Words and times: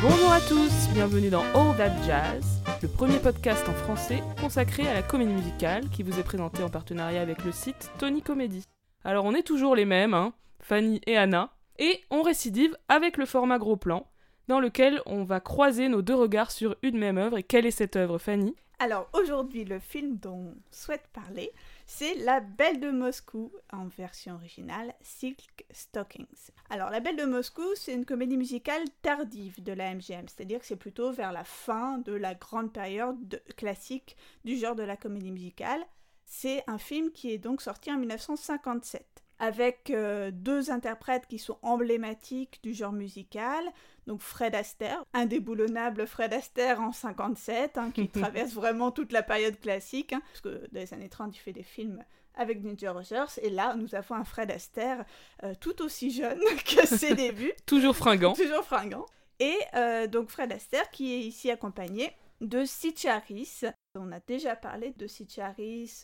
Bonjour 0.00 0.30
à 0.30 0.40
tous, 0.40 0.88
bienvenue 0.94 1.28
dans 1.28 1.42
All 1.54 1.76
That 1.76 1.90
Jazz, 2.06 2.62
le 2.82 2.86
premier 2.86 3.18
podcast 3.18 3.68
en 3.68 3.72
français 3.72 4.22
consacré 4.40 4.86
à 4.86 4.94
la 4.94 5.02
comédie 5.02 5.32
musicale 5.32 5.88
qui 5.90 6.04
vous 6.04 6.20
est 6.20 6.22
présenté 6.22 6.62
en 6.62 6.68
partenariat 6.68 7.20
avec 7.20 7.44
le 7.44 7.50
site 7.50 7.90
Tony 7.98 8.22
Comedy. 8.22 8.62
Alors 9.02 9.24
on 9.24 9.34
est 9.34 9.42
toujours 9.42 9.74
les 9.74 9.86
mêmes, 9.86 10.14
hein, 10.14 10.34
Fanny 10.60 11.00
et 11.08 11.16
Anna, 11.16 11.50
et 11.80 12.00
on 12.12 12.22
récidive 12.22 12.76
avec 12.86 13.16
le 13.16 13.26
format 13.26 13.58
gros 13.58 13.76
plan, 13.76 14.06
dans 14.46 14.60
lequel 14.60 15.02
on 15.04 15.24
va 15.24 15.40
croiser 15.40 15.88
nos 15.88 16.00
deux 16.00 16.14
regards 16.14 16.52
sur 16.52 16.76
une 16.84 16.96
même 16.96 17.18
œuvre. 17.18 17.36
Et 17.36 17.42
quelle 17.42 17.66
est 17.66 17.72
cette 17.72 17.96
œuvre, 17.96 18.18
Fanny? 18.18 18.54
Alors 18.80 19.08
aujourd'hui, 19.12 19.64
le 19.64 19.80
film 19.80 20.18
dont 20.18 20.36
on 20.36 20.56
souhaite 20.70 21.08
parler, 21.12 21.50
c'est 21.84 22.14
La 22.14 22.38
Belle 22.38 22.78
de 22.78 22.92
Moscou 22.92 23.50
en 23.72 23.88
version 23.88 24.36
originale 24.36 24.94
Silk 25.00 25.64
Stockings. 25.72 26.52
Alors 26.70 26.90
La 26.90 27.00
Belle 27.00 27.16
de 27.16 27.24
Moscou, 27.24 27.64
c'est 27.74 27.92
une 27.92 28.04
comédie 28.04 28.36
musicale 28.36 28.84
tardive 29.02 29.60
de 29.64 29.72
la 29.72 29.92
MGM, 29.96 30.28
c'est-à-dire 30.28 30.60
que 30.60 30.66
c'est 30.66 30.76
plutôt 30.76 31.10
vers 31.10 31.32
la 31.32 31.42
fin 31.42 31.98
de 31.98 32.12
la 32.12 32.36
grande 32.36 32.72
période 32.72 33.42
classique 33.56 34.16
du 34.44 34.56
genre 34.56 34.76
de 34.76 34.84
la 34.84 34.96
comédie 34.96 35.32
musicale. 35.32 35.84
C'est 36.24 36.62
un 36.68 36.78
film 36.78 37.10
qui 37.10 37.32
est 37.32 37.38
donc 37.38 37.62
sorti 37.62 37.90
en 37.90 37.98
1957 37.98 39.17
avec 39.38 39.90
euh, 39.90 40.30
deux 40.32 40.70
interprètes 40.70 41.26
qui 41.26 41.38
sont 41.38 41.58
emblématiques 41.62 42.60
du 42.62 42.74
genre 42.74 42.92
musical. 42.92 43.64
Donc 44.06 44.20
Fred 44.20 44.54
Astaire, 44.54 45.02
indéboulonnable 45.12 46.06
Fred 46.06 46.32
Astaire 46.32 46.80
en 46.80 46.92
57, 46.92 47.78
hein, 47.78 47.90
qui 47.92 48.08
traverse 48.08 48.52
vraiment 48.52 48.90
toute 48.90 49.12
la 49.12 49.22
période 49.22 49.58
classique, 49.60 50.12
hein, 50.12 50.22
parce 50.32 50.40
que 50.40 50.66
dans 50.72 50.80
les 50.80 50.94
années 50.94 51.08
30, 51.08 51.36
il 51.36 51.40
fait 51.40 51.52
des 51.52 51.62
films 51.62 52.02
avec 52.34 52.62
Ginger 52.62 52.88
Rogers, 52.88 53.38
et 53.42 53.50
là, 53.50 53.74
nous 53.74 53.94
avons 53.94 54.14
un 54.14 54.24
Fred 54.24 54.50
Astaire 54.50 55.04
euh, 55.42 55.54
tout 55.60 55.82
aussi 55.82 56.10
jeune 56.10 56.40
que 56.64 56.86
ses 56.86 57.14
débuts. 57.16 57.52
Toujours 57.66 57.96
fringant. 57.96 58.32
Toujours 58.32 58.64
fringant. 58.64 59.06
Et 59.40 59.56
euh, 59.74 60.06
donc 60.08 60.30
Fred 60.30 60.50
Astaire 60.52 60.90
qui 60.90 61.14
est 61.14 61.20
ici 61.20 61.50
accompagné 61.50 62.10
de 62.40 62.64
Sitch 62.64 63.04
Harris. 63.04 63.62
On 63.94 64.10
a 64.10 64.20
déjà 64.20 64.56
parlé 64.56 64.92
de 64.96 65.06
Sitch 65.06 65.38
Harris 65.38 66.02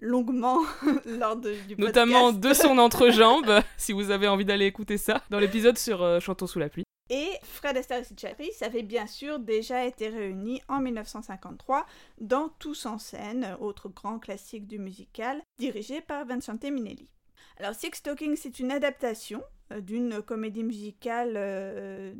longuement 0.00 0.62
lors 1.06 1.36
de, 1.36 1.54
du 1.66 1.76
Notamment 1.76 2.32
de 2.32 2.52
son 2.52 2.78
entrejambe, 2.78 3.60
si 3.76 3.92
vous 3.92 4.10
avez 4.10 4.28
envie 4.28 4.44
d'aller 4.44 4.66
écouter 4.66 4.98
ça, 4.98 5.22
dans 5.30 5.38
l'épisode 5.38 5.78
sur 5.78 6.02
euh, 6.02 6.20
Chantons 6.20 6.46
sous 6.46 6.58
la 6.58 6.68
pluie. 6.68 6.84
Et 7.08 7.30
Fred 7.44 7.76
Astaire 7.76 8.02
et 8.02 8.16
Charis 8.16 8.50
avaient 8.62 8.82
bien 8.82 9.06
sûr 9.06 9.38
déjà 9.38 9.84
été 9.84 10.08
réunis 10.08 10.60
en 10.68 10.80
1953 10.80 11.86
dans 12.20 12.48
Tous 12.58 12.84
en 12.86 12.98
scène, 12.98 13.56
autre 13.60 13.88
grand 13.88 14.18
classique 14.18 14.66
du 14.66 14.80
musical, 14.80 15.40
dirigé 15.58 16.00
par 16.00 16.24
Vincente 16.24 16.64
Minelli. 16.64 17.08
Alors 17.58 17.74
Six 17.74 18.02
Talking, 18.02 18.36
c'est 18.36 18.58
une 18.58 18.72
adaptation 18.72 19.42
d'une 19.80 20.22
comédie 20.22 20.64
musicale 20.64 21.34
euh, 21.36 22.14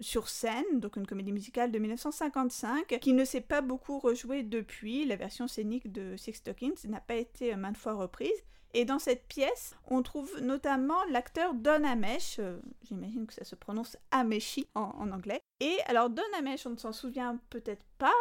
sur 0.00 0.28
scène, 0.28 0.64
donc 0.74 0.96
une 0.96 1.06
comédie 1.06 1.32
musicale 1.32 1.72
de 1.72 1.78
1955, 1.78 2.98
qui 3.00 3.12
ne 3.12 3.24
s'est 3.24 3.40
pas 3.40 3.60
beaucoup 3.60 3.98
rejouée 3.98 4.42
depuis. 4.42 5.04
La 5.06 5.16
version 5.16 5.48
scénique 5.48 5.90
de 5.90 6.16
Six 6.16 6.34
Stockings 6.34 6.86
n'a 6.88 7.00
pas 7.00 7.16
été 7.16 7.54
maintes 7.56 7.76
fois 7.76 7.94
reprise. 7.94 8.44
Et 8.72 8.84
dans 8.84 9.00
cette 9.00 9.26
pièce, 9.26 9.74
on 9.88 10.02
trouve 10.02 10.40
notamment 10.42 11.02
l'acteur 11.10 11.54
Don 11.54 11.82
Amesh, 11.82 12.36
euh, 12.38 12.58
j'imagine 12.86 13.26
que 13.26 13.34
ça 13.34 13.44
se 13.44 13.56
prononce 13.56 13.96
Ameshi 14.12 14.68
en, 14.76 15.10
anglais. 15.10 15.40
Et 15.58 15.76
alors 15.86 16.08
Don 16.08 16.22
Amesh, 16.38 16.66
on 16.66 16.70
ne 16.70 16.76
s'en 16.76 16.92
souvient 16.92 17.40
peut-être 17.50 17.82
pas 17.98 18.12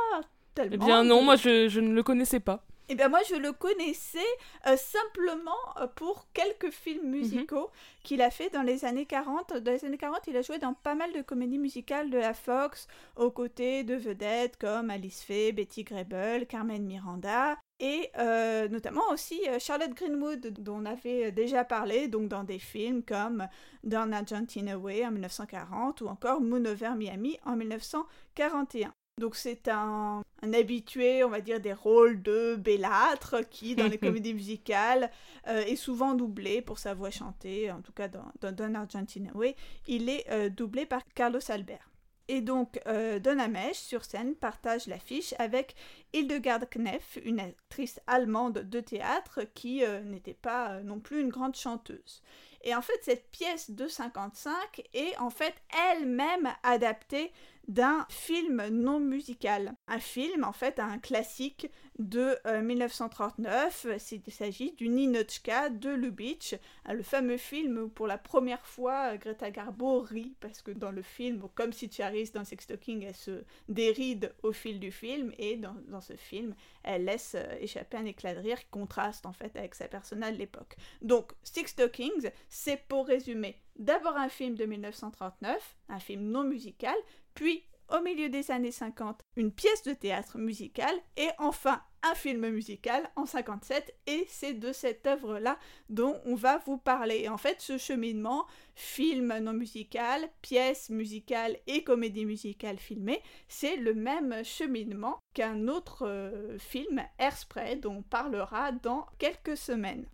tellement. 0.56 0.74
Eh 0.74 0.78
bien 0.78 1.04
non, 1.04 1.22
moi 1.22 1.36
je 1.36 1.80
ne 1.80 1.94
le 1.94 2.02
connaissais 2.02 2.40
pas. 2.40 2.66
Eh 2.92 2.96
bien 2.96 3.08
moi 3.08 3.20
je 3.30 3.36
le 3.36 3.54
connaissais 3.54 4.18
euh, 4.66 4.76
simplement 4.76 5.52
euh, 5.80 5.86
pour 5.86 6.26
quelques 6.34 6.72
films 6.72 7.06
mhm. 7.06 7.12
musicaux 7.12 7.70
qu'il 8.04 8.20
a 8.20 8.32
fait 8.32 8.50
dans 8.50 8.64
les 8.64 8.84
années 8.84 9.06
40. 9.06 9.58
Dans 9.58 9.72
les 9.72 9.86
années 9.86 10.00
40, 10.00 10.22
il 10.26 10.36
a 10.36 10.42
joué 10.42 10.58
dans 10.58 10.74
pas 10.74 10.96
mal 10.96 11.14
de 11.14 11.22
comédies 11.22 11.60
musicales 11.60 12.10
de 12.10 12.18
la 12.18 12.34
Fox, 12.34 12.88
aux 13.16 13.30
côtés 13.30 13.84
de 13.84 13.94
vedettes 13.94 14.58
comme 14.58 14.90
Alice 14.90 15.22
Faye, 15.22 15.52
Betty 15.52 15.84
Grable, 15.84 16.48
Carmen 16.48 16.84
Miranda, 16.84 17.60
et 17.80 18.10
euh, 18.18 18.68
notamment 18.70 19.08
aussi 19.12 19.40
Charlotte 19.60 19.94
Greenwood, 19.94 20.48
dont 20.60 20.78
on 20.78 20.86
avait 20.86 21.32
déjà 21.32 21.64
parlé, 21.64 22.08
donc 22.08 22.28
dans 22.28 22.44
des 22.44 22.60
films 22.60 23.04
comme 23.04 23.48
Down 23.84 24.12
Argentina 24.14 24.76
Way 24.80 25.06
en 25.06 25.12
1940 25.12 26.02
ou 26.02 26.08
encore 26.08 26.42
Moon 26.42 26.66
Over 26.66 26.96
Miami 26.98 27.38
en 27.46 27.56
1941. 27.56 28.92
Donc 29.20 29.36
c'est 29.36 29.68
un, 29.68 30.24
habitué, 30.42 31.24
on 31.24 31.30
va 31.30 31.42
dire, 31.42 31.60
des 31.60 31.74
rôles 31.74 32.22
de 32.22 32.56
bellâtre 32.56 33.42
qui, 33.50 33.76
dans 33.76 33.88
les 33.88 33.98
comédies 34.00 34.34
musicales, 34.34 35.12
euh, 35.48 35.62
est 35.62 35.76
souvent 35.76 36.14
doublé 36.14 36.62
pour 36.62 36.80
sa 36.80 36.94
voix 36.94 37.12
chantée, 37.12 37.72
en 37.72 37.82
tout 37.82 37.92
cas 37.92 38.08
dans, 38.08 38.52
Don 38.52 38.74
Argentina 38.74 39.30
Way, 39.36 39.56
il 39.88 40.10
est 40.10 40.26
euh, 40.32 40.50
doublé 40.50 40.86
par 40.86 41.02
Carlos 41.14 41.40
Albert. 41.50 41.90
Et 42.32 42.42
donc, 42.42 42.80
euh, 42.86 43.18
Donna 43.18 43.48
Mesh, 43.48 43.78
sur 43.78 44.06
scène, 44.06 44.36
partage 44.36 44.86
l'affiche 44.86 45.34
avec 45.40 45.76
Hildegard 46.14 46.70
Kneff, 46.70 47.18
une 47.26 47.40
actrice 47.40 48.00
allemande 48.06 48.60
de 48.60 48.80
théâtre 48.80 49.42
qui 49.56 49.82
n'était 50.06 50.36
pas 50.36 50.82
non 50.82 51.00
plus 51.00 51.22
une 51.22 51.30
grande 51.30 51.56
chanteuse. 51.56 52.22
Et 52.64 52.76
en 52.76 52.82
fait, 52.82 53.00
cette 53.02 53.32
pièce 53.32 53.72
de 53.72 53.88
55 53.88 54.54
est 54.94 55.18
en 55.18 55.32
fait 55.32 55.56
elle-même 55.92 56.50
adaptée 56.62 57.32
d'un 57.70 58.06
film 58.10 58.68
non 58.70 59.00
musical. 59.00 59.74
Un 59.88 60.00
film, 60.00 60.44
en 60.44 60.52
fait, 60.52 60.80
un 60.80 60.98
classique 60.98 61.70
de 62.00 62.36
1939. 62.62 63.86
Euh, 63.86 63.98
Il 64.26 64.34
s'agit 64.34 64.72
du 64.72 64.90
Ninochka 64.90 65.70
de 65.70 65.90
Lubitsch, 65.90 66.54
euh, 66.54 66.94
le 66.94 67.04
fameux 67.04 67.38
film 67.38 67.78
où 67.78 67.90
pour 67.90 68.08
la 68.08 68.18
première 68.18 68.66
fois 68.66 69.14
euh, 69.14 69.18
Greta 69.18 69.52
Garbo 69.52 70.00
rit 70.00 70.34
parce 70.40 70.64
que 70.64 70.72
dans 70.72 70.92
le 70.92 71.04
film, 71.04 71.44
comme 71.54 71.72
si 71.72 71.92
Charis 71.92 72.32
dans 72.34 72.44
Sex 72.44 72.66
Talking, 72.66 73.04
elle 73.04 73.16
se 73.16 73.44
déride 73.68 74.34
au 74.42 74.52
fil 74.52 74.80
du 74.80 74.92
film 74.92 75.32
et 75.38 75.58
dans, 75.58 76.02
ce 76.02 76.16
film, 76.16 76.56
elle 76.84 77.06
laisse 77.06 77.36
échapper 77.60 77.98
un 77.98 78.06
éclat 78.06 78.34
de 78.34 78.40
rire 78.40 78.60
qui 78.60 78.70
contraste 78.72 79.26
en 79.26 79.34
fait 79.34 79.56
avec 79.56 79.76
sa 79.76 79.88
personnage 79.88 80.34
de 80.34 80.40
l'époque. 80.40 80.76
Donc 81.02 81.34
Six 81.44 81.76
Talkings, 81.76 82.32
c'est 82.48 82.88
pour 82.88 83.06
résumer 83.06 83.62
d'abord 83.76 84.16
un 84.18 84.30
film 84.30 84.56
de 84.56 84.66
1939, 84.66 85.78
un 85.90 86.00
film 86.00 86.24
non 86.24 86.44
musical, 86.44 86.96
puis 87.40 87.64
au 87.88 88.02
milieu 88.02 88.28
des 88.28 88.52
années 88.52 88.70
50, 88.70 89.22
une 89.38 89.54
pièce 89.54 89.84
de 89.84 89.94
théâtre 89.94 90.38
musicale 90.38 90.94
et 91.16 91.30
enfin 91.38 91.82
un 92.04 92.14
film 92.14 92.50
musical 92.50 93.10
en 93.16 93.26
57 93.26 93.96
et 94.08 94.26
c'est 94.28 94.56
de 94.56 94.74
cette 94.74 95.08
œuvre-là 95.08 95.58
dont 95.88 96.20
on 96.26 96.36
va 96.36 96.58
vous 96.58 96.78
parler. 96.78 97.30
en 97.30 97.38
fait, 97.38 97.62
ce 97.62 97.78
cheminement, 97.78 98.46
film 98.76 99.38
non 99.40 99.54
musical, 99.54 100.30
pièce 100.42 100.90
musicale 100.90 101.56
et 101.66 101.86
comédie 101.86 102.26
musicale 102.26 102.78
filmée, 102.78 103.22
c'est 103.48 103.78
le 103.78 103.94
même 103.94 104.44
cheminement 104.44 105.18
qu'un 105.34 105.70
autre 105.70 106.06
euh, 106.06 106.58
film, 106.58 107.02
Airspray, 107.20 107.78
dont 107.78 108.00
on 108.00 108.02
parlera 108.02 108.74
dans 108.74 109.06
quelques 109.18 109.56
semaines. 109.56 110.06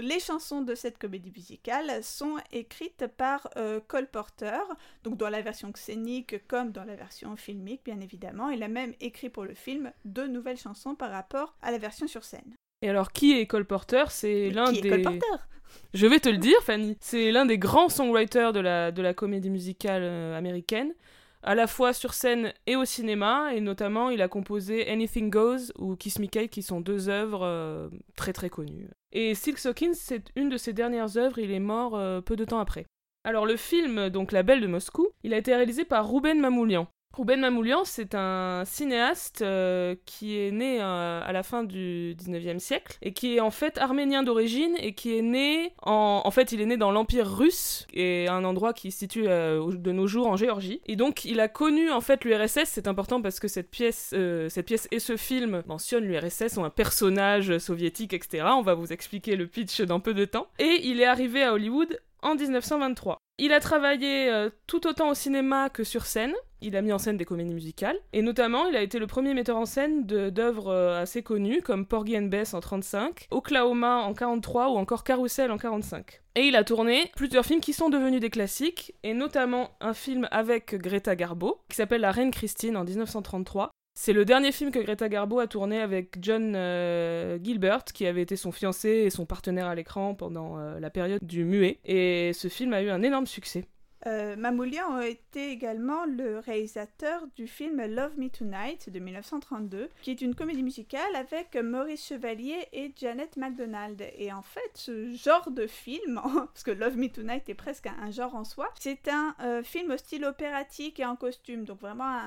Les 0.00 0.20
chansons 0.20 0.62
de 0.62 0.74
cette 0.74 0.96
comédie 0.96 1.30
musicale 1.30 2.02
sont 2.02 2.36
écrites 2.50 3.06
par 3.18 3.48
euh, 3.56 3.78
Cole 3.86 4.06
Porter, 4.06 4.60
donc 5.04 5.18
dans 5.18 5.28
la 5.28 5.42
version 5.42 5.70
scénique 5.74 6.46
comme 6.48 6.72
dans 6.72 6.84
la 6.84 6.96
version 6.96 7.36
filmique, 7.36 7.82
bien 7.84 8.00
évidemment. 8.00 8.48
Il 8.48 8.62
a 8.62 8.68
même 8.68 8.94
écrit 9.00 9.28
pour 9.28 9.44
le 9.44 9.54
film 9.54 9.92
deux 10.06 10.26
nouvelles 10.26 10.56
chansons 10.56 10.94
par 10.94 11.10
rapport 11.10 11.54
à 11.60 11.70
la 11.70 11.78
version 11.78 12.06
sur 12.06 12.24
scène. 12.24 12.54
Et 12.80 12.88
alors, 12.88 13.12
qui 13.12 13.32
est 13.32 13.46
Cole 13.46 13.66
Porter? 13.66 14.04
C'est 14.08 14.50
l'un 14.50 14.72
des. 14.72 14.88
Cole 14.88 15.02
Porter? 15.02 15.44
Je 15.92 16.06
vais 16.06 16.20
te 16.20 16.28
le 16.28 16.38
dire, 16.38 16.60
Fanny. 16.62 16.96
C'est 17.00 17.30
l'un 17.30 17.44
des 17.44 17.58
grands 17.58 17.88
songwriters 17.88 18.52
de 18.52 18.60
la, 18.60 18.92
de 18.92 19.02
la 19.02 19.12
comédie 19.12 19.50
musicale 19.50 20.02
euh, 20.04 20.36
américaine 20.36 20.94
à 21.42 21.54
la 21.54 21.66
fois 21.66 21.92
sur 21.92 22.14
scène 22.14 22.52
et 22.66 22.76
au 22.76 22.84
cinéma, 22.84 23.52
et 23.52 23.60
notamment 23.60 24.10
il 24.10 24.22
a 24.22 24.28
composé 24.28 24.88
Anything 24.88 25.28
Goes 25.28 25.72
ou 25.76 25.96
Kiss 25.96 26.18
Me 26.18 26.26
Kate, 26.26 26.50
qui 26.50 26.62
sont 26.62 26.80
deux 26.80 27.08
œuvres 27.08 27.42
euh, 27.44 27.88
très 28.16 28.32
très 28.32 28.48
connues. 28.48 28.88
Et 29.12 29.34
Silk 29.34 29.64
Hawkins, 29.66 29.92
c'est 29.94 30.32
une 30.36 30.48
de 30.48 30.56
ses 30.56 30.72
dernières 30.72 31.16
œuvres, 31.18 31.38
il 31.38 31.50
est 31.50 31.60
mort 31.60 31.96
euh, 31.96 32.20
peu 32.20 32.34
de 32.34 32.44
temps 32.44 32.58
après. 32.58 32.86
Alors 33.24 33.46
le 33.46 33.56
film, 33.56 34.08
donc 34.08 34.32
La 34.32 34.42
Belle 34.42 34.60
de 34.60 34.66
Moscou, 34.66 35.08
il 35.22 35.34
a 35.34 35.38
été 35.38 35.54
réalisé 35.54 35.84
par 35.84 36.10
Ruben 36.10 36.40
Mamoulian. 36.40 36.88
Ruben 37.14 37.40
Mamoulian, 37.40 37.84
c'est 37.84 38.14
un 38.14 38.64
cinéaste 38.64 39.42
euh, 39.42 39.94
qui 40.06 40.38
est 40.38 40.50
né 40.50 40.80
euh, 40.80 41.20
à 41.22 41.30
la 41.32 41.42
fin 41.42 41.62
du 41.62 42.16
19e 42.18 42.58
siècle 42.58 42.96
et 43.02 43.12
qui 43.12 43.36
est 43.36 43.40
en 43.40 43.50
fait 43.50 43.76
arménien 43.76 44.22
d'origine 44.22 44.74
et 44.78 44.94
qui 44.94 45.18
est 45.18 45.22
né 45.22 45.74
en... 45.82 46.22
En 46.24 46.30
fait, 46.30 46.52
il 46.52 46.60
est 46.62 46.66
né 46.66 46.78
dans 46.78 46.90
l'Empire 46.90 47.26
russe 47.26 47.86
et 47.92 48.28
un 48.28 48.44
endroit 48.44 48.72
qui 48.72 48.90
se 48.90 49.00
situe 49.00 49.28
euh, 49.28 49.72
de 49.74 49.92
nos 49.92 50.06
jours 50.06 50.26
en 50.26 50.36
Géorgie. 50.36 50.80
Et 50.86 50.96
donc, 50.96 51.26
il 51.26 51.40
a 51.40 51.48
connu 51.48 51.90
en 51.90 52.00
fait 52.00 52.24
l'URSS, 52.24 52.64
c'est 52.64 52.88
important 52.88 53.20
parce 53.20 53.40
que 53.40 53.48
cette 53.48 53.70
pièce, 53.70 54.14
cette 54.48 54.66
pièce 54.66 54.88
et 54.90 54.98
ce 54.98 55.16
film 55.16 55.62
mentionnent 55.66 56.04
l'URSS, 56.04 56.56
ont 56.56 56.64
un 56.64 56.70
personnage 56.70 57.58
soviétique, 57.58 58.14
etc. 58.14 58.44
On 58.56 58.62
va 58.62 58.74
vous 58.74 58.92
expliquer 58.92 59.36
le 59.36 59.46
pitch 59.46 59.82
dans 59.82 60.00
peu 60.00 60.14
de 60.14 60.24
temps. 60.24 60.46
Et 60.58 60.80
il 60.84 61.00
est 61.00 61.06
arrivé 61.06 61.42
à 61.42 61.52
Hollywood 61.52 61.98
en 62.22 62.34
1923. 62.34 63.18
Il 63.38 63.52
a 63.52 63.60
travaillé 63.60 64.30
euh, 64.30 64.50
tout 64.66 64.86
autant 64.86 65.10
au 65.10 65.14
cinéma 65.14 65.68
que 65.68 65.84
sur 65.84 66.06
scène. 66.06 66.32
Il 66.60 66.76
a 66.76 66.82
mis 66.82 66.92
en 66.92 66.98
scène 66.98 67.16
des 67.16 67.24
comédies 67.24 67.54
musicales. 67.54 67.98
Et 68.12 68.22
notamment, 68.22 68.66
il 68.66 68.76
a 68.76 68.82
été 68.82 68.98
le 68.98 69.06
premier 69.06 69.34
metteur 69.34 69.56
en 69.56 69.66
scène 69.66 70.06
d'œuvres 70.06 70.68
euh, 70.68 71.02
assez 71.02 71.22
connues 71.22 71.60
comme 71.60 71.86
Porgy 71.86 72.16
and 72.16 72.26
Bess 72.26 72.54
en 72.54 72.60
35, 72.60 73.26
Oklahoma 73.30 73.96
en 74.02 74.14
43 74.14 74.70
ou 74.70 74.76
encore 74.76 75.02
Carousel 75.02 75.50
en 75.50 75.58
45. 75.58 76.20
Et 76.34 76.42
il 76.42 76.56
a 76.56 76.64
tourné 76.64 77.10
plusieurs 77.16 77.44
films 77.44 77.60
qui 77.60 77.72
sont 77.72 77.90
devenus 77.90 78.20
des 78.20 78.30
classiques, 78.30 78.94
et 79.02 79.12
notamment 79.12 79.70
un 79.80 79.92
film 79.92 80.28
avec 80.30 80.74
Greta 80.76 81.16
Garbo, 81.16 81.60
qui 81.68 81.76
s'appelle 81.76 82.00
La 82.00 82.12
Reine 82.12 82.30
Christine 82.30 82.76
en 82.76 82.84
1933, 82.84 83.70
c'est 83.94 84.12
le 84.12 84.24
dernier 84.24 84.52
film 84.52 84.70
que 84.70 84.78
Greta 84.78 85.08
Garbo 85.08 85.38
a 85.38 85.46
tourné 85.46 85.80
avec 85.80 86.16
John 86.20 86.54
euh, 86.56 87.38
Gilbert, 87.42 87.84
qui 87.84 88.06
avait 88.06 88.22
été 88.22 88.36
son 88.36 88.50
fiancé 88.50 88.88
et 88.88 89.10
son 89.10 89.26
partenaire 89.26 89.66
à 89.66 89.74
l'écran 89.74 90.14
pendant 90.14 90.58
euh, 90.58 90.80
la 90.80 90.90
période 90.90 91.20
du 91.22 91.44
muet. 91.44 91.78
Et 91.84 92.32
ce 92.32 92.48
film 92.48 92.72
a 92.72 92.82
eu 92.82 92.88
un 92.88 93.02
énorme 93.02 93.26
succès. 93.26 93.66
Euh, 94.06 94.34
Mamoulian 94.36 94.96
a 94.96 95.06
été 95.06 95.50
également 95.50 96.04
le 96.06 96.40
réalisateur 96.40 97.24
du 97.36 97.46
film 97.46 97.84
Love 97.86 98.18
Me 98.18 98.28
Tonight 98.28 98.90
de 98.90 98.98
1932, 98.98 99.88
qui 100.02 100.10
est 100.10 100.20
une 100.20 100.34
comédie 100.34 100.62
musicale 100.62 101.14
avec 101.14 101.54
Maurice 101.54 102.06
Chevalier 102.06 102.66
et 102.72 102.92
Janet 102.96 103.36
MacDonald. 103.36 104.02
Et 104.16 104.32
en 104.32 104.42
fait, 104.42 104.70
ce 104.74 105.12
genre 105.14 105.50
de 105.50 105.66
film, 105.66 106.20
parce 106.34 106.64
que 106.64 106.72
Love 106.72 106.96
Me 106.96 107.08
Tonight 107.08 107.48
est 107.48 107.54
presque 107.54 107.86
un, 107.86 108.10
genre 108.10 108.34
en 108.34 108.44
soi, 108.44 108.68
c'est 108.78 109.08
un 109.08 109.36
euh, 109.40 109.62
film 109.62 109.92
au 109.92 109.96
style 109.96 110.24
opératique 110.24 110.98
et 110.98 111.04
en 111.04 111.16
costume, 111.16 111.64
donc 111.64 111.80
vraiment 111.80 112.20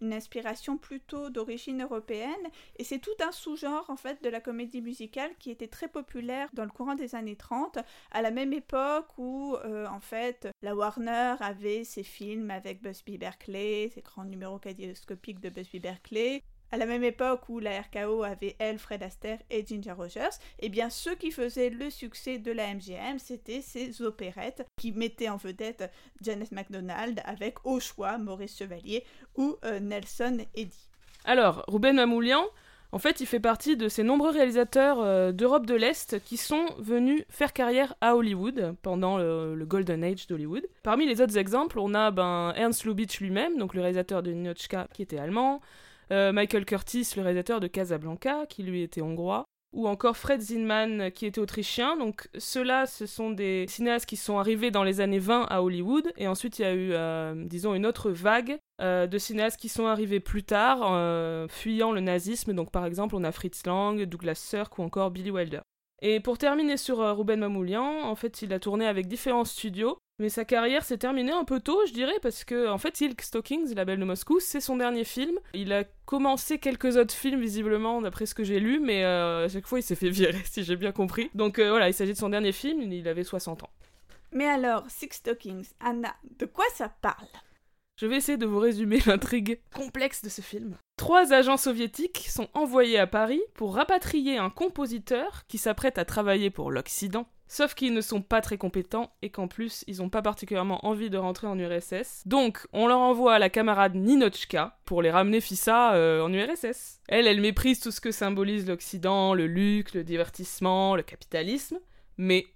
une 0.00 0.12
inspiration 0.12 0.76
plutôt 0.76 1.30
d'origine 1.30 1.82
européenne. 1.82 2.30
Et 2.78 2.84
c'est 2.84 2.98
tout 2.98 3.10
un 3.24 3.30
sous-genre 3.30 3.88
en 3.88 3.96
fait 3.96 4.22
de 4.24 4.28
la 4.28 4.40
comédie 4.40 4.80
musicale 4.80 5.30
qui 5.38 5.50
était 5.50 5.68
très 5.68 5.88
populaire 5.88 6.48
dans 6.52 6.64
le 6.64 6.70
courant 6.70 6.96
des 6.96 7.14
années 7.14 7.36
30, 7.36 7.78
à 8.10 8.22
la 8.22 8.32
même 8.32 8.52
époque 8.52 9.06
où 9.18 9.56
euh, 9.64 9.86
en 9.86 10.00
fait 10.00 10.48
la 10.62 10.74
Warner 10.74 11.11
avait 11.12 11.84
ses 11.84 12.02
films 12.02 12.50
avec 12.50 12.82
Busby 12.82 13.18
Berkeley, 13.18 13.90
ses 13.94 14.02
grands 14.02 14.24
numéros 14.24 14.58
kaléidoscopiques 14.58 15.40
de 15.40 15.50
Busby 15.50 15.78
Berkeley. 15.78 16.42
À 16.70 16.78
la 16.78 16.86
même 16.86 17.04
époque 17.04 17.48
où 17.50 17.58
la 17.58 17.82
RKO 17.82 18.22
avait 18.22 18.56
elle, 18.58 18.78
Fred 18.78 19.02
Astaire 19.02 19.38
et 19.50 19.64
Ginger 19.66 19.92
Rogers, 19.92 20.38
eh 20.58 20.70
bien 20.70 20.88
ceux 20.88 21.14
qui 21.14 21.30
faisaient 21.30 21.68
le 21.68 21.90
succès 21.90 22.38
de 22.38 22.50
la 22.50 22.72
MGM, 22.72 23.18
c'était 23.18 23.60
ces 23.60 24.00
opérettes 24.00 24.66
qui 24.80 24.92
mettaient 24.92 25.28
en 25.28 25.36
vedette 25.36 25.90
Janet 26.22 26.50
MacDonald 26.50 27.20
avec 27.26 27.66
au 27.66 27.78
choix 27.78 28.16
Maurice 28.16 28.56
Chevalier 28.56 29.04
ou 29.36 29.56
euh, 29.66 29.80
Nelson 29.80 30.38
Eddy. 30.54 30.88
Alors, 31.26 31.62
Ruben 31.68 31.94
Mamoulian, 31.94 32.46
en 32.94 32.98
fait, 32.98 33.20
il 33.20 33.26
fait 33.26 33.40
partie 33.40 33.76
de 33.78 33.88
ces 33.88 34.02
nombreux 34.02 34.30
réalisateurs 34.30 35.00
euh, 35.00 35.32
d'Europe 35.32 35.64
de 35.64 35.74
l'Est 35.74 36.22
qui 36.24 36.36
sont 36.36 36.66
venus 36.78 37.24
faire 37.30 37.54
carrière 37.54 37.94
à 38.02 38.16
Hollywood 38.16 38.74
pendant 38.82 39.16
le, 39.16 39.64
Golden 39.64 40.04
Age 40.04 40.26
d'Hollywood. 40.26 40.66
Parmi 40.82 41.06
les 41.06 41.22
autres 41.22 41.38
exemples, 41.38 41.78
on 41.78 41.94
a 41.94 42.10
ben, 42.10 42.52
Ernst 42.54 42.84
Lubitsch 42.84 43.20
lui-même, 43.20 43.56
donc 43.56 43.72
le 43.72 43.80
réalisateur 43.80 44.22
de 44.22 44.30
Ninochka 44.32 44.88
qui 44.92 45.00
était 45.00 45.18
allemand, 45.18 45.62
euh, 46.10 46.32
Michael 46.32 46.66
Curtis, 46.66 47.14
le 47.16 47.22
réalisateur 47.22 47.60
de 47.60 47.66
Casablanca, 47.66 48.44
qui 48.46 48.62
lui 48.62 48.82
était 48.82 49.00
hongrois, 49.00 49.46
ou 49.72 49.88
encore 49.88 50.16
Fred 50.16 50.40
Zinman 50.40 51.10
qui 51.12 51.26
était 51.26 51.40
autrichien. 51.40 51.96
Donc 51.96 52.28
ceux-là, 52.36 52.86
ce 52.86 53.06
sont 53.06 53.30
des 53.30 53.66
cinéastes 53.68 54.06
qui 54.06 54.16
sont 54.16 54.38
arrivés 54.38 54.70
dans 54.70 54.84
les 54.84 55.00
années 55.00 55.18
20 55.18 55.46
à 55.48 55.62
Hollywood 55.62 56.12
et 56.16 56.28
ensuite 56.28 56.58
il 56.58 56.62
y 56.62 56.64
a 56.64 56.74
eu, 56.74 56.92
euh, 56.92 57.34
disons, 57.46 57.74
une 57.74 57.86
autre 57.86 58.10
vague 58.10 58.58
euh, 58.80 59.06
de 59.06 59.18
cinéastes 59.18 59.60
qui 59.60 59.68
sont 59.68 59.86
arrivés 59.86 60.20
plus 60.20 60.42
tard, 60.42 60.80
euh, 60.82 61.48
fuyant 61.48 61.92
le 61.92 62.00
nazisme. 62.00 62.52
Donc 62.52 62.70
par 62.70 62.84
exemple, 62.84 63.16
on 63.16 63.24
a 63.24 63.32
Fritz 63.32 63.64
Lang, 63.66 64.02
Douglas 64.04 64.34
Sirk 64.34 64.78
ou 64.78 64.82
encore 64.82 65.10
Billy 65.10 65.30
Wilder. 65.30 65.60
Et 66.04 66.18
pour 66.18 66.36
terminer 66.36 66.76
sur 66.76 66.98
Ruben 67.16 67.38
Mamoulian, 67.38 68.02
en 68.02 68.16
fait, 68.16 68.42
il 68.42 68.52
a 68.52 68.58
tourné 68.58 68.86
avec 68.86 69.06
différents 69.06 69.44
studios 69.44 69.98
mais 70.22 70.28
sa 70.28 70.44
carrière 70.44 70.84
s'est 70.84 70.98
terminée 70.98 71.32
un 71.32 71.42
peu 71.42 71.58
tôt, 71.58 71.84
je 71.84 71.92
dirais, 71.92 72.14
parce 72.22 72.44
que 72.44 72.68
en 72.68 72.78
fait, 72.78 72.96
Silk 72.96 73.20
Stockings, 73.20 73.74
la 73.74 73.84
belle 73.84 73.98
de 73.98 74.04
Moscou, 74.04 74.38
c'est 74.38 74.60
son 74.60 74.76
dernier 74.76 75.02
film. 75.02 75.36
Il 75.52 75.72
a 75.72 75.82
commencé 76.06 76.60
quelques 76.60 76.96
autres 76.96 77.12
films, 77.12 77.40
visiblement, 77.40 78.00
d'après 78.00 78.26
ce 78.26 78.34
que 78.36 78.44
j'ai 78.44 78.60
lu, 78.60 78.78
mais 78.78 79.04
euh, 79.04 79.46
à 79.46 79.48
chaque 79.48 79.66
fois, 79.66 79.80
il 79.80 79.82
s'est 79.82 79.96
fait 79.96 80.10
virer, 80.10 80.40
si 80.44 80.62
j'ai 80.62 80.76
bien 80.76 80.92
compris. 80.92 81.28
Donc 81.34 81.58
euh, 81.58 81.70
voilà, 81.70 81.88
il 81.88 81.92
s'agit 81.92 82.12
de 82.12 82.18
son 82.18 82.28
dernier 82.28 82.52
film, 82.52 82.80
il 82.82 83.08
avait 83.08 83.24
60 83.24 83.64
ans. 83.64 83.70
Mais 84.30 84.46
alors, 84.46 84.84
Six 84.88 85.08
Stockings, 85.10 85.66
Anna, 85.80 86.14
de 86.38 86.46
quoi 86.46 86.66
ça 86.72 86.88
parle? 86.88 87.26
Je 87.96 88.06
vais 88.06 88.16
essayer 88.16 88.38
de 88.38 88.46
vous 88.46 88.60
résumer 88.60 89.00
l'intrigue 89.06 89.58
complexe 89.74 90.22
de 90.22 90.28
ce 90.28 90.40
film. 90.40 90.76
Trois 90.96 91.32
agents 91.32 91.56
soviétiques 91.56 92.26
sont 92.28 92.48
envoyés 92.54 93.00
à 93.00 93.08
Paris 93.08 93.42
pour 93.54 93.74
rapatrier 93.74 94.38
un 94.38 94.50
compositeur 94.50 95.42
qui 95.48 95.58
s'apprête 95.58 95.98
à 95.98 96.04
travailler 96.04 96.50
pour 96.50 96.70
l'Occident 96.70 97.26
Sauf 97.52 97.74
qu'ils 97.74 97.92
ne 97.92 98.00
sont 98.00 98.22
pas 98.22 98.40
très 98.40 98.56
compétents 98.56 99.12
et 99.20 99.28
qu'en 99.28 99.46
plus, 99.46 99.84
ils 99.86 99.98
n'ont 99.98 100.08
pas 100.08 100.22
particulièrement 100.22 100.86
envie 100.86 101.10
de 101.10 101.18
rentrer 101.18 101.46
en 101.46 101.58
URSS. 101.58 102.22
Donc, 102.24 102.66
on 102.72 102.86
leur 102.86 103.00
envoie 103.00 103.38
la 103.38 103.50
camarade 103.50 103.94
Ninochka 103.94 104.78
pour 104.86 105.02
les 105.02 105.10
ramener 105.10 105.42
Fissa 105.42 105.92
euh, 105.92 106.22
en 106.22 106.32
URSS. 106.32 107.02
Elle, 107.08 107.26
elle 107.26 107.42
méprise 107.42 107.78
tout 107.78 107.90
ce 107.90 108.00
que 108.00 108.10
symbolise 108.10 108.66
l'Occident, 108.66 109.34
le 109.34 109.46
luxe, 109.46 109.92
le 109.92 110.02
divertissement, 110.02 110.96
le 110.96 111.02
capitalisme. 111.02 111.78
Mais 112.16 112.46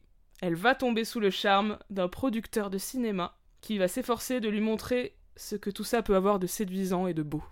elle 0.41 0.55
va 0.55 0.75
tomber 0.75 1.05
sous 1.05 1.21
le 1.21 1.29
charme 1.29 1.79
d'un 1.91 2.09
producteur 2.09 2.71
de 2.71 2.79
cinéma 2.79 3.37
qui 3.61 3.77
va 3.77 3.89
s'efforcer 3.89 4.41
de 4.41 4.49
lui 4.49 4.63
montrer 4.63 5.15
ce 5.37 5.57
que 5.57 5.69
tout 5.69 5.85
ça 5.85 6.01
peut 6.01 6.17
avoir 6.17 6.39
de 6.39 6.47
séduisant 6.47 7.07
et 7.07 7.13
de 7.13 7.23
beau. 7.23 7.45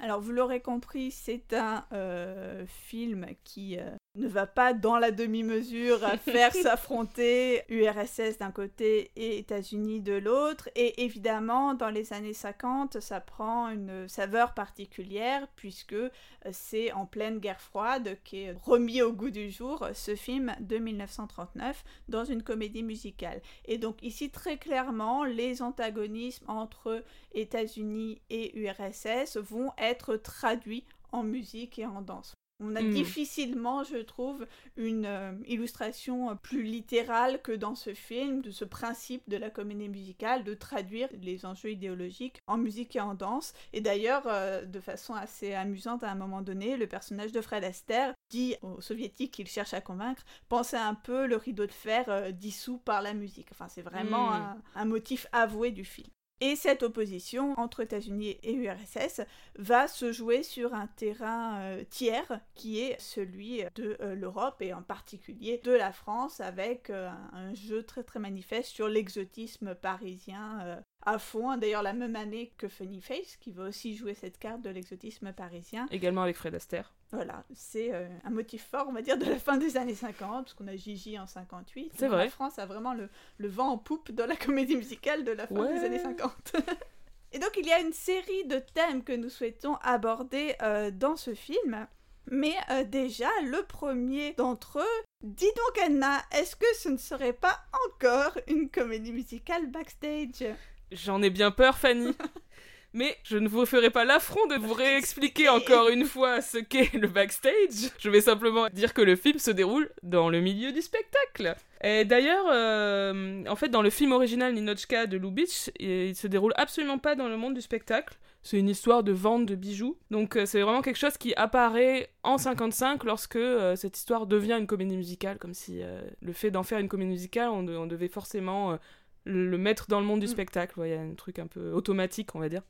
Alors 0.00 0.20
vous 0.20 0.32
l'aurez 0.32 0.60
compris, 0.60 1.12
c'est 1.12 1.52
un 1.52 1.84
euh, 1.92 2.64
film 2.66 3.26
qui 3.44 3.78
euh, 3.78 3.94
ne 4.20 4.28
va 4.28 4.46
pas 4.46 4.72
dans 4.72 4.98
la 4.98 5.10
demi-mesure 5.10 6.04
à 6.04 6.16
faire 6.16 6.52
s'affronter 6.62 7.62
URSS 7.68 8.38
d'un 8.38 8.52
côté 8.52 9.10
et 9.16 9.38
États-Unis 9.38 10.00
de 10.00 10.12
l'autre. 10.12 10.68
Et 10.76 11.04
évidemment, 11.04 11.74
dans 11.74 11.90
les 11.90 12.12
années 12.12 12.34
50, 12.34 13.00
ça 13.00 13.20
prend 13.20 13.70
une 13.70 14.08
saveur 14.08 14.54
particulière 14.54 15.48
puisque 15.56 15.94
euh, 15.94 16.10
c'est 16.52 16.92
en 16.92 17.06
pleine 17.06 17.38
guerre 17.38 17.60
froide 17.60 18.18
qu'est 18.24 18.54
remis 18.62 19.02
au 19.02 19.12
goût 19.12 19.30
du 19.30 19.50
jour 19.50 19.88
ce 19.94 20.14
film 20.14 20.54
de 20.60 20.78
1939 20.78 21.82
dans 22.08 22.24
une 22.24 22.42
comédie 22.42 22.82
musicale. 22.82 23.40
Et 23.64 23.78
donc 23.78 24.02
ici, 24.02 24.30
très 24.30 24.58
clairement, 24.58 25.24
les 25.24 25.62
antagonismes 25.62 26.44
entre 26.48 27.02
États-Unis 27.32 28.20
et 28.30 28.58
URSS 28.58 29.38
vont 29.38 29.72
être 29.78 30.16
traduits 30.16 30.84
en 31.12 31.22
musique 31.22 31.78
et 31.78 31.86
en 31.86 32.02
danse. 32.02 32.34
On 32.60 32.76
a 32.76 32.82
hmm. 32.82 32.90
difficilement, 32.90 33.84
je 33.84 33.96
trouve, 33.96 34.46
une 34.76 35.06
euh, 35.06 35.32
illustration 35.46 36.36
plus 36.36 36.62
littérale 36.62 37.40
que 37.42 37.52
dans 37.52 37.74
ce 37.74 37.94
film 37.94 38.42
de 38.42 38.50
ce 38.50 38.64
principe 38.64 39.22
de 39.28 39.36
la 39.36 39.50
comédie 39.50 39.88
musicale 39.88 40.44
de 40.44 40.54
traduire 40.54 41.08
les 41.20 41.46
enjeux 41.46 41.70
idéologiques 41.70 42.40
en 42.46 42.58
musique 42.58 42.96
et 42.96 43.00
en 43.00 43.14
danse. 43.14 43.54
Et 43.72 43.80
d'ailleurs, 43.80 44.24
euh, 44.26 44.64
de 44.64 44.80
façon 44.80 45.14
assez 45.14 45.54
amusante 45.54 46.04
à 46.04 46.10
un 46.10 46.14
moment 46.14 46.42
donné, 46.42 46.76
le 46.76 46.86
personnage 46.86 47.32
de 47.32 47.40
Fred 47.40 47.64
Astaire 47.64 48.14
dit 48.30 48.56
aux 48.62 48.80
soviétiques 48.80 49.32
qu'il 49.32 49.48
cherche 49.48 49.74
à 49.74 49.80
convaincre, 49.80 50.24
pensez 50.48 50.76
un 50.76 50.94
peu 50.94 51.26
le 51.26 51.36
rideau 51.36 51.66
de 51.66 51.72
fer 51.72 52.04
euh, 52.08 52.30
dissous 52.30 52.78
par 52.78 53.02
la 53.02 53.14
musique. 53.14 53.48
Enfin, 53.52 53.68
c'est 53.68 53.82
vraiment 53.82 54.30
hmm. 54.30 54.62
un 54.74 54.84
motif 54.84 55.26
avoué 55.32 55.70
du 55.70 55.84
film. 55.84 56.10
Et 56.42 56.56
cette 56.56 56.82
opposition 56.82 57.52
entre 57.58 57.80
États-Unis 57.80 58.38
et 58.42 58.54
URSS 58.54 59.20
va 59.56 59.86
se 59.86 60.10
jouer 60.10 60.42
sur 60.42 60.72
un 60.72 60.86
terrain 60.86 61.60
euh, 61.60 61.84
tiers 61.90 62.40
qui 62.54 62.80
est 62.80 62.98
celui 62.98 63.62
de 63.74 63.98
euh, 64.00 64.14
l'Europe 64.14 64.56
et 64.62 64.72
en 64.72 64.82
particulier 64.82 65.60
de 65.62 65.72
la 65.72 65.92
France 65.92 66.40
avec 66.40 66.88
euh, 66.88 67.10
un 67.32 67.52
jeu 67.52 67.82
très 67.82 68.04
très 68.04 68.20
manifeste 68.20 68.70
sur 68.70 68.88
l'exotisme 68.88 69.74
parisien 69.74 70.80
à 71.04 71.18
fond. 71.18 71.56
D'ailleurs, 71.58 71.82
la 71.82 71.92
même 71.92 72.16
année 72.16 72.52
que 72.56 72.68
Funny 72.68 73.02
Face, 73.02 73.36
qui 73.36 73.52
va 73.52 73.64
aussi 73.64 73.94
jouer 73.94 74.14
cette 74.14 74.38
carte 74.38 74.62
de 74.62 74.70
l'exotisme 74.70 75.32
parisien. 75.32 75.86
Également 75.90 76.22
avec 76.22 76.36
Fred 76.36 76.54
Astaire. 76.54 76.94
Voilà, 77.12 77.44
c'est 77.52 77.92
euh, 77.92 78.06
un 78.24 78.30
motif 78.30 78.68
fort, 78.70 78.86
on 78.88 78.92
va 78.92 79.02
dire, 79.02 79.18
de 79.18 79.24
la 79.24 79.38
fin 79.38 79.56
des 79.56 79.76
années 79.76 79.94
50, 79.94 80.44
parce 80.44 80.54
qu'on 80.54 80.68
a 80.68 80.76
Gigi 80.76 81.18
en 81.18 81.26
58. 81.26 81.92
C'est 81.96 82.06
vrai. 82.06 82.24
La 82.24 82.30
France 82.30 82.58
a 82.60 82.66
vraiment 82.66 82.94
le, 82.94 83.08
le, 83.38 83.48
vent 83.48 83.68
en 83.70 83.78
poupe 83.78 84.12
dans 84.12 84.26
la 84.26 84.36
comédie 84.36 84.76
musicale 84.76 85.24
de 85.24 85.32
la 85.32 85.48
fin 85.48 85.72
des 85.72 85.84
années 85.84 85.98
50. 85.98 86.56
Et 87.32 87.38
donc, 87.38 87.50
il 87.56 87.66
y 87.66 87.72
a 87.72 87.80
une 87.80 87.92
série 87.92 88.44
de 88.46 88.58
thèmes 88.58 89.02
que 89.02 89.12
nous 89.12 89.28
souhaitons 89.28 89.76
aborder 89.82 90.54
euh, 90.62 90.90
dans 90.90 91.16
ce 91.16 91.34
film. 91.34 91.86
Mais 92.30 92.54
euh, 92.70 92.84
déjà, 92.84 93.28
le 93.44 93.64
premier 93.64 94.32
d'entre 94.34 94.78
eux, 94.78 95.04
dis 95.22 95.50
donc 95.56 95.84
Anna, 95.84 96.22
est-ce 96.32 96.54
que 96.54 96.66
ce 96.76 96.88
ne 96.88 96.96
serait 96.96 97.32
pas 97.32 97.58
encore 97.88 98.38
une 98.46 98.68
comédie 98.68 99.12
musicale 99.12 99.66
backstage? 99.68 100.44
J'en 100.92 101.22
ai 101.22 101.30
bien 101.30 101.50
peur, 101.50 101.76
Fanny. 101.78 102.16
Mais 102.92 103.16
je 103.22 103.38
ne 103.38 103.46
vous 103.48 103.66
ferai 103.66 103.90
pas 103.90 104.04
l'affront 104.04 104.44
de 104.48 104.56
vous 104.56 104.72
réexpliquer 104.74 105.48
encore 105.48 105.88
une 105.90 106.04
fois 106.04 106.40
ce 106.40 106.58
qu'est 106.58 106.92
le 106.94 107.06
backstage. 107.06 107.90
Je 107.98 108.10
vais 108.10 108.20
simplement 108.20 108.68
dire 108.72 108.94
que 108.94 109.02
le 109.02 109.14
film 109.14 109.38
se 109.38 109.52
déroule 109.52 109.90
dans 110.02 110.28
le 110.28 110.40
milieu 110.40 110.72
du 110.72 110.82
spectacle. 110.82 111.54
Et 111.84 112.04
d'ailleurs, 112.04 112.46
euh, 112.52 113.44
en 113.46 113.54
fait, 113.56 113.68
dans 113.68 113.82
le 113.82 113.90
film 113.90 114.12
original 114.12 114.52
Ninochka 114.54 115.06
de 115.06 115.16
Lubitsch, 115.16 115.70
il 115.78 116.14
se 116.16 116.26
déroule 116.26 116.52
absolument 116.56 116.98
pas 116.98 117.14
dans 117.14 117.28
le 117.28 117.36
monde 117.36 117.54
du 117.54 117.60
spectacle. 117.60 118.18
C'est 118.42 118.58
une 118.58 118.68
histoire 118.68 119.02
de 119.04 119.12
vente 119.12 119.46
de 119.46 119.54
bijoux. 119.54 119.96
Donc 120.10 120.34
euh, 120.36 120.44
c'est 120.46 120.60
vraiment 120.60 120.82
quelque 120.82 120.98
chose 120.98 121.16
qui 121.16 121.32
apparaît 121.34 122.10
en 122.22 122.38
55 122.38 123.04
lorsque 123.04 123.36
euh, 123.36 123.76
cette 123.76 123.96
histoire 123.96 124.26
devient 124.26 124.56
une 124.58 124.66
comédie 124.66 124.96
musicale, 124.96 125.38
comme 125.38 125.54
si 125.54 125.80
le 126.20 126.32
fait 126.32 126.50
d'en 126.50 126.62
faire 126.64 126.78
une 126.80 126.88
comédie 126.88 127.10
musicale, 127.10 127.50
on 127.50 127.86
devait 127.86 128.08
forcément 128.08 128.78
le 129.24 129.58
mettre 129.58 129.86
dans 129.88 130.00
le 130.00 130.06
monde 130.06 130.20
du 130.20 130.26
Mm. 130.26 130.30
spectacle. 130.30 130.74
Il 130.84 130.88
y 130.90 130.94
a 130.94 131.00
un 131.00 131.14
truc 131.14 131.38
un 131.38 131.46
peu 131.46 131.70
automatique, 131.72 132.34
on 132.34 132.40
va 132.40 132.48
dire. 132.48 132.62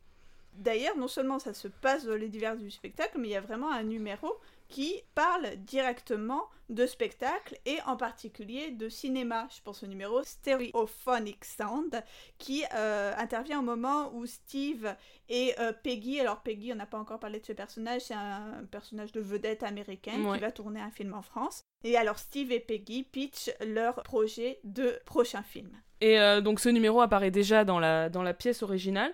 D'ailleurs, 0.54 0.97
non 0.97 1.09
seulement 1.09 1.38
ça 1.38 1.54
se 1.54 1.69
passe 1.69 2.04
dans 2.04 2.14
les 2.16 2.28
divers 2.28 2.57
du 2.57 2.71
spectacle, 2.71 3.19
mais 3.19 3.28
il 3.28 3.30
y 3.30 3.37
a 3.37 3.40
vraiment 3.40 3.71
un 3.73 3.83
numéro 3.83 4.28
qui 4.69 5.02
parle 5.16 5.57
directement 5.57 6.45
de 6.69 6.87
spectacle 6.87 7.57
et 7.66 7.78
en 7.87 7.97
particulier 7.97 8.71
de 8.71 8.88
cinéma. 8.88 9.49
Je 9.54 9.61
pense 9.62 9.83
au 9.83 9.87
numéro 9.88 10.23
Stereophonic 10.23 11.45
Sound 11.45 12.02
qui 12.38 12.64
euh, 12.75 13.12
intervient 13.16 13.59
au 13.59 13.62
moment 13.62 14.12
où 14.14 14.26
Steve 14.26 14.95
et 15.28 15.54
euh, 15.59 15.73
Peggy, 15.73 16.21
alors 16.21 16.40
Peggy, 16.42 16.73
on 16.73 16.76
n'a 16.76 16.87
pas 16.87 16.99
encore 16.99 17.19
parlé 17.19 17.40
de 17.40 17.47
ce 17.47 17.52
personnage, 17.52 18.02
c'est 18.02 18.14
un 18.14 18.64
personnage 18.71 19.12
de 19.12 19.21
vedette 19.21 19.62
américaine 19.62 20.25
Ouais. 20.26 20.37
qui 20.37 20.40
va 20.42 20.52
tourner 20.52 20.80
un 20.80 20.90
film 20.90 21.14
en 21.14 21.23
France. 21.23 21.62
Et 21.83 21.97
alors 21.97 22.19
Steve 22.19 22.52
et 22.52 22.61
Peggy 22.61 23.02
pitchent 23.02 23.50
leur 23.66 24.02
projet 24.02 24.61
de 24.64 25.00
prochain 25.04 25.42
film. 25.42 25.71
Et 26.00 26.21
euh, 26.21 26.40
donc 26.40 26.61
ce 26.61 26.69
numéro 26.69 27.00
apparaît 27.00 27.30
déjà 27.30 27.64
dans 27.64 27.78
la, 27.80 28.09
dans 28.09 28.23
la 28.23 28.35
pièce 28.35 28.62
originale. 28.62 29.12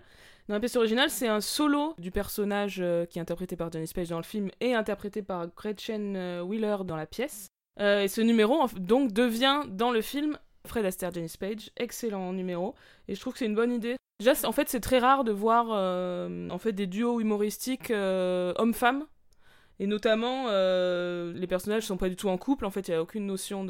Dans 0.48 0.54
la 0.54 0.60
pièce 0.60 0.76
originale, 0.76 1.10
c'est 1.10 1.26
un 1.26 1.40
solo 1.40 1.94
du 1.98 2.12
personnage 2.12 2.76
euh, 2.80 3.04
qui 3.04 3.18
est 3.18 3.20
interprété 3.20 3.56
par 3.56 3.72
Johnny 3.72 3.90
Page 3.92 4.10
dans 4.10 4.18
le 4.18 4.22
film 4.22 4.48
et 4.60 4.74
interprété 4.74 5.20
par 5.20 5.48
Gretchen 5.48 6.14
euh, 6.14 6.40
Wheeler 6.40 6.76
dans 6.84 6.94
la 6.94 7.06
pièce. 7.06 7.48
Euh, 7.80 8.02
et 8.02 8.08
ce 8.08 8.20
numéro, 8.20 8.64
donc, 8.78 9.12
devient 9.12 9.62
dans 9.68 9.90
le 9.90 10.00
film 10.00 10.38
Fred 10.64 10.84
Astaire, 10.86 11.12
Johnny 11.12 11.32
Page. 11.38 11.72
Excellent 11.76 12.32
numéro. 12.32 12.76
Et 13.08 13.16
je 13.16 13.20
trouve 13.20 13.32
que 13.32 13.40
c'est 13.40 13.46
une 13.46 13.56
bonne 13.56 13.72
idée. 13.72 13.96
Déjà, 14.20 14.34
en 14.44 14.52
fait, 14.52 14.68
c'est 14.68 14.80
très 14.80 15.00
rare 15.00 15.24
de 15.24 15.32
voir 15.32 15.66
en 15.68 16.58
fait, 16.58 16.72
des 16.72 16.86
duos 16.86 17.20
humoristiques 17.20 17.90
euh, 17.90 18.54
hommes-femmes. 18.56 19.04
Et 19.80 19.86
notamment, 19.86 20.46
les 20.46 21.46
personnages 21.48 21.82
sont 21.82 21.98
pas 21.98 22.08
du 22.08 22.16
tout 22.16 22.28
en 22.28 22.38
couple. 22.38 22.64
En 22.64 22.70
fait, 22.70 22.88
il 22.88 22.92
n'y 22.92 22.96
a 22.96 23.02
aucune 23.02 23.26
notion 23.26 23.66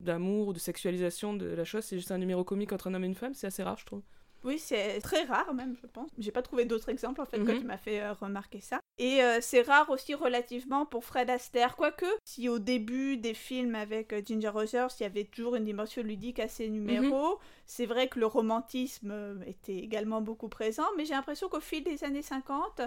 d'amour 0.00 0.48
ou 0.48 0.52
de 0.54 0.58
sexualisation 0.58 1.34
de 1.34 1.46
la 1.46 1.64
chose. 1.64 1.84
C'est 1.84 1.98
juste 1.98 2.12
un 2.12 2.18
numéro 2.18 2.42
comique 2.42 2.72
entre 2.72 2.86
un 2.86 2.94
homme 2.94 3.04
et 3.04 3.08
une 3.08 3.14
femme. 3.14 3.34
C'est 3.34 3.48
assez 3.48 3.62
rare, 3.62 3.76
je 3.78 3.84
trouve. 3.84 4.02
Oui, 4.44 4.58
c'est 4.58 5.00
très 5.00 5.22
rare 5.24 5.54
même, 5.54 5.76
je 5.80 5.86
pense. 5.86 6.10
J'ai 6.18 6.32
pas 6.32 6.42
trouvé 6.42 6.64
d'autres 6.64 6.88
exemples 6.88 7.20
en 7.20 7.24
fait 7.26 7.38
quand 7.38 7.52
Mhm. 7.52 7.60
tu 7.60 7.64
m'as 7.66 7.76
fait 7.78 8.00
euh, 8.00 8.12
remarquer 8.12 8.60
ça. 8.60 8.80
Et 8.98 9.22
euh, 9.22 9.38
c'est 9.40 9.62
rare 9.62 9.88
aussi 9.90 10.14
relativement 10.14 10.84
pour 10.84 11.04
Fred 11.04 11.30
Astaire, 11.30 11.76
quoique 11.76 12.06
si 12.24 12.48
au 12.48 12.58
début 12.58 13.16
des 13.16 13.34
films 13.34 13.74
avec 13.74 14.12
euh, 14.12 14.20
Ginger 14.24 14.48
Rogers, 14.48 14.88
il 14.98 15.02
y 15.02 15.06
avait 15.06 15.24
toujours 15.24 15.56
une 15.56 15.64
dimension 15.64 16.02
ludique 16.02 16.38
à 16.40 16.48
ces 16.48 16.68
numéros, 16.68 17.38
c'est 17.66 17.86
vrai 17.86 18.08
que 18.08 18.18
le 18.18 18.26
romantisme 18.26 19.42
était 19.46 19.76
également 19.76 20.20
beaucoup 20.20 20.48
présent, 20.48 20.84
mais 20.96 21.04
j'ai 21.04 21.14
l'impression 21.14 21.48
qu'au 21.48 21.60
fil 21.60 21.82
des 21.84 22.04
années 22.04 22.22
50, 22.22 22.80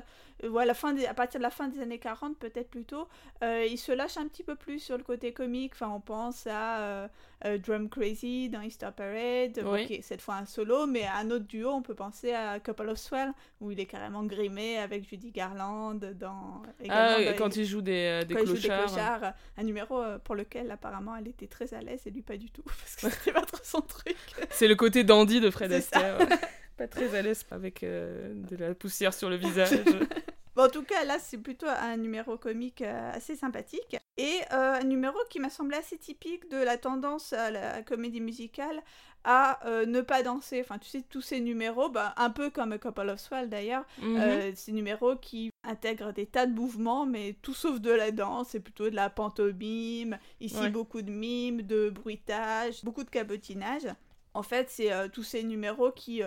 euh, 0.44 0.50
ou 0.50 0.58
à, 0.60 0.66
la 0.66 0.74
fin 0.74 0.94
des- 0.94 1.06
à 1.06 1.14
partir 1.14 1.40
de 1.40 1.44
la 1.44 1.50
fin 1.52 1.68
des 1.68 1.80
années 1.80 2.00
40 2.00 2.38
peut-être 2.38 2.70
plutôt, 2.70 3.08
il 3.42 3.78
se 3.78 3.92
lâche 3.92 4.18
un 4.18 4.28
petit 4.28 4.44
peu 4.44 4.56
plus 4.56 4.80
sur 4.80 4.98
le 4.98 5.04
côté 5.04 5.32
comique. 5.34 5.74
Enfin, 5.74 5.90
on 5.90 6.00
pense 6.02 6.48
à 6.48 7.10
Drum 7.64 7.90
Crazy 7.90 8.50
dans 8.50 8.62
Easter 8.62 8.90
Parade, 8.96 9.60
bon, 9.64 9.74
Oui. 9.74 9.86
qui 9.86 9.94
est 9.96 10.02
cette 10.02 10.22
fois 10.22 10.36
un 10.36 10.46
solo, 10.46 10.86
mais 10.88 11.06
un 11.06 11.30
autre 11.32 11.45
duo, 11.46 11.70
on 11.72 11.82
peut 11.82 11.96
penser 11.96 12.34
à 12.34 12.60
Couple 12.60 12.90
of 12.90 12.98
Swell, 12.98 13.32
où 13.62 13.72
il 13.72 13.80
est 13.80 13.86
carrément 13.86 14.24
grimé 14.24 14.78
avec 14.78 15.08
Judy 15.10 15.32
Garland 15.32 15.96
dans. 15.96 16.62
Ah, 16.90 17.14
dans 17.14 17.18
les- 17.20 17.36
quand 17.36 17.56
il 17.56 17.66
joue 17.66 17.82
des, 17.82 18.22
euh, 18.22 18.26
des 18.26 18.34
quand 18.36 18.42
il 18.42 18.48
joue 18.48 18.54
clochards. 18.56 18.86
des 18.86 18.92
clochards, 18.94 19.34
un 19.58 19.64
numéro 19.64 20.02
euh, 20.02 20.20
pour 20.20 20.36
lequel 20.36 20.70
apparemment 20.72 21.16
elle 21.16 21.28
était 21.28 21.48
très 21.48 21.74
à 21.74 21.82
l'aise 21.82 22.02
et 22.06 22.12
lui 22.12 22.22
pas 22.22 22.38
du 22.38 22.50
tout, 22.52 22.64
parce 22.66 22.96
que 22.96 23.10
c'était 23.10 23.32
pas 23.32 23.42
trop 23.46 23.60
son 23.64 23.82
truc. 23.82 24.18
C'est 24.50 24.68
le 24.68 24.76
côté 24.76 25.04
dandy 25.04 25.40
de 25.42 25.50
Fred. 25.50 25.72
Astaire. 25.72 26.20
ouais. 26.20 26.28
Pas 26.78 26.88
très 26.90 27.16
à 27.18 27.22
l'aise 27.22 27.46
avec 27.52 27.84
euh, 27.84 28.34
de 28.34 28.58
la 28.58 28.74
poussière 28.76 29.14
sur 29.14 29.30
le 29.30 29.38
visage. 29.38 29.70
Bon, 30.56 30.64
en 30.64 30.70
tout 30.70 30.84
cas, 30.84 31.04
là, 31.04 31.20
c'est 31.20 31.38
plutôt 31.38 31.68
un 31.68 31.98
numéro 31.98 32.38
comique 32.38 32.82
euh, 32.82 33.12
assez 33.14 33.36
sympathique. 33.36 33.98
Et 34.18 34.40
euh, 34.54 34.76
un 34.76 34.84
numéro 34.84 35.18
qui 35.30 35.40
m'a 35.40 35.50
semblé 35.50 35.76
assez 35.76 35.98
typique 35.98 36.50
de 36.50 36.56
la 36.58 36.78
tendance 36.78 37.34
à 37.34 37.52
la 37.52 37.82
comédie 37.84 38.22
musicale 38.22 38.82
à 39.26 39.68
euh, 39.68 39.86
ne 39.86 40.00
pas 40.00 40.24
danser. 40.24 40.62
Enfin, 40.62 40.78
tu 40.80 40.88
sais, 40.88 41.02
tous 41.02 41.20
ces 41.20 41.42
numéros, 41.42 41.90
bah, 41.90 42.14
un 42.16 42.30
peu 42.30 42.50
comme 42.50 42.72
A 42.72 42.78
Couple 42.78 43.10
of 43.10 43.20
Swell 43.20 43.50
d'ailleurs, 43.50 43.84
Mhm. 44.02 44.18
euh, 44.22 44.52
ces 44.56 44.72
numéros 44.72 45.18
qui 45.18 45.50
intègrent 45.64 46.14
des 46.14 46.26
tas 46.28 46.46
de 46.46 46.54
mouvements, 46.54 47.06
mais 47.06 47.36
tout 47.42 47.54
sauf 47.54 47.82
de 47.82 47.92
la 47.92 48.12
danse, 48.12 48.50
c'est 48.52 48.62
plutôt 48.62 48.90
de 48.90 48.96
la 48.96 49.10
pantomime, 49.10 50.18
ici 50.40 50.56
Ouais. 50.62 50.70
beaucoup 50.70 51.02
de 51.02 51.12
mimes, 51.12 51.64
de 51.64 51.90
bruitage, 51.90 52.82
beaucoup 52.86 53.04
de 53.04 53.10
cabotinage. 53.10 53.88
En 54.34 54.44
fait, 54.44 54.70
c'est 54.70 54.92
tous 55.12 55.24
ces 55.24 55.44
numéros 55.44 55.92
qui 55.92 56.22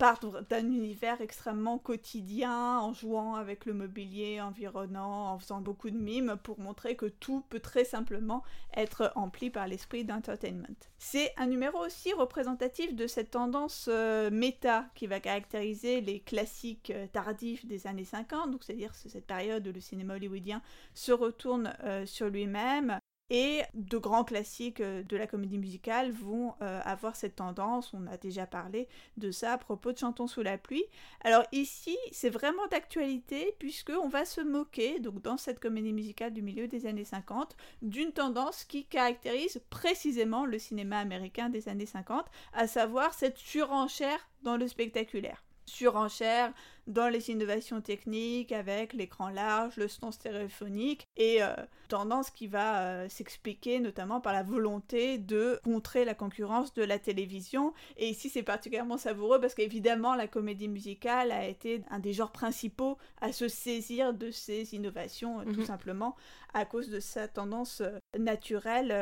partent 0.00 0.24
d'un 0.48 0.64
univers 0.64 1.20
extrêmement 1.20 1.76
quotidien, 1.76 2.78
en 2.78 2.94
jouant 2.94 3.34
avec 3.34 3.66
le 3.66 3.74
mobilier 3.74 4.40
environnant, 4.40 5.34
en 5.34 5.38
faisant 5.38 5.60
beaucoup 5.60 5.90
de 5.90 5.98
mimes, 5.98 6.38
pour 6.42 6.58
montrer 6.58 6.96
que 6.96 7.04
tout 7.04 7.44
peut 7.50 7.60
très 7.60 7.84
simplement 7.84 8.42
être 8.74 9.12
empli 9.14 9.50
par 9.50 9.68
l'esprit 9.68 10.06
d'entertainment. 10.06 10.74
C'est 10.98 11.34
un 11.36 11.46
numéro 11.46 11.84
aussi 11.84 12.14
représentatif 12.14 12.94
de 12.94 13.06
cette 13.06 13.32
tendance 13.32 13.90
euh, 13.92 14.30
méta 14.30 14.86
qui 14.94 15.06
va 15.06 15.20
caractériser 15.20 16.00
les 16.00 16.20
classiques 16.20 16.90
euh, 16.90 17.06
tardifs 17.06 17.66
des 17.66 17.86
années 17.86 18.06
50, 18.06 18.52
donc 18.52 18.64
c'est-à-dire 18.64 18.94
c'est 18.94 19.10
cette 19.10 19.26
période 19.26 19.68
où 19.68 19.72
le 19.72 19.80
cinéma 19.80 20.14
hollywoodien 20.14 20.62
se 20.94 21.12
retourne 21.12 21.74
euh, 21.84 22.06
sur 22.06 22.30
lui-même 22.30 22.98
et 23.30 23.62
de 23.74 23.96
grands 23.96 24.24
classiques 24.24 24.80
euh, 24.80 25.02
de 25.04 25.16
la 25.16 25.26
comédie 25.26 25.58
musicale 25.58 26.10
vont 26.10 26.54
euh, 26.62 26.80
avoir 26.84 27.16
cette 27.16 27.36
tendance, 27.36 27.94
on 27.94 28.06
a 28.08 28.16
déjà 28.16 28.46
parlé 28.46 28.88
de 29.16 29.30
ça 29.30 29.52
à 29.52 29.58
propos 29.58 29.92
de 29.92 29.98
Chantons 29.98 30.26
sous 30.26 30.42
la 30.42 30.58
pluie. 30.58 30.84
Alors 31.22 31.44
ici, 31.52 31.96
c'est 32.12 32.30
vraiment 32.30 32.66
d'actualité 32.66 33.54
puisque 33.58 33.90
on 33.90 34.08
va 34.08 34.24
se 34.24 34.40
moquer, 34.40 34.98
dans 35.00 35.36
cette 35.36 35.60
comédie 35.60 35.92
musicale 35.92 36.32
du 36.32 36.42
milieu 36.42 36.66
des 36.66 36.86
années 36.86 37.04
50, 37.04 37.56
d'une 37.82 38.12
tendance 38.12 38.64
qui 38.64 38.84
caractérise 38.84 39.60
précisément 39.70 40.44
le 40.44 40.58
cinéma 40.58 40.98
américain 40.98 41.48
des 41.48 41.68
années 41.68 41.86
50, 41.86 42.26
à 42.52 42.66
savoir 42.66 43.14
cette 43.14 43.38
surenchère 43.38 44.28
dans 44.42 44.56
le 44.56 44.66
spectaculaire. 44.66 45.42
Surenchère 45.66 46.52
dans 46.86 47.08
les 47.08 47.30
innovations 47.30 47.80
techniques 47.80 48.50
avec 48.52 48.92
l'écran 48.92 49.28
large, 49.28 49.76
le 49.76 49.86
son 49.86 50.10
stéréophonique 50.10 51.06
et 51.16 51.42
euh, 51.42 51.54
tendance 51.88 52.30
qui 52.30 52.48
va 52.48 52.80
euh, 52.82 53.08
s'expliquer 53.08 53.78
notamment 53.78 54.20
par 54.20 54.32
la 54.32 54.42
volonté 54.42 55.18
de 55.18 55.60
contrer 55.62 56.04
la 56.04 56.14
concurrence 56.14 56.74
de 56.74 56.82
la 56.82 56.98
télévision. 56.98 57.72
Et 57.96 58.08
ici, 58.08 58.28
c'est 58.28 58.42
particulièrement 58.42 58.98
savoureux 58.98 59.40
parce 59.40 59.54
qu'évidemment, 59.54 60.14
la 60.16 60.26
comédie 60.26 60.68
musicale 60.68 61.30
a 61.30 61.46
été 61.46 61.82
un 61.90 62.00
des 62.00 62.12
genres 62.12 62.32
principaux 62.32 62.98
à 63.20 63.32
se 63.32 63.46
saisir 63.46 64.12
de 64.12 64.30
ces 64.32 64.74
innovations, 64.74 65.40
euh, 65.40 65.44
tout 65.44 65.60
Mhm. 65.60 65.66
simplement 65.66 66.16
à 66.54 66.64
cause 66.64 66.88
de 66.88 66.98
sa 66.98 67.28
tendance 67.28 67.82
naturelle 68.18 68.92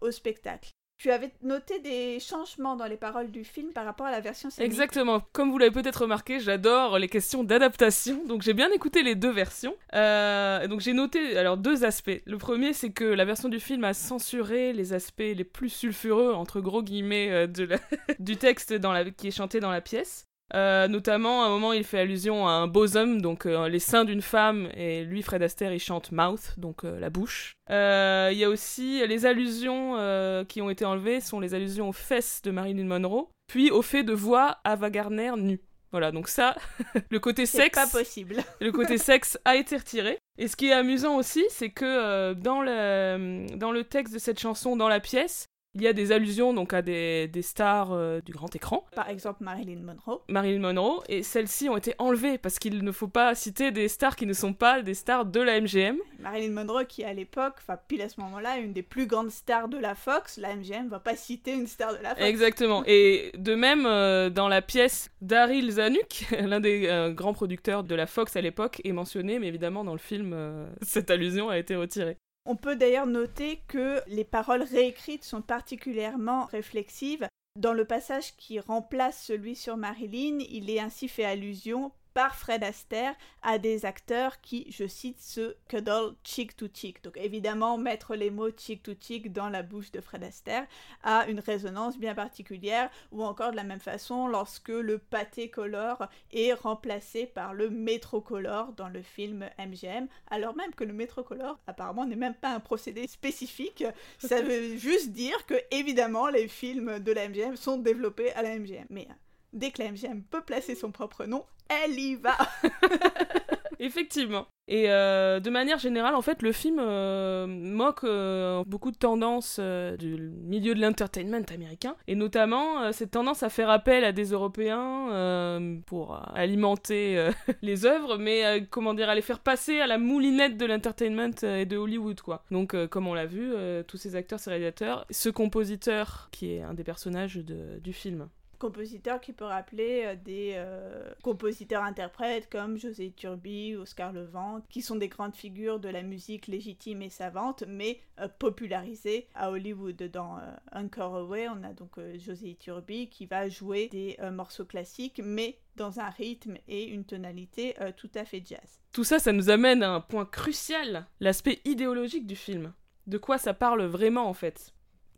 au 0.00 0.10
spectacle. 0.12 0.70
Tu 0.98 1.10
avais 1.10 1.32
noté 1.42 1.80
des 1.80 2.18
changements 2.20 2.76
dans 2.76 2.86
les 2.86 2.96
paroles 2.96 3.30
du 3.30 3.44
film 3.44 3.72
par 3.72 3.84
rapport 3.84 4.06
à 4.06 4.10
la 4.10 4.20
version 4.20 4.48
scénique. 4.48 4.70
Exactement. 4.70 5.20
Comme 5.32 5.50
vous 5.50 5.58
l'avez 5.58 5.72
peut-être 5.72 6.02
remarqué, 6.02 6.40
j'adore 6.40 6.98
les 6.98 7.08
questions 7.08 7.44
d'adaptation. 7.44 8.24
Donc 8.26 8.42
j'ai 8.42 8.54
bien 8.54 8.70
écouté 8.70 9.02
les 9.02 9.14
deux 9.14 9.32
versions. 9.32 9.74
Euh, 9.94 10.66
donc 10.66 10.80
j'ai 10.80 10.92
noté 10.92 11.36
alors 11.36 11.56
deux 11.56 11.84
aspects. 11.84 12.22
Le 12.24 12.38
premier, 12.38 12.72
c'est 12.72 12.90
que 12.90 13.04
la 13.04 13.24
version 13.24 13.48
du 13.48 13.60
film 13.60 13.84
a 13.84 13.92
censuré 13.92 14.72
les 14.72 14.92
aspects 14.92 15.18
les 15.20 15.44
plus 15.44 15.68
sulfureux 15.68 16.32
entre 16.32 16.60
gros 16.60 16.82
guillemets 16.82 17.30
euh, 17.30 17.46
du 18.18 18.36
texte 18.36 18.74
qui 19.16 19.28
est 19.28 19.36
chanté 19.36 19.60
dans 19.60 19.70
la 19.70 19.80
pièce. 19.80 20.26
Euh, 20.52 20.88
notamment, 20.88 21.42
à 21.42 21.46
un 21.46 21.48
moment, 21.48 21.72
il 21.72 21.84
fait 21.84 22.00
allusion 22.00 22.46
à 22.46 22.52
un 22.52 22.66
bosom, 22.66 23.20
donc 23.20 23.46
euh, 23.46 23.68
les 23.68 23.78
seins 23.78 24.04
d'une 24.04 24.22
femme, 24.22 24.68
et 24.76 25.04
lui, 25.04 25.22
Fred 25.22 25.42
Astaire, 25.42 25.72
il 25.72 25.80
chante 25.80 26.12
mouth, 26.12 26.54
donc 26.58 26.84
euh, 26.84 26.98
la 27.00 27.10
bouche. 27.10 27.54
Il 27.70 28.36
y 28.36 28.44
a 28.44 28.48
aussi 28.48 29.06
les 29.06 29.26
allusions 29.26 30.44
qui 30.48 30.60
ont 30.60 30.70
été 30.70 30.84
enlevées, 30.84 31.20
sont 31.20 31.40
les 31.40 31.54
allusions 31.54 31.88
aux 31.88 31.94
fesses 31.94 32.42
de 32.42 32.50
Marilyn 32.50 32.84
Monroe, 32.84 33.30
puis 33.46 33.70
au 33.70 33.82
fait 33.82 34.02
de 34.02 34.12
voir 34.12 34.60
Ava 34.64 34.90
Gardner 34.90 35.32
nue. 35.36 35.60
Voilà, 35.92 36.10
donc 36.10 36.28
ça, 36.28 36.56
le 37.10 37.20
côté 37.20 37.46
sexe, 37.46 37.78
pas 37.78 37.86
possible. 37.86 38.42
le 38.60 38.72
côté 38.72 38.98
sexe 38.98 39.38
a 39.44 39.54
été 39.56 39.76
retiré. 39.76 40.18
Et 40.38 40.48
ce 40.48 40.56
qui 40.56 40.66
est 40.66 40.72
amusant 40.72 41.16
aussi, 41.16 41.44
c'est 41.50 41.70
que 41.70 42.32
dans, 42.34 42.60
le, 42.60 43.46
dans 43.56 43.70
le 43.70 43.84
texte 43.84 44.12
de 44.12 44.18
cette 44.18 44.40
chanson, 44.40 44.76
dans 44.76 44.88
la 44.88 44.98
pièce, 44.98 45.46
il 45.74 45.82
y 45.82 45.88
a 45.88 45.92
des 45.92 46.12
allusions 46.12 46.52
donc 46.54 46.72
à 46.72 46.82
des, 46.82 47.28
des 47.28 47.42
stars 47.42 47.92
euh, 47.92 48.20
du 48.20 48.32
grand 48.32 48.54
écran. 48.54 48.86
Par 48.94 49.08
exemple, 49.08 49.42
Marilyn 49.42 49.80
Monroe. 49.80 50.22
Marilyn 50.28 50.60
Monroe, 50.60 51.02
et 51.08 51.22
celles-ci 51.22 51.68
ont 51.68 51.76
été 51.76 51.94
enlevées 51.98 52.38
parce 52.38 52.58
qu'il 52.58 52.84
ne 52.84 52.92
faut 52.92 53.08
pas 53.08 53.34
citer 53.34 53.72
des 53.72 53.88
stars 53.88 54.16
qui 54.16 54.26
ne 54.26 54.32
sont 54.32 54.52
pas 54.52 54.82
des 54.82 54.94
stars 54.94 55.26
de 55.26 55.40
la 55.40 55.60
MGM. 55.60 55.96
Marilyn 56.20 56.52
Monroe 56.52 56.84
qui 56.84 57.04
à 57.04 57.12
l'époque, 57.12 57.54
enfin 57.58 57.78
pile 57.88 58.02
à 58.02 58.08
ce 58.08 58.20
moment-là, 58.20 58.58
est 58.58 58.62
une 58.62 58.72
des 58.72 58.82
plus 58.82 59.06
grandes 59.06 59.30
stars 59.30 59.68
de 59.68 59.78
la 59.78 59.94
Fox. 59.94 60.38
La 60.38 60.54
MGM 60.54 60.88
va 60.88 61.00
pas 61.00 61.16
citer 61.16 61.52
une 61.52 61.66
star 61.66 61.92
de 61.96 62.02
la 62.02 62.10
Fox. 62.10 62.22
Exactement. 62.22 62.84
Et 62.86 63.32
de 63.36 63.54
même, 63.54 63.86
euh, 63.86 64.30
dans 64.30 64.48
la 64.48 64.62
pièce, 64.62 65.10
Daryl 65.20 65.70
Zanuck, 65.70 66.26
l'un 66.40 66.60
des 66.60 66.86
euh, 66.86 67.10
grands 67.10 67.34
producteurs 67.34 67.82
de 67.82 67.94
la 67.94 68.06
Fox 68.06 68.36
à 68.36 68.40
l'époque, 68.40 68.80
est 68.84 68.92
mentionné, 68.92 69.38
mais 69.38 69.48
évidemment, 69.48 69.84
dans 69.84 69.92
le 69.92 69.98
film, 69.98 70.36
cette 70.82 71.10
allusion 71.10 71.48
a 71.48 71.58
été 71.58 71.74
retirée. 71.74 72.16
On 72.46 72.56
peut 72.56 72.76
d'ailleurs 72.76 73.06
noter 73.06 73.62
que 73.68 74.02
les 74.06 74.24
paroles 74.24 74.62
réécrites 74.62 75.24
sont 75.24 75.42
particulièrement 75.42 76.44
réflexives. 76.44 77.26
Dans 77.58 77.72
le 77.72 77.84
passage 77.84 78.36
qui 78.36 78.60
remplace 78.60 79.24
celui 79.24 79.56
sur 79.56 79.76
Marilyn, 79.76 80.38
il 80.50 80.68
est 80.68 80.80
ainsi 80.80 81.08
fait 81.08 81.24
allusion 81.24 81.92
par 82.14 82.36
Fred 82.36 82.62
Astaire 82.62 83.14
à 83.42 83.58
des 83.58 83.84
acteurs 83.84 84.40
qui, 84.40 84.66
je 84.70 84.86
cite, 84.86 85.20
se 85.20 85.56
cuddle 85.68 86.14
cheek 86.22 86.56
to 86.56 86.66
cheek. 86.72 87.02
Donc 87.02 87.16
évidemment, 87.16 87.76
mettre 87.76 88.14
les 88.14 88.30
mots 88.30 88.50
cheek 88.56 88.82
to 88.82 88.92
cheek 88.98 89.32
dans 89.32 89.48
la 89.48 89.62
bouche 89.62 89.90
de 89.90 90.00
Fred 90.00 90.22
Astaire 90.22 90.66
a 91.02 91.26
une 91.28 91.40
résonance 91.40 91.98
bien 91.98 92.14
particulière, 92.14 92.88
ou 93.10 93.24
encore 93.24 93.50
de 93.50 93.56
la 93.56 93.64
même 93.64 93.80
façon 93.80 94.28
lorsque 94.28 94.68
le 94.68 94.98
pâté 94.98 95.50
color 95.50 96.08
est 96.32 96.52
remplacé 96.52 97.26
par 97.26 97.52
le 97.52 97.68
métrocolor 97.68 98.72
dans 98.72 98.88
le 98.88 99.02
film 99.02 99.48
MGM, 99.58 100.06
alors 100.30 100.54
même 100.54 100.74
que 100.74 100.84
le 100.84 100.92
métrocolor 100.92 101.58
apparemment 101.66 102.06
n'est 102.06 102.16
même 102.16 102.34
pas 102.34 102.54
un 102.54 102.60
procédé 102.60 103.06
spécifique, 103.08 103.84
ça 104.18 104.40
veut 104.42 104.76
juste 104.76 105.10
dire 105.10 105.44
que 105.46 105.54
évidemment 105.72 106.28
les 106.28 106.46
films 106.46 107.00
de 107.00 107.12
la 107.12 107.28
MGM 107.28 107.56
sont 107.56 107.76
développés 107.76 108.32
à 108.32 108.42
la 108.42 108.56
MGM. 108.56 108.86
Mais 108.90 109.08
dès 109.54 109.70
que 109.70 109.82
la 109.82 109.90
MGM 109.90 110.22
peut 110.24 110.42
placer 110.42 110.74
son 110.74 110.90
propre 110.90 111.24
nom, 111.24 111.44
elle 111.68 111.98
y 111.98 112.16
va 112.16 112.36
Effectivement. 113.80 114.46
Et 114.66 114.90
euh, 114.90 115.40
de 115.40 115.50
manière 115.50 115.78
générale, 115.78 116.14
en 116.14 116.22
fait, 116.22 116.40
le 116.40 116.52
film 116.52 116.78
euh, 116.80 117.46
moque 117.46 118.04
euh, 118.04 118.62
beaucoup 118.66 118.90
de 118.90 118.96
tendances 118.96 119.60
du 119.60 120.16
milieu 120.42 120.74
de 120.74 120.80
l'entertainment 120.80 121.44
américain, 121.52 121.94
et 122.06 122.14
notamment 122.14 122.92
cette 122.92 123.10
tendance 123.10 123.42
à 123.42 123.50
faire 123.50 123.68
appel 123.68 124.04
à 124.04 124.12
des 124.12 124.30
Européens 124.30 125.82
pour 125.86 126.18
alimenter 126.34 127.28
les 127.62 127.84
œuvres, 127.84 128.16
mais 128.16 128.66
comment 128.70 128.94
dire, 128.94 129.10
à 129.10 129.14
les 129.14 129.22
faire 129.22 129.40
passer 129.40 129.80
à 129.80 129.86
la 129.86 129.98
moulinette 129.98 130.56
de 130.56 130.64
l'entertainment 130.64 131.42
et 131.42 131.66
de 131.66 131.76
Hollywood, 131.76 132.20
quoi. 132.20 132.42
Donc, 132.50 132.74
comme 132.88 133.06
on 133.06 133.14
l'a 133.14 133.26
vu, 133.26 133.52
tous 133.86 133.98
ces 133.98 134.16
acteurs, 134.16 134.40
ces 134.40 134.50
réalisateurs, 134.50 135.04
ce 135.10 135.28
compositeur 135.28 136.28
qui 136.32 136.54
est 136.54 136.62
un 136.62 136.74
des 136.74 136.84
personnages 136.84 137.36
du 137.36 137.92
film 137.92 138.28
compositeur 138.58 139.20
qui 139.20 139.32
peut 139.32 139.44
rappeler 139.44 140.02
euh, 140.04 140.16
des 140.16 140.52
euh, 140.54 141.12
compositeurs-interprètes 141.22 142.48
comme 142.50 142.78
José 142.78 143.12
Turbi, 143.12 143.76
Oscar 143.76 144.12
Levent, 144.12 144.62
qui 144.68 144.82
sont 144.82 144.96
des 144.96 145.08
grandes 145.08 145.34
figures 145.34 145.80
de 145.80 145.88
la 145.88 146.02
musique 146.02 146.46
légitime 146.46 147.02
et 147.02 147.10
savante, 147.10 147.64
mais 147.66 148.00
euh, 148.20 148.28
popularisées 148.38 149.28
à 149.34 149.50
Hollywood. 149.50 150.02
Dans 150.12 150.38
Encore 150.72 151.16
Away, 151.16 151.48
on 151.48 151.62
a 151.62 151.72
donc 151.72 151.98
José 152.18 152.56
Turbi 152.58 153.08
qui 153.08 153.26
va 153.26 153.48
jouer 153.48 153.88
des 153.88 154.16
morceaux 154.32 154.64
classiques, 154.64 155.20
mais 155.22 155.58
dans 155.76 156.00
un 156.00 156.10
rythme 156.10 156.56
et 156.68 156.84
une 156.84 157.04
tonalité 157.04 157.74
tout 157.96 158.10
à 158.14 158.24
fait 158.24 158.42
jazz. 158.44 158.80
Tout 158.92 159.04
ça, 159.04 159.18
ça 159.18 159.32
nous 159.32 159.50
amène 159.50 159.82
à 159.82 159.92
un 159.92 160.00
point 160.00 160.26
crucial, 160.26 161.06
l'aspect 161.20 161.60
idéologique 161.64 162.26
du 162.26 162.36
film. 162.36 162.72
De 163.06 163.18
quoi 163.18 163.38
ça 163.38 163.54
parle 163.54 163.84
vraiment 163.84 164.28
en 164.28 164.34
fait? 164.34 164.73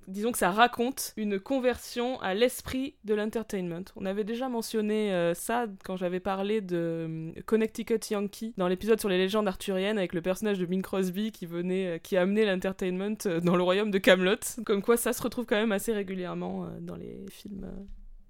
Disons 0.09 0.33
que 0.33 0.39
ça 0.39 0.51
raconte 0.51 1.13
une 1.17 1.39
conversion 1.41 2.21
à 2.21 2.35
l'esprit 2.35 2.95
de 3.05 3.15
l'entertainment. 3.15 3.85
On 3.97 4.07
avait 4.07 4.25
déjà 4.25 4.49
mentionné 4.49 5.13
euh, 5.13 5.35
ça 5.35 5.67
quand 5.85 5.97
j'avais 5.97 6.21
parlé 6.21 6.61
de 6.61 6.77
euh, 6.77 7.33
Connecticut 7.47 8.01
Yankee 8.11 8.55
dans 8.57 8.69
l'épisode 8.69 9.01
sur 9.01 9.09
les 9.09 9.19
légendes 9.19 9.49
arthuriennes 9.49 9.99
avec 9.99 10.13
le 10.13 10.23
personnage 10.23 10.59
de 10.59 10.67
Bing 10.67 10.83
Crosby 10.83 11.33
qui 11.33 11.47
venait, 11.47 11.97
euh, 11.97 11.99
qui 11.99 12.17
amenait 12.17 12.45
l'entertainment 12.45 13.17
dans 13.43 13.57
le 13.57 13.63
royaume 13.63 13.91
de 13.91 13.99
Camelot. 13.99 14.37
Comme 14.65 14.83
quoi, 14.83 14.97
ça 14.97 15.13
se 15.13 15.23
retrouve 15.23 15.47
quand 15.47 15.57
même 15.57 15.73
assez 15.73 15.93
régulièrement 15.93 16.69
dans 16.81 16.97
les 16.97 17.25
films 17.31 17.71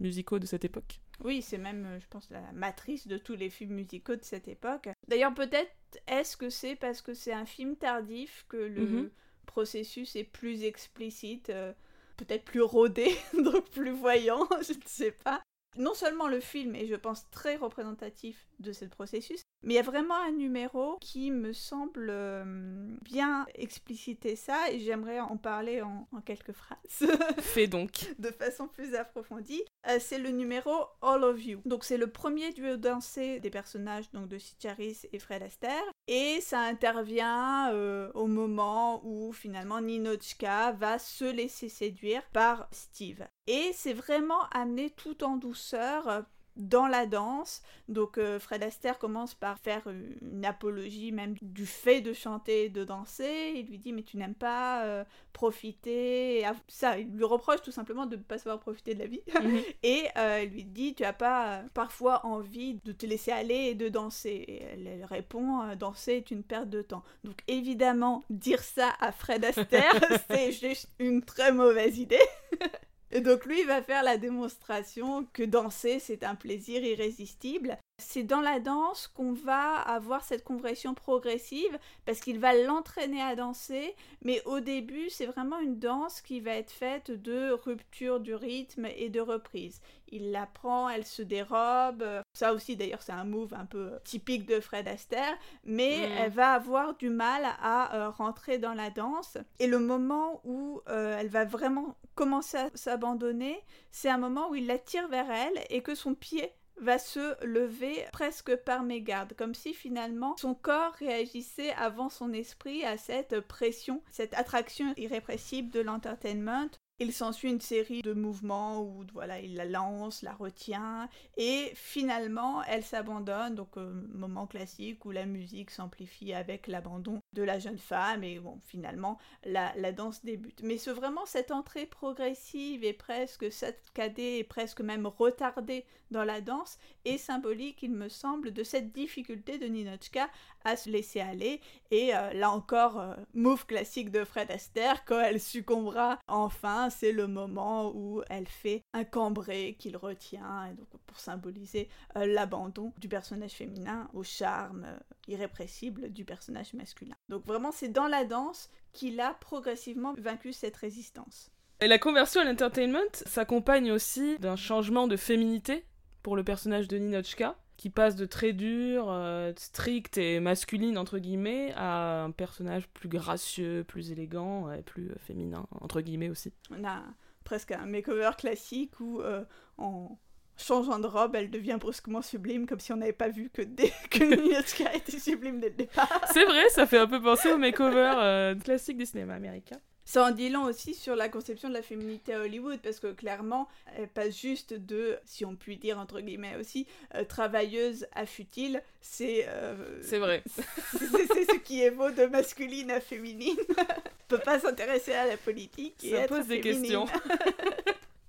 musicaux 0.00 0.38
de 0.38 0.47
cette 0.47 0.64
époque. 0.64 1.00
Oui, 1.25 1.40
c'est 1.40 1.59
même, 1.59 1.87
je 2.00 2.06
pense, 2.09 2.28
la 2.30 2.42
matrice 2.52 3.06
de 3.06 3.16
tous 3.16 3.35
les 3.35 3.49
films 3.49 3.75
musicaux 3.75 4.16
de 4.16 4.23
cette 4.23 4.49
époque. 4.49 4.88
D'ailleurs, 5.09 5.35
peut-être 5.35 5.71
est-ce 6.06 6.37
que 6.37 6.50
c'est 6.50 6.76
parce 6.76 7.00
que 7.00 7.14
c'est 7.14 7.33
un 7.33 7.47
film 7.47 7.76
tardif 7.76 8.45
que 8.49 8.56
le 8.56 8.87
mhm 8.87 9.11
processus 9.47 10.17
est 10.17 10.25
plus 10.25 10.65
explicite, 10.65 11.50
euh, 11.50 11.73
peut-être 12.17 12.45
plus 12.45 12.62
rodé, 12.62 13.17
donc 13.45 13.71
plus 13.71 13.93
voyant, 13.93 14.47
je 14.62 14.75
ne 14.75 14.87
sais 14.87 15.12
pas. 15.12 15.43
Non 15.76 15.95
seulement 15.95 16.29
le 16.29 16.41
film 16.41 16.75
est, 16.75 16.87
je 16.87 16.95
pense, 16.95 17.29
très 17.31 17.57
représentatif 17.57 18.47
de 18.59 18.73
ce 18.73 18.85
processus, 18.85 19.43
mais 19.63 19.75
il 19.75 19.77
y 19.77 19.81
a 19.81 19.83
vraiment 19.83 20.15
un 20.15 20.33
numéro 20.33 20.97
qui 21.01 21.31
me 21.31 21.53
semble 21.53 22.09
euh, 22.11 22.97
bien 23.03 23.47
expliciter 23.55 24.37
ça 24.37 24.71
et 24.71 24.79
j'aimerais 24.79 25.21
en 25.21 25.37
parler 25.37 25.83
en, 25.83 26.07
quelques 26.25 26.53
phrases. 26.53 26.79
Fais 27.39 27.67
donc. 27.67 28.15
de 28.19 28.31
façon 28.31 28.69
plus 28.69 28.95
approfondie. 28.95 29.63
Euh, 29.89 29.99
c'est 30.01 30.19
le 30.19 30.31
numéro 30.31 30.71
All 31.03 31.25
of 31.25 31.45
You. 31.45 31.61
Donc 31.65 31.85
c'est 31.85 31.99
le 31.99 32.07
premier 32.07 32.53
duo 32.53 32.77
dansé 32.77 33.41
des 33.41 33.51
personnages 33.51 34.11
donc 34.13 34.29
de 34.29 34.39
Sitcharis 34.39 35.01
et 35.13 35.19
Fred 35.19 35.43
Astaire 35.43 35.85
et 36.07 36.41
ça 36.41 36.61
intervient 36.61 37.73
euh, 37.73 38.11
au 38.15 38.27
moment 38.27 39.00
où 39.04 39.33
finalement 39.33 39.80
Ninochka 39.80 40.73
va 40.73 40.99
se 40.99 41.25
laisser 41.25 41.69
séduire 41.69 42.23
par 42.33 42.69
Steve. 42.71 43.26
Et 43.47 43.71
c'est 43.73 43.93
vraiment 43.93 44.49
amené 44.50 44.91
tout 44.91 45.23
en 45.25 45.37
douceur 45.37 46.25
dans 46.56 46.86
la 46.86 47.06
danse. 47.06 47.62
Donc 47.88 48.19
euh, 48.19 48.38
Fred 48.38 48.62
Astaire 48.62 48.99
commence 48.99 49.34
par 49.34 49.58
faire 49.58 49.82
une 50.23 50.45
apologie 50.45 51.12
même 51.12 51.34
du 51.42 51.66
fait 51.66 52.00
de 52.00 52.12
chanter 52.12 52.64
et 52.64 52.69
de 52.69 52.84
danser. 52.84 53.52
Il 53.56 53.66
lui 53.66 53.78
dit 53.78 53.92
mais 53.92 54.02
tu 54.02 54.16
n'aimes 54.16 54.34
pas 54.34 54.84
euh, 54.84 55.04
profiter. 55.32 56.45
Ça, 56.69 56.99
il 56.99 57.08
lui 57.08 57.25
reproche 57.25 57.62
tout 57.62 57.71
simplement 57.71 58.06
de 58.06 58.16
ne 58.16 58.23
pas 58.23 58.38
savoir 58.38 58.58
profiter 58.60 58.95
de 58.95 59.00
la 59.00 59.06
vie. 59.06 59.23
Mhm. 59.40 59.60
et 59.82 60.04
euh, 60.16 60.42
il 60.45 60.50
lui 60.50 60.64
dit 60.64 60.95
tu 60.95 61.04
as 61.04 61.12
pas 61.12 61.62
parfois 61.75 62.25
envie 62.25 62.80
de 62.84 62.92
te 62.92 63.06
laisser 63.06 63.32
aller 63.32 63.54
et 63.54 63.75
de 63.75 63.88
danser. 63.88 64.45
Et 64.49 64.62
elle, 64.62 65.04
répond 65.04 65.75
danser 65.76 66.12
est 66.12 66.30
une 66.30 66.42
perte 66.42 66.71
de 66.71 66.82
temps. 66.82 67.02
Donc 67.25 67.38
évidemment 67.49 68.25
dire 68.30 68.62
ça 68.62 68.92
à 69.00 69.12
Fred 69.12 69.45
Astaire 69.45 69.95
c'est 70.30 70.52
juste 70.52 70.88
une 70.99 71.23
très 71.23 71.52
mauvaise 71.52 71.99
idée. 71.99 72.19
Et 73.17 73.23
donc 73.23 73.47
lui, 73.47 73.61
il 73.61 73.67
va 73.67 73.81
faire 73.81 74.02
la 74.02 74.19
démonstration 74.19 75.26
que 75.33 75.43
danser, 75.43 76.00
c'est 76.00 76.23
un 76.23 76.35
plaisir 76.35 76.85
irrésistible. 76.85 77.79
C'est 77.99 78.25
dans 78.25 78.43
la 78.43 78.61
danse 78.61 79.09
qu'on 79.09 79.32
va 79.32 79.73
avoir 79.80 80.23
cette 80.23 80.45
conversion 80.45 80.93
progressive 80.93 81.78
parce 82.04 82.21
qu'il 82.21 82.39
va 82.39 82.52
l'entraîner 82.52 83.23
à 83.23 83.35
danser, 83.35 83.95
mais 84.23 84.43
au 84.45 84.61
début, 84.61 85.09
c'est 85.09 85.25
vraiment 85.25 85.59
une 85.61 85.78
danse 85.78 86.21
qui 86.21 86.41
va 86.41 86.52
être 86.52 86.71
faite 86.71 87.11
de 87.11 87.52
rupture 87.52 88.21
du 88.21 88.35
rythme 88.35 88.87
et 88.97 89.09
de 89.09 89.21
reprise. 89.21 89.80
Il 90.09 90.30
l'apprend, 90.30 90.91
elle 90.91 91.06
se 91.06 91.23
dérobe. 91.23 92.04
Ça 92.35 92.52
aussi, 92.52 92.76
d'ailleurs, 92.76 93.00
c'est 93.00 93.13
un 93.13 93.25
move 93.25 93.54
un 93.54 93.65
peu 93.65 93.93
typique 94.04 94.45
de 94.45 94.61
Fred 94.61 94.87
Astaire, 94.89 95.37
mais 95.65 96.06
mm. 96.06 96.13
elle 96.19 96.32
va 96.32 96.52
avoir 96.52 96.97
du 96.97 97.09
mal 97.09 97.47
à 97.63 97.97
euh, 97.97 98.11
rentrer 98.11 98.59
dans 98.59 98.75
la 98.75 98.91
danse. 98.91 99.39
Et 99.59 99.67
le 99.67 99.78
moment 99.78 100.43
où 100.45 100.82
euh, 100.91 101.17
elle 101.19 101.28
va 101.28 101.47
vraiment 101.47 101.97
commencer 102.15 102.59
à 102.59 102.69
s'abandonner, 102.75 103.59
c'est 103.91 104.11
un 104.11 104.19
moment 104.19 104.50
où 104.50 104.54
il 104.54 104.67
la 104.67 104.78
tire 104.78 105.09
vers 105.09 105.30
elle 105.30 105.65
et 105.71 105.82
que 105.82 105.95
son 105.95 106.15
pied 106.15 106.52
va 106.80 106.99
se 106.99 107.45
lever 107.45 108.04
presque 108.12 108.54
par 108.56 108.82
mégarde, 108.82 109.34
comme 109.36 109.54
si 109.54 109.73
finalement 109.75 110.36
son 110.39 110.54
corps 110.54 110.93
réagissait 110.95 111.73
avant 111.73 112.08
son 112.08 112.32
esprit 112.32 112.84
à 112.84 112.97
cette 112.97 113.41
pression, 113.41 114.02
cette 114.10 114.34
attraction 114.34 114.93
irrépressible 114.97 115.71
de 115.71 115.80
l'entertainment 115.80 116.69
il 116.99 117.13
s'ensuit 117.13 117.50
une 117.50 117.61
série 117.61 118.02
de 118.02 118.15
mouvements 118.15 118.82
où 118.82 119.04
voilà, 119.13 119.39
il 119.41 119.54
la 119.54 119.67
lance, 119.67 120.23
la 120.23 120.32
retient, 120.32 121.09
et 121.37 121.71
finalement 121.75 122.63
elle 122.65 122.85
s'abandonne, 122.85 123.54
donc 123.54 123.76
euh, 123.76 123.93
moment 124.15 124.47
classique 124.47 125.04
où 125.04 125.11
la 125.11 125.26
musique 125.26 125.71
s'amplifie 125.71 126.32
avec 126.32 126.67
l'abandon 126.67 127.21
de 127.35 127.43
la 127.43 127.59
jeune 127.59 127.78
femme, 127.78 128.25
et 128.25 128.39
bon, 128.39 128.61
finalement 128.65 129.19
la, 129.45 129.75
la 129.76 129.93
danse 129.93 130.25
débute. 130.25 130.63
Mais 130.63 130.78
c'est 130.78 130.93
vraiment 130.93 131.26
cette 131.26 131.50
entrée 131.50 131.87
progressive 131.87 132.82
et 132.82 132.95
presque 132.95 133.52
saccadée 133.52 134.39
et 134.39 134.45
presque 134.45 134.80
même 134.80 135.06
retardée 135.06 135.85
dans 136.11 136.25
la 136.25 136.41
danse 136.41 136.78
est 137.04 137.19
symbolique, 137.19 137.82
il 137.82 137.93
me 137.93 138.09
semble, 138.09 138.52
de 138.52 138.63
cette 138.63 138.93
difficulté 138.93 139.59
de 139.59 139.67
Ninochka 139.67 140.28
à 140.67 140.76
se 140.76 140.91
laisser 140.91 141.21
aller. 141.21 141.61
Et 141.91 142.15
euh, 142.15 142.33
là 142.33 142.50
encore, 142.50 142.99
euh, 142.99 143.15
move 143.35 143.65
classique 143.67 144.11
de 144.11 144.25
Fred 144.25 144.50
Astaire, 144.50 145.05
quand 145.05 145.21
elle 145.21 145.41
succombera 145.41 146.19
enfin, 146.26 146.91
c'est 146.91 147.13
le 147.13 147.29
moment 147.29 147.93
où 147.95 148.23
elle 148.29 148.49
fait 148.49 148.83
un 148.93 149.05
cambré 149.05 149.76
qu'il 149.79 149.97
retient, 149.97 150.67
et 150.67 150.75
donc 150.75 150.89
pour 151.07 151.21
symboliser 151.21 151.89
euh, 152.17 152.26
l'abandon 152.26 152.93
du 152.99 153.09
personnage 153.09 153.52
féminin 153.52 154.09
au 154.13 154.25
charme 154.25 154.87
irrépressible 155.29 156.11
du 156.13 156.25
personnage 156.25 156.75
masculin. 156.75 157.15
Donc 157.29 157.47
vraiment, 157.47 157.71
c'est 157.71 157.89
dans 157.89 158.09
la 158.09 158.25
danse 158.25 158.69
qu'il 158.93 159.21
a 159.21 159.35
progressivement 159.35 160.15
vaincu 160.19 160.52
cette 160.52 160.76
résistance. 160.76 161.50
Et 161.81 161.87
la 161.87 161.99
conversion 161.99 162.41
à 162.41 162.45
l'entertainment 162.45 163.13
s'accompagne 163.13 163.93
aussi 163.93 164.39
d'un 164.39 164.57
changement 164.57 165.07
de 165.07 165.17
féminité 165.17 165.85
pour 166.23 166.35
le 166.35 166.43
personnage 166.43 166.89
de 166.89 166.97
Ninochka, 166.97 167.57
qui 167.76 167.91
passe 167.91 168.17
de 168.17 168.25
très 168.25 168.52
dur, 168.52 169.06
euh, 169.08 169.52
strict 169.56 170.19
et 170.19 170.41
masculine, 170.41 170.97
entre 170.97 171.19
guillemets, 171.19 171.73
à 171.76 172.25
un 172.25 172.30
personnage 172.30 172.89
plus 172.89 173.08
gracieux, 173.08 173.84
plus 173.86 174.12
élégant 174.12 174.73
et 174.73 174.82
plus 174.82 175.10
féminin, 175.19 175.67
entre 175.80 176.00
guillemets 176.00 176.30
aussi. 176.30 176.52
On 176.71 176.84
a 176.84 177.02
presque 177.45 177.73
un 177.73 177.86
makeover 177.86 178.30
classique 178.39 178.99
où, 179.00 179.21
euh, 179.21 179.45
en 179.78 180.19
changeant 180.56 180.99
de 180.99 181.06
robe, 181.06 181.36
elle 181.36 181.50
devient 181.50 181.76
brusquement 181.78 182.23
sublime, 182.23 182.67
comme 182.67 182.80
si 182.80 182.93
on 182.93 182.97
n'avait 182.97 183.12
pas 183.12 183.28
vu 183.28 183.50
que, 183.50 183.62
dès... 183.62 183.93
que 184.10 184.97
était 184.97 185.19
sublime 185.19 185.60
dès 185.60 185.69
le 185.69 185.75
départ. 185.75 186.23
C'est 186.32 186.45
vrai, 186.45 186.69
ça 186.71 186.86
fait 186.86 186.99
un 186.99 187.06
peu 187.06 187.21
penser 187.21 187.52
au 187.52 187.58
makeover 187.58 188.15
euh, 188.17 188.54
classique 188.54 188.97
du 188.97 189.06
cinéma 189.06 189.34
américain. 189.34 189.78
Ça 190.06 190.25
en 190.25 190.30
dit 190.30 190.49
long 190.49 190.62
aussi 190.62 190.95
sur 190.95 191.16
la 191.16 191.28
conception 191.28 191.69
de 191.69 191.75
la 191.75 191.82
féminité 191.82 192.32
à 192.32 192.40
Hollywood, 192.40 192.78
parce 192.80 193.00
que 193.00 193.12
clairement, 193.12 193.69
elle 193.99 194.06
passe 194.06 194.40
juste 194.40 194.73
de, 194.73 195.19
si 195.25 195.45
on 195.45 195.56
peut 195.56 195.75
dire 195.75 195.99
entre 195.99 196.21
guillemets 196.21 196.54
aussi, 196.60 196.86
euh, 197.16 197.25
travailleuse 197.25 198.06
à 198.14 198.25
futile. 198.25 198.82
C'est. 199.00 199.47
Euh, 199.49 200.00
c'est 200.02 200.19
vrai. 200.19 200.45
c'est 200.97 201.52
ce 201.52 201.58
qui 201.58 201.82
évaut 201.82 202.12
de 202.12 202.26
masculine 202.26 202.92
à 202.92 203.00
féminine. 203.00 203.56
on 203.69 204.28
peut 204.28 204.38
pas 204.38 204.60
s'intéresser 204.60 205.12
à 205.12 205.26
la 205.26 205.36
politique. 205.36 205.97
Et 206.04 206.12
Ça 206.12 206.28
pose 206.28 206.47
des 206.47 206.60
questions. 206.60 207.06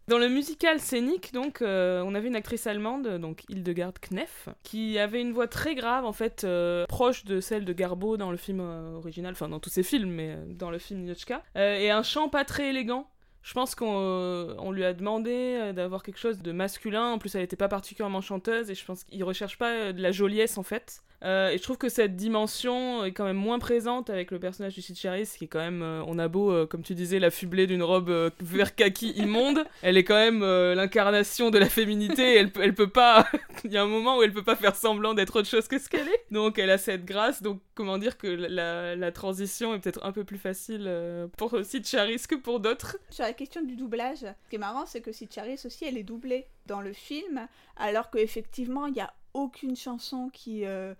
Dans 0.08 0.20
le 0.20 0.30
musical 0.30 0.80
scénique, 0.80 1.34
donc, 1.34 1.62
euh, 1.62 2.02
on 2.06 2.16
avait 2.16 2.30
une 2.30 2.38
actrice 2.38 2.66
allemande, 2.66 3.18
donc 3.18 3.44
Hildegard 3.50 3.92
Knef, 4.10 4.48
qui 4.64 4.98
avait 4.98 5.20
une 5.20 5.34
voix 5.34 5.50
très 5.50 5.76
grave, 5.76 6.06
en 6.06 6.14
fait, 6.14 6.46
euh, 6.46 6.86
proche 6.86 7.26
de 7.26 7.42
celle 7.42 7.66
de 7.66 7.74
Garbo 7.74 8.16
dans 8.16 8.32
le 8.32 8.38
film 8.38 8.62
euh, 8.62 8.94
original, 8.94 9.34
enfin 9.34 9.50
dans 9.50 9.60
tous 9.60 9.70
ses 9.70 9.84
films, 9.84 10.10
mais 10.12 10.38
dans 10.48 10.72
le 10.72 10.80
film 10.80 11.04
Nyochka, 11.04 11.44
et 11.56 11.92
un 11.92 12.04
chant 12.04 12.30
pas 12.30 12.46
très 12.46 12.70
élégant. 12.70 13.10
Je 13.42 13.54
pense 13.54 13.76
qu'on 13.76 14.72
lui 14.72 14.86
a 14.86 14.94
demandé 14.94 15.72
d'avoir 15.74 16.04
quelque 16.04 16.20
chose 16.20 16.42
de 16.42 16.52
masculin. 16.52 17.12
En 17.12 17.18
plus, 17.18 17.34
elle 17.36 17.42
n'était 17.42 17.56
pas 17.56 17.70
particulièrement 17.70 18.20
chanteuse 18.20 18.70
et 18.70 18.76
je 18.76 18.84
pense 18.84 19.06
qu'il 19.06 19.24
recherche 19.24 19.58
pas 19.58 19.94
de 19.94 20.02
la 20.02 20.12
joliesse 20.12 20.58
en 20.58 20.64
fait. 20.64 21.02
Euh, 21.24 21.50
et 21.50 21.58
je 21.58 21.64
trouve 21.64 21.78
que 21.78 21.90
cette 21.90 22.16
dimension 22.16 23.04
est 23.04 23.12
quand 23.12 23.26
même 23.26 23.38
moins 23.38 23.60
présente 23.60 24.10
avec 24.10 24.32
le 24.32 24.40
personnage 24.40 24.76
du 24.76 24.96
Charis, 24.96 25.28
qui 25.38 25.46
est 25.46 25.48
quand 25.48 25.60
même, 25.60 25.82
euh, 25.82 26.04
on 26.06 26.20
a 26.20 26.28
beau, 26.28 26.52
euh, 26.52 26.66
comme 26.68 26.84
tu 26.84 26.94
disais, 26.94 27.20
la 27.20 27.32
fubler 27.32 27.66
d'une 27.66 27.84
robe 27.84 28.32
vert 28.40 28.76
kaki 28.76 29.12
immonde, 29.12 29.66
elle 29.82 29.98
est 29.98 30.04
quand 30.04 30.16
même 30.16 30.44
l'incarnation 30.74 31.50
de 31.50 31.58
la 31.58 31.68
féminité. 31.68 32.36
elle, 32.36 32.52
elle 32.62 32.76
peut 32.76 32.90
pas, 32.90 33.28
il 33.64 33.72
y 33.72 33.78
a 33.78 33.84
un 33.84 33.88
moment 33.88 34.18
où 34.18 34.24
elle 34.24 34.34
peut 34.34 34.44
pas 34.44 34.56
faire 34.56 34.76
semblant 34.76 35.14
d'être 35.14 35.40
autre 35.40 35.48
chose 35.48 35.68
que 35.68 35.80
ce 35.80 35.90
qu'elle 35.90 36.08
est. 36.08 36.26
Donc 36.32 36.60
elle 36.60 36.70
a 36.70 36.78
cette 36.78 37.06
grâce. 37.06 37.42
Donc 37.42 37.62
comment 37.74 37.98
dire 37.98 38.18
que 38.18 38.28
la, 38.28 38.96
la 38.96 39.12
transition 39.12 39.74
est 39.74 39.80
peut-être 39.80 40.06
un 40.06 40.12
peu 40.12 40.24
plus 40.24 40.38
facile 40.38 40.92
pour 41.38 41.58
Charis 41.84 42.22
que 42.28 42.36
pour 42.36 42.60
d'autres. 42.60 42.98
Sur 43.10 43.24
la 43.24 43.34
question 43.34 43.64
du 43.64 43.76
doublage, 43.76 44.20
ce 44.20 44.50
qui 44.50 44.56
est 44.56 44.60
marrant, 44.60 44.86
c'est 44.86 45.02
que 45.02 45.12
Charis 45.12 45.60
aussi, 45.66 45.86
elle 45.86 45.98
est 45.98 46.04
doublée 46.04 46.48
dans 46.66 46.82
le 46.82 46.94
film, 46.94 47.48
alors 47.78 48.12
qu'effectivement, 48.12 48.86
il 48.86 48.96
y 48.96 49.02
a 49.02 49.14
aucune 49.38 49.76
chanson 49.76 50.30
qui 50.30 50.66
euh, 50.66 50.94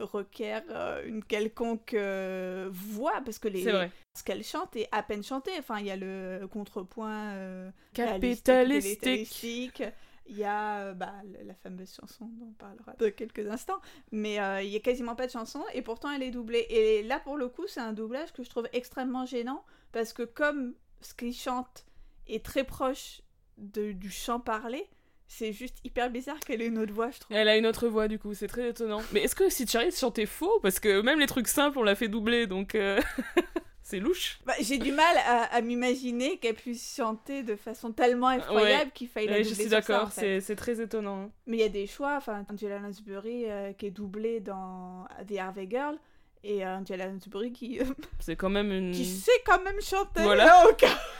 requiert 0.00 0.64
euh, 0.70 1.06
une 1.06 1.22
quelconque 1.22 1.94
euh, 1.94 2.68
voix 2.72 3.22
parce 3.24 3.38
que 3.38 3.48
les 3.48 3.62
ce 3.62 4.22
qu'elle 4.24 4.44
chante 4.44 4.76
est 4.76 4.88
à 4.92 5.02
peine 5.02 5.22
chanté 5.22 5.52
enfin 5.58 5.78
il 5.78 5.86
y 5.86 5.90
a 5.90 5.96
le 5.96 6.46
contrepoint 6.50 7.72
capitalistique. 7.92 9.82
il 10.26 10.36
y 10.36 10.44
a 10.44 10.92
bah, 10.94 11.14
la 11.44 11.54
fameuse 11.54 11.94
chanson 11.94 12.26
dont 12.26 12.48
on 12.48 12.52
parlera 12.52 12.94
de 12.98 13.08
quelques 13.08 13.46
instants, 13.48 13.80
mais 14.10 14.34
il 14.64 14.70
y 14.70 14.76
a 14.76 14.80
quasiment 14.80 15.14
pas 15.14 15.26
de 15.26 15.32
chanson 15.32 15.62
et 15.72 15.82
pourtant 15.82 16.10
elle 16.10 16.22
est 16.22 16.30
doublée. 16.30 16.66
Et 16.70 17.02
là 17.02 17.20
pour 17.20 17.36
le 17.36 17.48
coup 17.48 17.66
c'est 17.68 17.80
un 17.80 17.92
doublage 17.92 18.32
que 18.32 18.42
je 18.42 18.50
trouve 18.50 18.68
extrêmement 18.72 19.26
gênant 19.26 19.64
parce 19.92 20.12
que 20.12 20.22
comme 20.22 20.74
ce 21.00 21.14
qu'il 21.14 21.34
chante 21.34 21.86
est 22.26 22.44
très 22.44 22.64
proche 22.64 23.22
de, 23.58 23.92
du 23.92 24.10
chant 24.10 24.40
parlé, 24.40 24.88
c'est 25.26 25.52
juste 25.52 25.78
hyper 25.84 26.10
bizarre 26.10 26.38
qu'elle 26.40 26.62
ait 26.62 26.66
une 26.66 26.78
autre 26.78 26.92
voix, 26.92 27.10
je 27.10 27.20
trouve. 27.20 27.36
Elle 27.36 27.48
a 27.48 27.56
une 27.56 27.66
autre 27.66 27.88
voix, 27.88 28.08
du 28.08 28.18
coup, 28.18 28.34
c'est 28.34 28.46
très 28.46 28.68
étonnant. 28.68 29.02
Mais 29.12 29.22
est-ce 29.22 29.34
que 29.34 29.48
si 29.48 29.66
Charlie 29.66 29.90
chantait 29.92 30.26
faux? 30.26 30.60
Parce 30.62 30.80
que 30.80 31.00
même 31.00 31.20
les 31.20 31.26
trucs 31.26 31.48
simples, 31.48 31.78
on 31.78 31.82
l'a 31.82 31.94
fait 31.94 32.08
doubler, 32.08 32.46
donc. 32.46 32.74
Euh, 32.74 33.00
c'est 33.82 34.00
louche. 34.00 34.38
Bah, 34.46 34.54
j'ai 34.60 34.78
du 34.78 34.92
mal 34.92 35.16
à, 35.26 35.60
m'imaginer 35.60 36.38
qu'elle 36.38 36.54
puisse 36.54 36.96
chanter 36.96 37.42
de 37.42 37.56
façon 37.56 37.92
tellement 37.92 38.30
effroyable 38.30 38.90
qu'il 38.92 39.08
faille 39.08 39.26
la 39.26 39.38
doubler. 39.38 39.48
Je 39.48 39.54
suis 39.54 39.68
d'accord, 39.68 40.10
c'est 40.12 40.56
très 40.56 40.80
étonnant. 40.80 41.24
Hein. 41.24 41.30
Mais 41.46 41.58
il 41.58 41.60
y 41.60 41.64
a 41.64 41.68
des 41.68 41.86
choix. 41.86 42.16
Enfin, 42.16 42.44
Angela 42.50 42.78
Lansbury 42.78 43.44
euh, 43.46 43.72
qui 43.72 43.86
est 43.86 43.90
doublée 43.90 44.40
dans 44.40 45.06
The 45.28 45.38
Harvey 45.38 45.68
Girl 45.70 45.98
et 46.44 46.64
Angela 46.66 47.06
Lansbury 47.06 47.52
qui 47.52 47.80
c'est 48.20 48.36
quand 48.36 48.50
même 48.50 48.70
une 48.70 48.92
qui 48.92 49.04
sait 49.04 49.30
quand 49.44 49.62
même 49.62 49.80
chanter. 49.80 50.22
Voilà. 50.22 50.64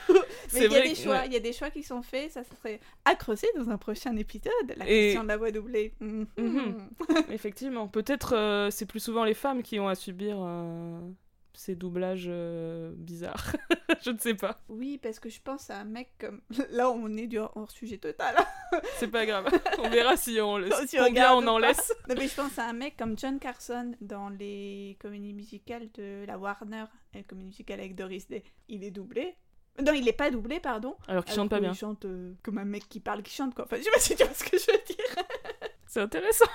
Mais 0.52 0.66
il 0.66 0.72
y 0.72 0.76
a 0.76 0.82
des 0.82 0.94
choix 0.94 1.26
il 1.26 1.32
y 1.32 1.36
a 1.36 1.40
des 1.40 1.52
choix 1.52 1.70
qui 1.70 1.82
sont 1.82 2.02
faits 2.02 2.32
ça 2.32 2.42
serait 2.44 2.80
à 3.04 3.14
creuser 3.14 3.48
dans 3.56 3.70
un 3.70 3.78
prochain 3.78 4.14
épisode 4.16 4.52
la 4.76 4.84
question 4.84 5.22
de 5.22 5.28
la 5.28 5.36
voix 5.36 5.50
doublée. 5.50 5.94
Mhm. 6.00 6.88
effectivement. 7.30 7.88
Peut-être 7.88 8.34
euh, 8.36 8.70
c'est 8.70 8.86
plus 8.86 9.00
souvent 9.00 9.24
les 9.24 9.34
femmes 9.34 9.62
qui 9.62 9.80
ont 9.80 9.88
à 9.88 9.94
subir 9.94 10.36
euh, 10.40 11.00
ces 11.54 11.74
doublages 11.74 12.26
euh, 12.28 12.92
bizarres. 12.96 13.56
je 14.04 14.10
ne 14.10 14.18
sais 14.18 14.34
pas. 14.34 14.60
Oui, 14.68 14.98
parce 14.98 15.18
que 15.18 15.28
je 15.28 15.40
pense 15.40 15.70
à 15.70 15.78
un 15.78 15.84
mec 15.84 16.12
comme. 16.18 16.40
Là, 16.70 16.90
on 16.90 17.16
est 17.16 17.26
du 17.26 17.38
hors 17.38 17.70
sujet 17.70 17.98
total. 17.98 18.36
c'est 18.96 19.08
pas 19.08 19.26
grave. 19.26 19.46
On 19.78 19.88
verra 19.88 20.16
si 20.16 20.40
on 20.40 20.58
laisse. 20.58 20.74
Si 20.86 20.96
combien 20.96 21.34
on, 21.34 21.46
en 21.46 21.58
laisse. 21.58 21.92
Non, 22.08 22.14
mais 22.16 22.28
je 22.28 22.34
pense 22.34 22.58
à 22.58 22.64
un 22.64 22.72
mec 22.72 22.96
comme 22.96 23.18
John 23.18 23.38
Carson 23.38 23.92
dans 24.00 24.28
les 24.28 24.96
comédies 25.00 25.34
musicales 25.34 25.88
de 25.94 26.24
la 26.26 26.38
Warner, 26.38 26.84
les 27.14 27.22
comédie 27.22 27.48
musicale 27.48 27.80
avec 27.80 27.94
Doris 27.94 28.28
Day. 28.28 28.42
Il 28.68 28.84
est 28.84 28.90
doublé. 28.90 29.36
Non, 29.82 29.92
il 29.92 30.06
est 30.08 30.12
pas 30.12 30.30
doublé, 30.30 30.60
pardon. 30.60 30.96
Alors 31.08 31.24
qu'il 31.24 31.34
chante 31.34 31.50
pas 31.50 31.60
bien. 31.60 31.72
Il 31.72 31.76
chante 31.76 32.04
euh, 32.04 32.34
comme 32.42 32.58
un 32.58 32.64
mec 32.64 32.88
qui 32.88 33.00
parle, 33.00 33.22
qui 33.22 33.32
chante 33.32 33.54
quoi. 33.54 33.64
Enfin, 33.64 33.76
je 33.78 33.82
sais 33.82 33.90
pas 33.90 33.98
si 33.98 34.14
tu 34.14 34.22
vois 34.22 34.34
ce 34.34 34.44
que 34.44 34.56
je 34.56 34.70
veux 34.70 34.84
dire. 34.86 35.24
c'est 35.86 36.00
intéressant. 36.00 36.46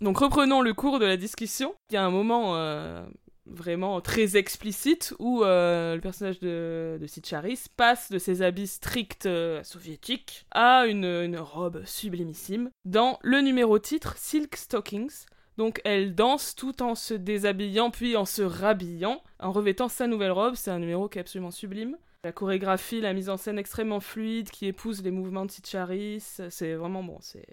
Donc 0.00 0.18
reprenons 0.18 0.62
le 0.62 0.72
cours 0.72 0.98
de 0.98 1.04
la 1.04 1.16
discussion. 1.16 1.74
Il 1.90 1.94
y 1.94 1.96
a 1.96 2.04
un 2.04 2.10
moment 2.10 2.56
euh, 2.56 3.04
vraiment 3.50 4.00
très 4.00 4.36
explicite 4.36 5.14
où 5.18 5.42
euh, 5.42 5.94
le 5.94 6.00
personnage 6.00 6.40
de, 6.40 6.98
de 7.00 7.06
Sitcharis 7.06 7.64
passe 7.76 8.10
de 8.10 8.18
ses 8.18 8.42
habits 8.42 8.66
stricts 8.66 9.26
euh, 9.26 9.62
soviétiques 9.62 10.46
à 10.50 10.86
une, 10.86 11.36
robe 11.38 11.84
sublimissime 11.84 12.70
dans 12.84 13.18
le 13.22 13.40
numéro 13.40 13.78
titre 13.78 14.14
Silk 14.16 14.56
Stockings. 14.56 15.26
Donc 15.56 15.80
elle 15.84 16.14
danse 16.14 16.54
tout 16.54 16.82
en 16.82 16.94
se 16.94 17.14
déshabillant 17.14 17.90
puis 17.90 18.16
en 18.16 18.24
se 18.24 18.42
rhabillant, 18.42 19.22
en 19.40 19.52
revêtant 19.52 19.88
sa 19.88 20.06
nouvelle 20.06 20.32
robe. 20.32 20.54
C'est 20.54 20.70
un 20.70 20.78
numéro 20.78 21.08
qui 21.08 21.18
est 21.18 21.22
absolument 21.22 21.50
sublime. 21.50 21.96
La 22.24 22.32
chorégraphie, 22.32 23.00
la 23.00 23.12
mise 23.12 23.30
en 23.30 23.36
scène 23.36 23.58
extrêmement 23.58 24.00
fluide 24.00 24.50
qui 24.50 24.66
épouse 24.66 25.02
les 25.02 25.10
mouvements 25.10 25.46
de 25.46 25.50
Sitcharis, 25.50 26.40
c'est 26.50 26.74
vraiment 26.74 27.02
bon, 27.02 27.18
c'est 27.20 27.46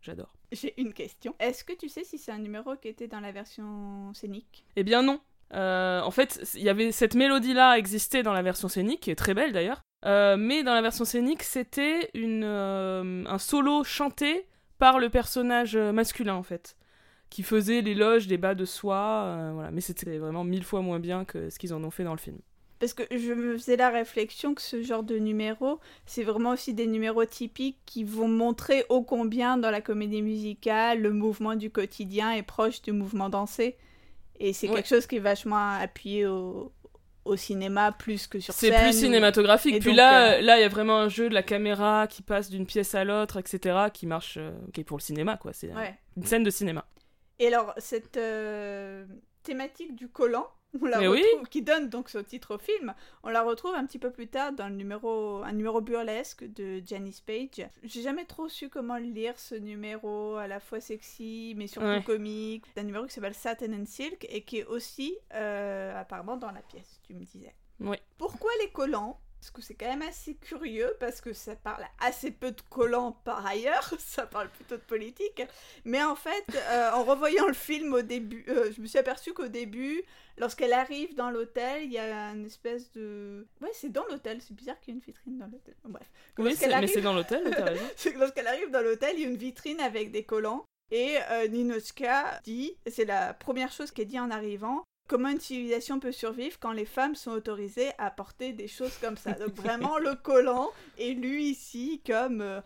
j'adore. 0.00 0.32
J'ai 0.52 0.80
une 0.80 0.92
question. 0.92 1.34
Est-ce 1.40 1.64
que 1.64 1.72
tu 1.72 1.88
sais 1.88 2.04
si 2.04 2.18
c'est 2.18 2.30
un 2.30 2.38
numéro 2.38 2.76
qui 2.76 2.88
était 2.88 3.08
dans 3.08 3.20
la 3.20 3.32
version 3.32 4.12
scénique? 4.14 4.64
Eh 4.76 4.84
bien 4.84 5.02
non. 5.02 5.20
Euh, 5.52 6.00
en 6.00 6.10
fait, 6.10 6.40
il 6.54 6.62
y 6.62 6.68
avait 6.68 6.92
cette 6.92 7.14
mélodie-là 7.14 7.78
existait 7.78 8.22
dans 8.22 8.32
la 8.32 8.42
version 8.42 8.68
scénique, 8.68 9.00
qui 9.00 9.10
est 9.10 9.16
très 9.16 9.34
belle 9.34 9.52
d'ailleurs. 9.52 9.82
Euh, 10.06 10.36
mais 10.36 10.62
dans 10.62 10.74
la 10.74 10.82
version 10.82 11.04
scénique, 11.04 11.42
c'était 11.42 12.10
euh, 12.16 13.24
un 13.26 13.38
solo 13.38 13.84
chanté 13.84 14.46
par 14.78 14.98
le 14.98 15.08
personnage 15.08 15.76
masculin 15.76 16.34
en 16.34 16.42
fait, 16.42 16.76
qui 17.30 17.42
faisait 17.42 17.80
l'éloge 17.80 18.26
des 18.26 18.36
bas 18.36 18.54
de 18.54 18.64
soie. 18.64 19.50
voilà. 19.54 19.70
Mais 19.70 19.80
c'était 19.80 20.18
vraiment 20.18 20.44
mille 20.44 20.64
fois 20.64 20.82
moins 20.82 21.00
bien 21.00 21.24
que 21.24 21.50
ce 21.50 21.58
qu'ils 21.58 21.72
en 21.72 21.82
ont 21.84 21.90
fait 21.90 22.04
dans 22.04 22.12
le 22.12 22.18
film. 22.18 22.38
Parce 22.80 22.92
que 22.92 23.04
je 23.10 23.32
me 23.32 23.56
faisais 23.56 23.76
la 23.76 23.88
réflexion 23.88 24.52
que 24.54 24.60
ce 24.60 24.82
genre 24.82 25.04
de 25.04 25.16
numéro, 25.16 25.80
c'est 26.06 26.24
vraiment 26.24 26.50
aussi 26.50 26.74
des 26.74 26.86
numéros 26.86 27.24
typiques 27.24 27.78
qui 27.86 28.04
vont 28.04 28.28
montrer 28.28 28.84
ô 28.88 29.02
combien 29.02 29.56
dans 29.56 29.70
la 29.70 29.80
comédie 29.80 30.20
musicale 30.20 31.00
le 31.00 31.12
mouvement 31.12 31.54
du 31.54 31.70
quotidien 31.70 32.32
est 32.32 32.42
proche 32.42 32.82
du 32.82 32.92
mouvement 32.92 33.30
dansé. 33.30 33.76
Et 34.40 34.52
c'est 34.52 34.68
quelque 34.68 34.88
chose 34.88 35.06
qui 35.06 35.16
est 35.16 35.20
vachement 35.20 35.74
appuyé 35.80 36.26
au, 36.26 36.72
au 37.24 37.36
cinéma 37.36 37.92
plus 37.92 38.26
que 38.26 38.40
sur 38.40 38.54
scène. 38.54 38.72
C'est 38.72 38.82
plus 38.82 38.98
cinématographique. 38.98 39.80
Puis 39.80 39.94
là, 39.94 40.34
euh, 40.34 40.40
là, 40.40 40.58
il 40.58 40.62
y 40.62 40.64
a 40.64 40.68
vraiment 40.68 40.98
un 40.98 41.08
jeu 41.08 41.28
de 41.28 41.34
la 41.34 41.42
caméra 41.42 42.06
qui 42.06 42.22
passe 42.22 42.50
d'une 42.50 42.66
pièce 42.66 42.94
à 42.94 43.04
l'autre, 43.04 43.38
etc., 43.38 43.86
qui 43.92 44.06
marche, 44.06 44.36
euh, 44.38 44.52
qui 44.72 44.80
est 44.82 44.84
pour 44.84 44.98
le 44.98 45.02
cinéma, 45.02 45.36
quoi. 45.36 45.52
C'est 45.52 45.70
une 46.16 46.24
scène 46.24 46.42
de 46.42 46.50
cinéma. 46.50 46.84
Et 47.38 47.48
alors, 47.48 47.74
cette 47.78 48.16
euh, 48.16 49.06
thématique 49.42 49.96
du 49.96 50.08
collant, 50.08 50.46
on 50.82 50.86
la 50.86 50.98
retrouve, 50.98 51.48
qui 51.48 51.62
donne 51.62 51.88
donc 51.88 52.08
ce 52.08 52.18
titre 52.18 52.56
au 52.56 52.58
film. 52.58 52.94
On 53.22 53.30
la 53.30 53.42
retrouve 53.42 53.74
un 53.74 53.86
petit 53.86 53.98
peu 53.98 54.10
plus 54.10 54.28
tard 54.28 54.52
dans 54.52 54.68
le 54.68 54.74
numéro, 54.74 55.42
un 55.42 55.52
numéro 55.52 55.80
burlesque 55.80 56.44
de 56.44 56.82
Janice 56.84 57.20
Page. 57.20 57.68
J'ai 57.82 58.02
jamais 58.02 58.24
trop 58.24 58.48
su 58.48 58.68
comment 58.68 58.96
lire 58.96 59.38
ce 59.38 59.54
numéro, 59.54 60.36
à 60.36 60.46
la 60.46 60.60
fois 60.60 60.80
sexy 60.80 61.54
mais 61.56 61.66
surtout 61.66 62.02
comique. 62.04 62.64
C'est 62.74 62.80
un 62.80 62.84
numéro 62.84 63.06
qui 63.06 63.12
s'appelle 63.12 63.34
Satin 63.34 63.72
and 63.72 63.86
Silk 63.86 64.26
et 64.28 64.42
qui 64.42 64.58
est 64.58 64.66
aussi 64.66 65.16
euh, 65.34 65.98
apparemment 65.98 66.36
dans 66.36 66.50
la 66.50 66.62
pièce, 66.62 67.00
tu 67.06 67.14
me 67.14 67.24
disais. 67.24 67.54
Oui. 67.80 67.96
Pourquoi 68.18 68.50
les 68.62 68.70
collants? 68.70 69.20
Parce 69.44 69.50
que 69.50 69.60
c'est 69.60 69.74
quand 69.74 69.88
même 69.88 70.08
assez 70.08 70.36
curieux, 70.36 70.96
parce 71.00 71.20
que 71.20 71.34
ça 71.34 71.54
parle 71.54 71.84
assez 72.00 72.30
peu 72.30 72.50
de 72.50 72.60
collants 72.70 73.12
par 73.24 73.44
ailleurs, 73.44 73.92
ça 73.98 74.26
parle 74.26 74.48
plutôt 74.48 74.76
de 74.76 74.80
politique. 74.80 75.42
Mais 75.84 76.02
en 76.02 76.16
fait, 76.16 76.46
euh, 76.54 76.90
en 76.92 77.04
revoyant 77.04 77.46
le 77.46 77.52
film 77.52 77.92
au 77.92 78.00
début, 78.00 78.46
euh, 78.48 78.72
je 78.74 78.80
me 78.80 78.86
suis 78.86 78.98
aperçu 78.98 79.34
qu'au 79.34 79.48
début, 79.48 80.02
lorsqu'elle 80.38 80.72
arrive 80.72 81.14
dans 81.14 81.30
l'hôtel, 81.30 81.82
il 81.82 81.92
y 81.92 81.98
a 81.98 82.30
une 82.30 82.46
espèce 82.46 82.90
de... 82.92 83.46
Ouais, 83.60 83.68
c'est 83.74 83.92
dans 83.92 84.06
l'hôtel, 84.06 84.40
c'est 84.40 84.54
bizarre 84.54 84.80
qu'il 84.80 84.94
y 84.94 84.96
ait 84.96 85.00
une 85.00 85.04
vitrine 85.04 85.36
dans 85.36 85.46
l'hôtel. 85.46 85.74
Bref. 85.84 86.10
Oui, 86.38 86.44
mais 86.44 86.86
c'est 86.86 87.02
dans 87.02 87.12
l'hôtel, 87.12 87.42
t'as 87.54 87.64
raison. 87.64 87.84
lorsqu'elle 88.18 88.46
arrive 88.46 88.70
dans 88.70 88.80
l'hôtel, 88.80 89.10
il 89.18 89.22
y 89.24 89.26
a 89.26 89.28
une 89.28 89.36
vitrine 89.36 89.80
avec 89.80 90.10
des 90.10 90.24
collants. 90.24 90.64
Et 90.90 91.16
euh, 91.30 91.48
Ninochka 91.48 92.40
dit, 92.44 92.78
c'est 92.86 93.04
la 93.04 93.34
première 93.34 93.72
chose 93.72 93.90
qu'elle 93.90 94.06
dit 94.06 94.20
en 94.20 94.30
arrivant, 94.30 94.84
Comment 95.06 95.28
une 95.28 95.40
civilisation 95.40 96.00
peut 96.00 96.12
survivre 96.12 96.56
quand 96.58 96.72
les 96.72 96.86
femmes 96.86 97.14
sont 97.14 97.32
autorisées 97.32 97.90
à 97.98 98.10
porter 98.10 98.52
des 98.52 98.68
choses 98.68 98.96
comme 98.98 99.18
ça 99.18 99.32
Donc 99.32 99.54
vraiment 99.54 99.98
le 99.98 100.14
collant 100.14 100.70
est 100.98 101.12
lu 101.12 101.42
ici 101.42 102.00
comme 102.06 102.40
euh, 102.40 102.60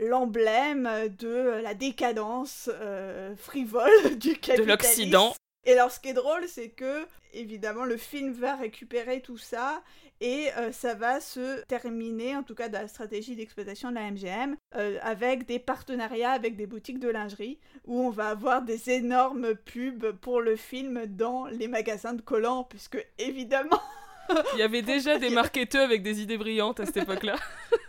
l'emblème 0.00 1.08
de 1.18 1.60
la 1.62 1.74
décadence 1.74 2.70
euh, 2.72 3.36
frivole 3.36 3.90
du 4.18 4.34
capitalisme. 4.34 4.62
De 4.62 4.68
l'Occident. 4.68 5.34
Et 5.64 5.72
alors, 5.72 5.90
ce 5.90 6.00
qui 6.00 6.08
est 6.08 6.14
drôle, 6.14 6.48
c'est 6.48 6.70
que, 6.70 7.06
évidemment, 7.34 7.84
le 7.84 7.98
film 7.98 8.32
va 8.32 8.54
récupérer 8.54 9.20
tout 9.20 9.36
ça 9.36 9.82
et 10.20 10.48
euh, 10.56 10.72
ça 10.72 10.94
va 10.94 11.20
se 11.20 11.64
terminer, 11.66 12.36
en 12.36 12.42
tout 12.42 12.54
cas 12.54 12.68
dans 12.68 12.80
la 12.80 12.88
stratégie 12.88 13.36
d'exploitation 13.36 13.90
de 13.90 13.94
la 13.96 14.10
MGM, 14.10 14.56
euh, 14.76 14.98
avec 15.02 15.46
des 15.46 15.58
partenariats 15.58 16.32
avec 16.32 16.56
des 16.56 16.66
boutiques 16.66 16.98
de 16.98 17.08
lingerie, 17.08 17.58
où 17.86 18.00
on 18.00 18.10
va 18.10 18.28
avoir 18.28 18.62
des 18.62 18.90
énormes 18.90 19.54
pubs 19.54 20.12
pour 20.20 20.40
le 20.40 20.56
film 20.56 21.06
dans 21.06 21.46
les 21.46 21.68
magasins 21.68 22.14
de 22.14 22.22
collants, 22.22 22.64
puisque, 22.64 23.04
évidemment... 23.18 23.80
Il 24.54 24.58
y 24.58 24.62
avait 24.62 24.82
déjà 24.82 25.18
des 25.18 25.30
marketeurs 25.30 25.84
avec 25.84 26.02
des 26.02 26.20
idées 26.20 26.36
brillantes 26.36 26.80
à 26.80 26.86
cette 26.86 26.98
époque-là. 26.98 27.36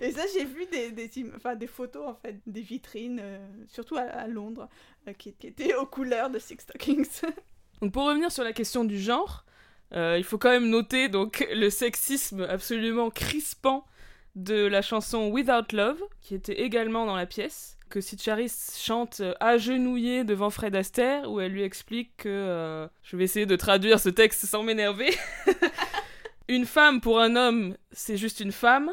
Et 0.00 0.12
ça, 0.12 0.22
j'ai 0.32 0.44
vu 0.44 0.64
des, 0.66 0.92
des, 0.92 1.10
enfin, 1.36 1.56
des 1.56 1.66
photos, 1.66 2.06
en 2.06 2.14
fait, 2.14 2.40
des 2.46 2.60
vitrines, 2.60 3.20
euh, 3.20 3.38
surtout 3.68 3.96
à, 3.96 4.26
Londres, 4.28 4.68
euh, 5.08 5.12
qui, 5.12 5.34
étaient 5.42 5.74
aux 5.74 5.86
couleurs 5.86 6.30
de 6.30 6.38
Six 6.38 6.58
Stockings. 6.60 7.20
donc, 7.82 7.92
pour 7.92 8.04
revenir 8.04 8.30
sur 8.30 8.44
la 8.44 8.52
question 8.52 8.84
du 8.84 8.98
genre, 8.98 9.44
il 9.92 10.24
faut 10.24 10.38
quand 10.38 10.50
même 10.50 10.68
noter 10.68 11.08
donc, 11.08 11.46
le 11.52 11.70
sexisme 11.70 12.46
absolument 12.48 13.10
crispant 13.10 13.86
de 14.34 14.66
la 14.66 14.82
chanson 14.82 15.28
Without 15.28 15.72
Love, 15.72 16.00
qui 16.20 16.34
était 16.34 16.60
également 16.60 17.06
dans 17.06 17.16
la 17.16 17.26
pièce, 17.26 17.76
que 17.88 18.00
Sitcharis 18.00 18.52
chante 18.76 19.22
agenouillée 19.40 20.24
devant 20.24 20.50
Fred 20.50 20.76
Astaire, 20.76 21.30
où 21.30 21.40
elle 21.40 21.52
lui 21.52 21.62
explique 21.62 22.18
que... 22.18 22.88
je 23.02 23.16
vais 23.16 23.24
essayer 23.24 23.46
de 23.46 23.56
traduire 23.56 23.98
ce 23.98 24.10
texte 24.10 24.44
sans 24.44 24.62
m'énerver. 24.62 25.10
une 26.48 26.66
femme 26.66 27.00
pour 27.00 27.18
un 27.20 27.34
homme, 27.34 27.76
c'est 27.90 28.16
juste 28.16 28.40
une 28.40 28.52
femme 28.52 28.92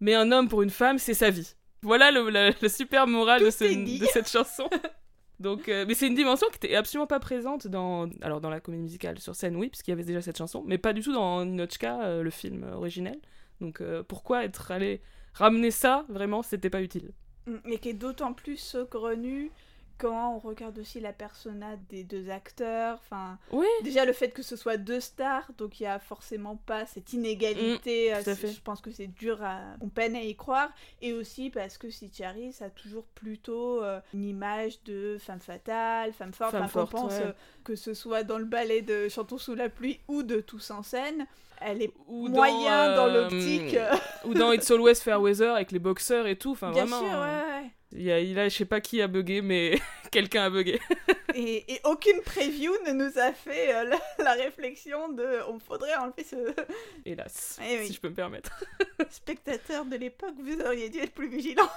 mais 0.00 0.14
un 0.14 0.32
homme 0.32 0.48
pour 0.48 0.62
une 0.62 0.70
femme, 0.70 0.98
c'est 0.98 1.14
sa 1.14 1.30
vie. 1.30 1.54
Voilà 1.82 2.10
le, 2.10 2.52
super 2.68 3.06
moral 3.06 3.42
de, 3.42 3.50
cette 3.50 4.28
chanson. 4.28 4.68
Donc, 5.40 5.68
euh, 5.68 5.84
mais 5.86 5.94
c'est 5.94 6.08
une 6.08 6.16
dimension 6.16 6.48
qui 6.48 6.56
était 6.56 6.74
absolument 6.74 7.06
pas 7.06 7.20
présente 7.20 7.68
dans, 7.68 8.08
alors 8.22 8.40
dans 8.40 8.50
la 8.50 8.60
comédie 8.60 8.82
musicale 8.82 9.18
sur 9.20 9.36
scène, 9.36 9.56
oui, 9.56 9.68
puisqu'il 9.68 9.90
y 9.90 9.94
avait 9.94 10.04
déjà 10.04 10.20
cette 10.20 10.36
chanson, 10.36 10.64
mais 10.66 10.78
pas 10.78 10.92
du 10.92 11.00
tout 11.00 11.12
dans 11.12 11.44
Ninochka, 11.44 12.02
euh, 12.02 12.22
le 12.22 12.30
film 12.30 12.64
originel. 12.74 13.20
Donc, 13.60 13.80
euh, 13.80 14.02
pourquoi 14.02 14.44
être 14.44 14.70
allé 14.70 15.00
ramener 15.34 15.70
ça? 15.70 16.04
Vraiment, 16.08 16.42
c'était 16.42 16.70
pas 16.70 16.82
utile. 16.82 17.12
Et 17.66 17.78
qui 17.78 17.90
est 17.90 17.94
d'autant 17.94 18.32
plus 18.34 18.56
saugrenu 18.56 19.50
quand 19.98 20.34
on 20.36 20.38
regarde 20.38 20.78
aussi 20.78 21.00
la 21.00 21.12
persona 21.12 21.76
des 21.90 22.04
deux 22.04 22.30
acteurs, 22.30 22.98
enfin, 23.00 23.38
oui. 23.50 23.66
déjà 23.82 24.04
le 24.04 24.12
fait 24.12 24.30
que 24.30 24.42
ce 24.42 24.56
soit 24.56 24.76
deux 24.76 25.00
stars, 25.00 25.50
donc 25.58 25.80
il 25.80 25.82
y 25.82 25.86
a 25.86 25.98
forcément 25.98 26.56
pas 26.56 26.86
cette 26.86 27.12
inégalité. 27.12 28.12
Mm, 28.14 28.22
je 28.24 28.60
pense 28.60 28.80
que 28.80 28.90
c'est 28.90 29.08
dur 29.08 29.42
à, 29.42 29.60
on 29.80 29.88
peine 29.88 30.14
à 30.16 30.22
y 30.22 30.34
croire, 30.36 30.70
et 31.02 31.12
aussi 31.12 31.50
parce 31.50 31.78
que 31.78 31.90
Sitcharis 31.90 32.56
a 32.60 32.70
toujours 32.70 33.04
plutôt 33.14 33.82
euh, 33.82 34.00
une 34.14 34.24
image 34.24 34.82
de 34.84 35.18
femme 35.20 35.40
fatale, 35.40 36.12
femme 36.12 36.32
forte. 36.32 36.52
Femme 36.52 36.68
forte, 36.68 36.92
pense 36.92 37.14
euh, 37.20 37.32
que 37.64 37.74
ce 37.74 37.92
soit 37.92 38.22
dans 38.22 38.38
le 38.38 38.44
ballet 38.44 38.82
de 38.82 39.08
Chantons 39.08 39.38
sous 39.38 39.54
la 39.54 39.68
pluie 39.68 40.00
ou 40.08 40.22
de 40.22 40.40
Tous 40.40 40.70
en 40.70 40.82
scène 40.82 41.26
elle 41.60 41.82
est 41.82 41.92
ou 42.06 42.28
moyen 42.28 42.94
dans, 42.94 43.06
euh, 43.06 43.22
l'optique. 43.22 43.76
ou 44.24 44.34
dans 44.34 44.52
It's 44.52 44.70
Always 44.70 44.96
Fair 44.96 45.20
Weather 45.20 45.54
avec 45.54 45.72
les 45.72 45.78
boxeurs 45.78 46.26
et 46.26 46.36
tout. 46.36 46.52
Enfin, 46.52 46.70
Bien 46.70 46.84
vraiment. 46.84 47.00
sûr, 47.00 47.18
ouais. 47.20 47.47
Il 47.92 48.02
y 48.02 48.12
a, 48.12 48.20
il 48.20 48.38
a, 48.38 48.48
je 48.48 48.54
sais 48.54 48.64
pas 48.66 48.80
qui 48.82 49.00
a 49.00 49.08
bugué, 49.08 49.40
mais 49.40 49.78
quelqu'un 50.10 50.44
a 50.44 50.50
bugué. 50.50 50.78
et, 51.34 51.72
et, 51.72 51.80
aucune 51.84 52.20
preview 52.20 52.72
ne 52.86 52.92
nous 52.92 53.18
a 53.18 53.32
fait 53.32 53.74
euh, 53.74 53.96
la, 54.18 54.32
réflexion 54.34 55.08
de 55.08 55.40
on 55.48 55.58
faudrait 55.58 55.94
enlever 55.96 56.22
ce. 56.22 56.36
Hélas, 57.06 57.58
eh 57.62 57.86
si 57.86 57.94
je 57.94 58.00
peux 58.00 58.10
me 58.10 58.14
permettre. 58.14 58.62
Spectateur 59.10 59.86
de 59.86 59.96
l'époque, 59.96 60.34
vous 60.38 60.60
auriez 60.60 60.90
dû 60.90 60.98
être 60.98 61.14
plus 61.14 61.28
vigilant. 61.28 61.68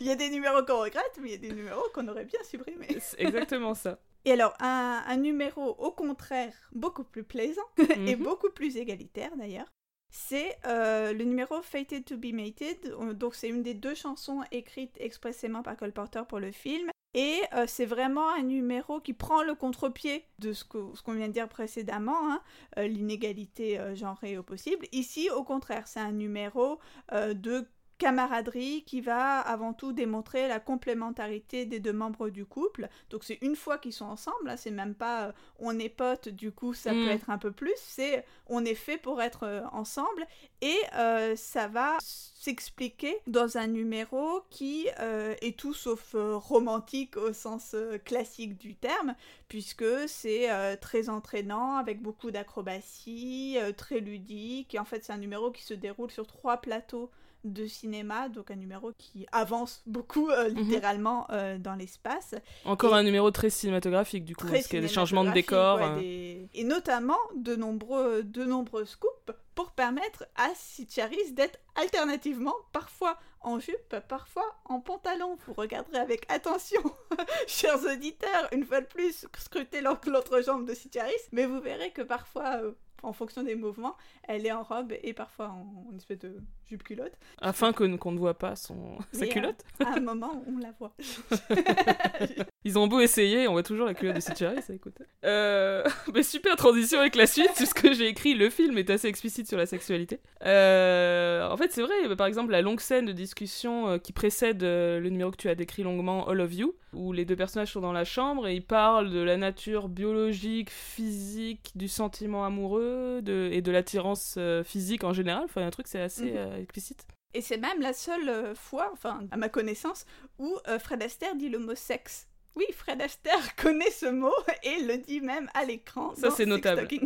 il 0.00 0.06
y 0.06 0.10
a 0.10 0.16
des 0.16 0.28
numéros 0.28 0.62
qu'on 0.64 0.80
regrette, 0.80 1.18
mais 1.20 1.30
il 1.30 1.32
y 1.32 1.34
a 1.34 1.48
des 1.48 1.52
numéros 1.52 1.88
qu'on 1.94 2.06
aurait 2.08 2.26
bien 2.26 2.42
supprimés. 2.44 2.98
C'est 3.00 3.20
exactement 3.20 3.74
ça. 3.74 3.98
Et 4.26 4.32
alors, 4.32 4.54
un, 4.60 5.02
un, 5.06 5.16
numéro 5.16 5.62
au 5.78 5.92
contraire 5.92 6.54
beaucoup 6.72 7.04
plus 7.04 7.24
plaisant 7.24 7.62
et 7.78 8.16
mhm. 8.16 8.22
beaucoup 8.22 8.50
plus 8.50 8.76
égalitaire 8.76 9.36
d'ailleurs, 9.36 9.70
c'est 10.16 10.56
euh, 10.64 11.12
le 11.12 11.24
numéro 11.24 11.60
Fated 11.60 12.04
to 12.04 12.16
be 12.16 12.32
Mated. 12.32 12.94
Donc, 13.18 13.34
c'est 13.34 13.48
une 13.48 13.64
des 13.64 13.74
deux 13.74 13.96
chansons 13.96 14.42
écrites 14.52 14.96
expressément 15.00 15.64
par 15.64 15.76
Cole 15.76 15.90
Porter 15.90 16.22
pour 16.28 16.38
le 16.38 16.52
film. 16.52 16.88
Et 17.14 17.40
euh, 17.52 17.64
c'est 17.66 17.84
vraiment 17.84 18.32
un 18.32 18.42
numéro 18.42 19.00
qui 19.00 19.12
prend 19.12 19.42
le 19.42 19.56
contre-pied 19.56 20.24
de 20.38 20.52
ce 20.52 20.64
qu'on 20.64 20.94
ce 20.94 21.10
vient 21.10 21.26
de 21.26 21.32
dire 21.32 21.48
précédemment, 21.48 22.30
hein, 22.30 22.40
euh, 22.78 22.86
l'inégalité 22.86 23.80
genrée 23.96 24.38
au 24.38 24.44
possible. 24.44 24.86
Ici, 24.92 25.30
au 25.30 25.42
contraire, 25.42 25.88
c'est 25.88 26.00
un 26.00 26.12
numéro 26.12 26.78
de 27.12 27.66
camaraderie 27.98 28.82
qui 28.84 29.00
va 29.00 29.40
avant 29.40 29.72
tout 29.72 29.92
démontrer 29.92 30.48
la 30.48 30.60
complémentarité 30.60 31.64
des 31.64 31.80
deux 31.80 31.92
membres 31.92 32.28
du 32.28 32.44
couple. 32.44 32.88
Donc 33.10 33.24
c'est 33.24 33.38
une 33.40 33.56
fois 33.56 33.78
qu'ils 33.78 33.92
sont 33.92 34.06
ensemble, 34.06 34.48
hein, 34.48 34.56
c'est 34.56 34.70
même 34.70 34.94
pas 34.94 35.26
euh, 35.26 35.32
on 35.58 35.78
est 35.78 35.88
potes, 35.88 36.28
du 36.28 36.52
coup 36.52 36.74
ça 36.74 36.90
peut 36.90 37.06
mm. 37.06 37.10
être 37.10 37.30
un 37.30 37.38
peu 37.38 37.52
plus, 37.52 37.74
c'est 37.76 38.24
on 38.46 38.64
est 38.64 38.74
fait 38.74 38.98
pour 38.98 39.22
être 39.22 39.44
euh, 39.44 39.62
ensemble 39.72 40.26
et 40.60 40.76
euh, 40.94 41.36
ça 41.36 41.68
va 41.68 41.96
s'expliquer 42.00 43.16
dans 43.26 43.56
un 43.56 43.66
numéro 43.66 44.42
qui 44.50 44.86
est 44.88 45.58
tout 45.58 45.72
sauf 45.72 46.14
romantique 46.14 47.16
au 47.16 47.32
sens 47.32 47.74
classique 48.04 48.58
du 48.58 48.74
terme, 48.74 49.14
puisque 49.48 49.84
c'est 50.06 50.76
très 50.78 51.08
entraînant 51.08 51.76
avec 51.76 52.02
beaucoup 52.02 52.30
d'acrobatie, 52.30 53.56
très 53.78 54.00
ludique, 54.00 54.74
et 54.74 54.78
en 54.78 54.84
fait 54.84 55.02
c'est 55.04 55.14
un 55.14 55.18
numéro 55.18 55.50
qui 55.52 55.62
se 55.62 55.72
déroule 55.72 56.10
sur 56.10 56.26
trois 56.26 56.58
plateaux 56.58 57.10
de 57.44 57.66
cinéma, 57.66 58.28
donc 58.28 58.50
un 58.50 58.56
numéro 58.56 58.92
qui 58.96 59.26
avance 59.32 59.82
beaucoup 59.86 60.30
euh, 60.30 60.50
mhm. 60.50 60.56
littéralement 60.56 61.26
euh, 61.30 61.58
dans 61.58 61.74
l'espace. 61.74 62.34
Encore 62.64 62.94
un 62.94 63.02
numéro 63.02 63.30
très 63.30 63.50
cinématographique 63.50 64.24
du 64.24 64.34
coup, 64.34 64.46
parce 64.46 64.66
qu'il 64.66 64.76
y 64.76 64.84
a 64.84 64.86
des 64.86 64.92
changements 64.92 65.24
de 65.24 65.32
décor. 65.32 65.80
Hein. 65.80 65.98
Et 66.00 66.64
notamment 66.64 67.18
de 67.36 67.56
nombreux, 67.56 68.22
de 68.22 68.44
nombreux 68.44 68.84
scoops 68.84 69.32
pour 69.54 69.72
permettre 69.72 70.26
à 70.36 70.50
Sitcharis 70.54 71.32
d'être 71.32 71.58
alternativement 71.76 72.54
parfois 72.72 73.18
en 73.40 73.60
jupe, 73.60 73.96
parfois 74.08 74.56
en 74.64 74.80
pantalon. 74.80 75.36
Vous 75.46 75.52
regarderez 75.52 75.98
avec 75.98 76.30
attention, 76.32 76.82
chers 77.46 77.84
auditeurs, 77.84 78.48
une 78.52 78.64
fois 78.64 78.80
de 78.80 78.86
plus, 78.86 79.26
scruter 79.38 79.80
l'autre 79.80 80.40
jambe 80.42 80.66
de 80.66 80.74
Sitcharis, 80.74 81.12
mais 81.32 81.46
vous 81.46 81.60
verrez 81.60 81.90
que 81.90 82.02
parfois... 82.02 82.56
Euh, 82.62 82.72
en 83.02 83.12
fonction 83.12 83.42
des 83.42 83.54
mouvements, 83.54 83.96
elle 84.24 84.46
est 84.46 84.52
en 84.52 84.62
robe 84.62 84.92
et 85.02 85.12
parfois 85.12 85.48
en, 85.48 85.86
en 85.92 85.96
espèce 85.96 86.18
de 86.18 86.36
jupe 86.66 86.82
culotte. 86.82 87.12
Afin 87.40 87.72
qu'on 87.72 87.88
ne 87.88 88.18
voit 88.18 88.38
pas 88.38 88.56
son... 88.56 88.98
sa 89.12 89.26
culotte 89.26 89.62
à, 89.80 89.94
un 89.94 90.00
moment, 90.00 90.42
on 90.46 90.58
la 90.58 90.72
voit. 90.78 90.94
Ils 92.64 92.78
ont 92.78 92.86
beau 92.86 93.00
essayer, 93.00 93.46
on 93.46 93.52
voit 93.52 93.62
toujours 93.62 93.86
la 93.86 93.94
culotte 93.94 94.16
de 94.16 94.20
Sitchari, 94.20 94.62
ça 94.62 94.72
écoute. 94.72 94.96
Euh... 95.24 95.84
Mais 96.14 96.22
super 96.22 96.56
transition 96.56 96.98
avec 96.98 97.14
la 97.14 97.26
suite, 97.26 97.50
puisque 97.56 97.92
j'ai 97.92 98.06
écrit 98.06 98.34
le 98.34 98.48
film 98.48 98.78
est 98.78 98.88
assez 98.88 99.08
explicite 99.08 99.46
sur 99.46 99.58
la 99.58 99.66
sexualité. 99.66 100.20
Euh... 100.44 101.46
En 101.48 101.56
fait, 101.56 101.72
c'est 101.72 101.82
vrai, 101.82 102.16
par 102.16 102.26
exemple, 102.26 102.52
la 102.52 102.62
longue 102.62 102.80
scène 102.80 103.04
de 103.04 103.12
discussion 103.12 103.88
euh, 103.88 103.98
qui 103.98 104.12
précède 104.12 104.62
le 104.62 105.08
numéro 105.08 105.30
que 105.30 105.36
tu 105.36 105.48
as 105.48 105.54
décrit 105.54 105.82
longuement, 105.82 106.26
All 106.28 106.40
of 106.40 106.54
You, 106.54 106.74
où 106.94 107.12
les 107.12 107.24
deux 107.24 107.36
personnages 107.36 107.72
sont 107.72 107.80
dans 107.80 107.92
la 107.92 108.04
chambre 108.04 108.46
et 108.48 108.54
ils 108.54 108.64
parlent 108.64 109.10
de 109.10 109.20
la 109.20 109.36
nature 109.36 109.88
biologique, 109.88 110.70
physique, 110.70 111.72
du 111.74 111.88
sentiment 111.88 112.44
amoureux 112.44 113.20
de... 113.22 113.48
et 113.52 113.62
de 113.62 113.72
l'attirance 113.72 114.36
euh, 114.38 114.64
physique 114.64 115.04
en 115.04 115.12
général. 115.12 115.44
Enfin, 115.44 115.66
un 115.66 115.70
truc, 115.70 115.86
c'est 115.88 116.00
assez. 116.00 116.32
Mhm 116.32 116.64
explicite. 116.74 117.06
Et 117.34 117.40
c'est 117.40 117.56
même 117.56 117.80
la 117.80 117.92
seule 117.92 118.28
euh, 118.28 118.54
fois, 118.54 118.90
enfin, 118.92 119.22
à 119.30 119.36
ma 119.36 119.48
connaissance, 119.48 120.06
où 120.38 120.56
euh, 120.68 120.78
Fred 120.78 121.02
Astaire 121.02 121.34
dit 121.34 121.48
le 121.48 121.58
mot 121.58 121.74
sexe. 121.74 122.28
Oui, 122.56 122.64
Fred 122.72 123.00
Astaire 123.02 123.56
connaît 123.56 123.90
ce 123.90 124.06
mot 124.06 124.34
et 124.62 124.82
le 124.82 124.98
dit 124.98 125.20
même 125.20 125.50
à 125.54 125.64
l'écran. 125.64 126.14
Ça, 126.14 126.30
c'est 126.30 126.46
notable. 126.46 126.88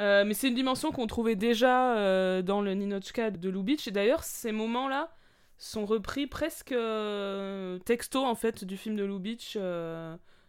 Euh, 0.00 0.24
mais 0.24 0.34
c'est 0.34 0.48
une 0.48 0.56
dimension 0.56 0.90
qu'on 0.90 1.06
trouvait 1.06 1.36
déjà 1.36 2.42
dans 2.42 2.60
le 2.60 2.74
Ninochka 2.74 3.30
de 3.30 3.48
Lubitsch. 3.48 3.86
Et 3.86 3.92
d'ailleurs, 3.92 4.24
ces 4.24 4.50
moments-là 4.50 5.14
sont 5.64 5.86
repris 5.86 6.26
presque 6.26 6.74
texto, 7.84 8.24
en 8.24 8.34
fait, 8.34 8.64
du 8.64 8.76
film 8.76 8.96
de 8.96 9.04
Lubitsch. 9.04 9.56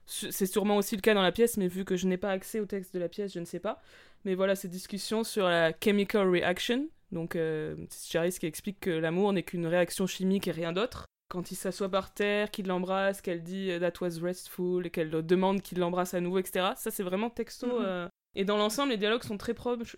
c'est 0.06 0.46
sûrement 0.46 0.78
aussi 0.78 0.96
le 0.96 1.02
cas 1.02 1.14
dans 1.14 1.22
la 1.22 1.32
pièce, 1.32 1.58
mais 1.58 1.68
vu 1.68 1.86
que 1.86 1.96
je 1.96 2.08
n'ai 2.08 2.18
pas 2.18 2.32
accès 2.32 2.60
au 2.60 2.66
texte 2.66 2.94
de 2.94 3.00
la 3.00 3.10
pièce, 3.10 3.34
je 3.34 3.40
ne 3.40 3.46
sais 3.46 3.60
pas. 3.60 3.82
Mais 4.26 4.36
voilà, 4.36 4.56
ces 4.56 4.68
discussions 4.68 5.24
sur 5.24 5.48
la 5.48 5.72
chemical 5.82 6.28
reaction, 6.30 6.90
donc 7.12 7.36
euh, 7.36 7.76
c'est 7.90 8.12
Charis 8.12 8.36
qui 8.40 8.46
explique 8.46 8.80
que 8.80 8.90
l'amour 8.90 9.34
n'est 9.34 9.44
qu'une 9.44 9.68
réaction 9.68 10.08
chimique 10.08 10.48
et 10.48 10.52
rien 10.52 10.74
d'autre. 10.74 11.06
Quand 11.30 11.52
il 11.52 11.56
s'assoit 11.56 11.90
par 11.90 12.14
terre, 12.14 12.52
qu'il 12.52 12.68
l'embrasse, 12.68 13.22
qu'elle 13.22 13.42
dit 13.42 13.72
euh, 13.72 13.80
That 13.80 14.00
was 14.02 14.22
restful, 14.22 14.86
et 14.86 14.90
qu'elle 14.90 15.10
demande 15.10 15.62
qu'il 15.62 15.80
l'embrasse 15.80 16.14
à 16.14 16.22
nouveau, 16.22 16.40
etc. 16.40 16.74
Ça, 16.76 16.92
c'est 16.92 17.04
vraiment 17.04 17.30
texto. 17.30 17.68
Mhm. 17.68 17.86
Euh. 17.86 18.08
Et 18.36 18.46
dans 18.46 18.58
l'ensemble, 18.58 18.92
les 18.92 18.98
dialogues 18.98 19.24
sont 19.24 19.38
très 19.38 19.54
proches 19.54 19.96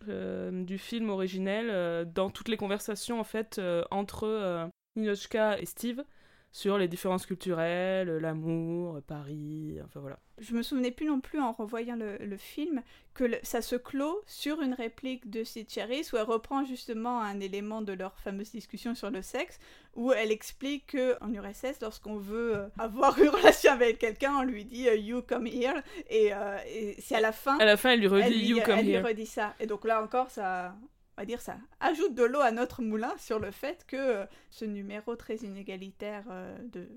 du 0.52 0.78
film 0.78 1.10
originel, 1.10 2.06
dans 2.14 2.30
toutes 2.30 2.50
les 2.50 2.58
conversations, 2.58 3.20
en 3.20 3.24
fait, 3.24 3.60
entre 3.90 4.70
Ninochka 4.98 5.60
et 5.60 5.66
Steve. 5.66 6.04
sur 6.52 6.78
les 6.78 6.88
différences 6.88 7.26
culturelles, 7.26 8.10
l'amour, 8.18 9.00
Paris, 9.06 9.78
enfin 9.84 10.00
voilà. 10.00 10.18
Je 10.40 10.54
me 10.54 10.62
souvenais 10.62 10.92
plus 10.92 11.08
non 11.08 11.20
plus 11.20 11.40
en 11.40 11.52
revoyant 11.52 11.96
le, 11.96 12.38
film 12.38 12.82
que 13.16 13.26
ça 13.42 13.64
se 13.64 13.76
clôt 13.76 14.22
sur 14.28 14.62
une 14.62 14.74
réplique 14.76 15.30
de 15.30 15.44
Sid 15.44 15.68
où 16.14 16.18
elle 16.18 16.24
reprend 16.24 16.64
justement 16.64 17.22
un 17.22 17.40
élément 17.40 17.82
de 17.82 17.94
leur 17.94 18.18
fameuse 18.20 18.52
discussion 18.52 18.94
sur 18.94 19.10
le 19.10 19.24
sexe 19.24 19.60
où 19.96 20.12
elle 20.14 20.32
explique 20.32 20.88
que 20.88 21.16
en 21.24 21.34
URSS 21.34 21.82
lorsqu'on 21.82 22.18
veut 22.18 22.56
euh, 22.56 22.68
avoir 22.78 23.20
une 23.20 23.30
relation 23.40 23.72
avec 23.72 23.98
quelqu'un 23.98 24.36
on 24.38 24.44
lui 24.44 24.66
dit 24.66 24.88
euh, 24.88 24.96
you 24.96 25.24
come 25.24 25.48
here 25.48 25.82
et, 26.10 26.32
euh, 26.32 26.58
et 26.68 26.96
c'est 27.00 27.16
à 27.16 27.22
la 27.22 27.32
fin 27.32 27.58
à 27.58 27.66
la 27.66 27.76
fin 27.76 27.92
elle 27.92 28.02
lui 28.02 28.08
redit 28.08 28.46
you 28.46 28.62
come 28.62 28.76
here 28.76 28.80
elle 28.80 28.86
lui 28.86 28.98
redit 28.98 29.26
ça 29.26 29.56
et 29.60 29.66
donc 29.66 29.86
là 29.86 30.04
encore 30.04 30.30
ça 30.30 30.76
on 31.18 31.22
va 31.22 31.26
dire 31.26 31.42
ça, 31.42 31.58
ajoute 31.80 32.14
de 32.14 32.24
l'eau 32.24 32.42
à 32.42 32.52
notre 32.52 32.84
moulin 32.84 33.14
sur 33.18 33.40
le 33.40 33.50
fait 33.50 33.86
que 33.88 33.96
euh, 33.96 34.26
ce 34.52 34.66
numéro 34.66 35.16
très 35.16 35.38
inégalitaire 35.38 36.24
euh, 36.30 36.56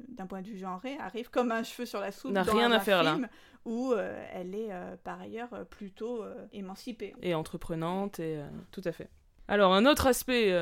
d'un 0.08 0.26
point 0.26 0.42
de 0.42 0.48
vue 0.48 0.58
genré 0.58 0.98
arrive 0.98 1.30
comme 1.30 1.50
un 1.50 1.62
cheveu 1.62 1.86
sur 1.86 2.00
la 2.00 2.12
soupe 2.12 2.32
n'a 2.32 2.42
rien 2.42 2.70
à 2.70 2.80
faire 2.80 3.02
film 3.02 3.28
où 3.64 3.92
euh, 3.92 4.22
elle 4.34 4.54
est 4.54 4.70
par 5.04 5.20
ailleurs 5.20 5.50
plutôt 5.70 6.24
émancipée. 6.52 7.14
Et 7.22 7.34
entreprenante, 7.34 8.18
et 8.18 8.40
tout 8.72 8.82
à 8.84 8.92
fait. 8.92 9.08
Alors 9.48 9.74
un 9.74 9.84
autre 9.86 10.06
aspect 10.06 10.54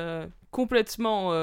complètement, 0.51 1.33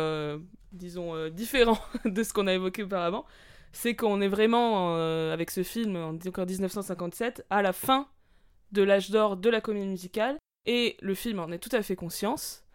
disons, 0.73 1.29
différent 1.29 1.79
de 2.05 2.23
ce 2.23 2.33
qu'on 2.33 2.47
a 2.47 2.53
évoqué 2.53 2.83
auparavant, 2.83 3.25
c'est 3.73 3.95
qu'on 3.95 4.21
est 4.21 4.29
vraiment, 4.29 4.97
avec 5.33 5.51
ce 5.51 5.63
film, 5.63 5.97
en 5.97 6.13
1957, 6.13 7.47
à 7.49 7.63
la 7.63 7.73
fin 7.73 8.07
de 8.73 8.83
l'âge 8.83 9.11
d'or 9.11 9.39
de 9.39 9.49
la 9.49 9.63
comédie 9.63 9.87
musicale, 9.87 10.37
et 10.67 10.97
le 11.01 11.15
film 11.15 11.39
en 11.41 11.51
est 11.51 11.59
tout 11.59 11.75
à 11.75 11.83
fait 11.83 11.97
conscience, 11.97 12.67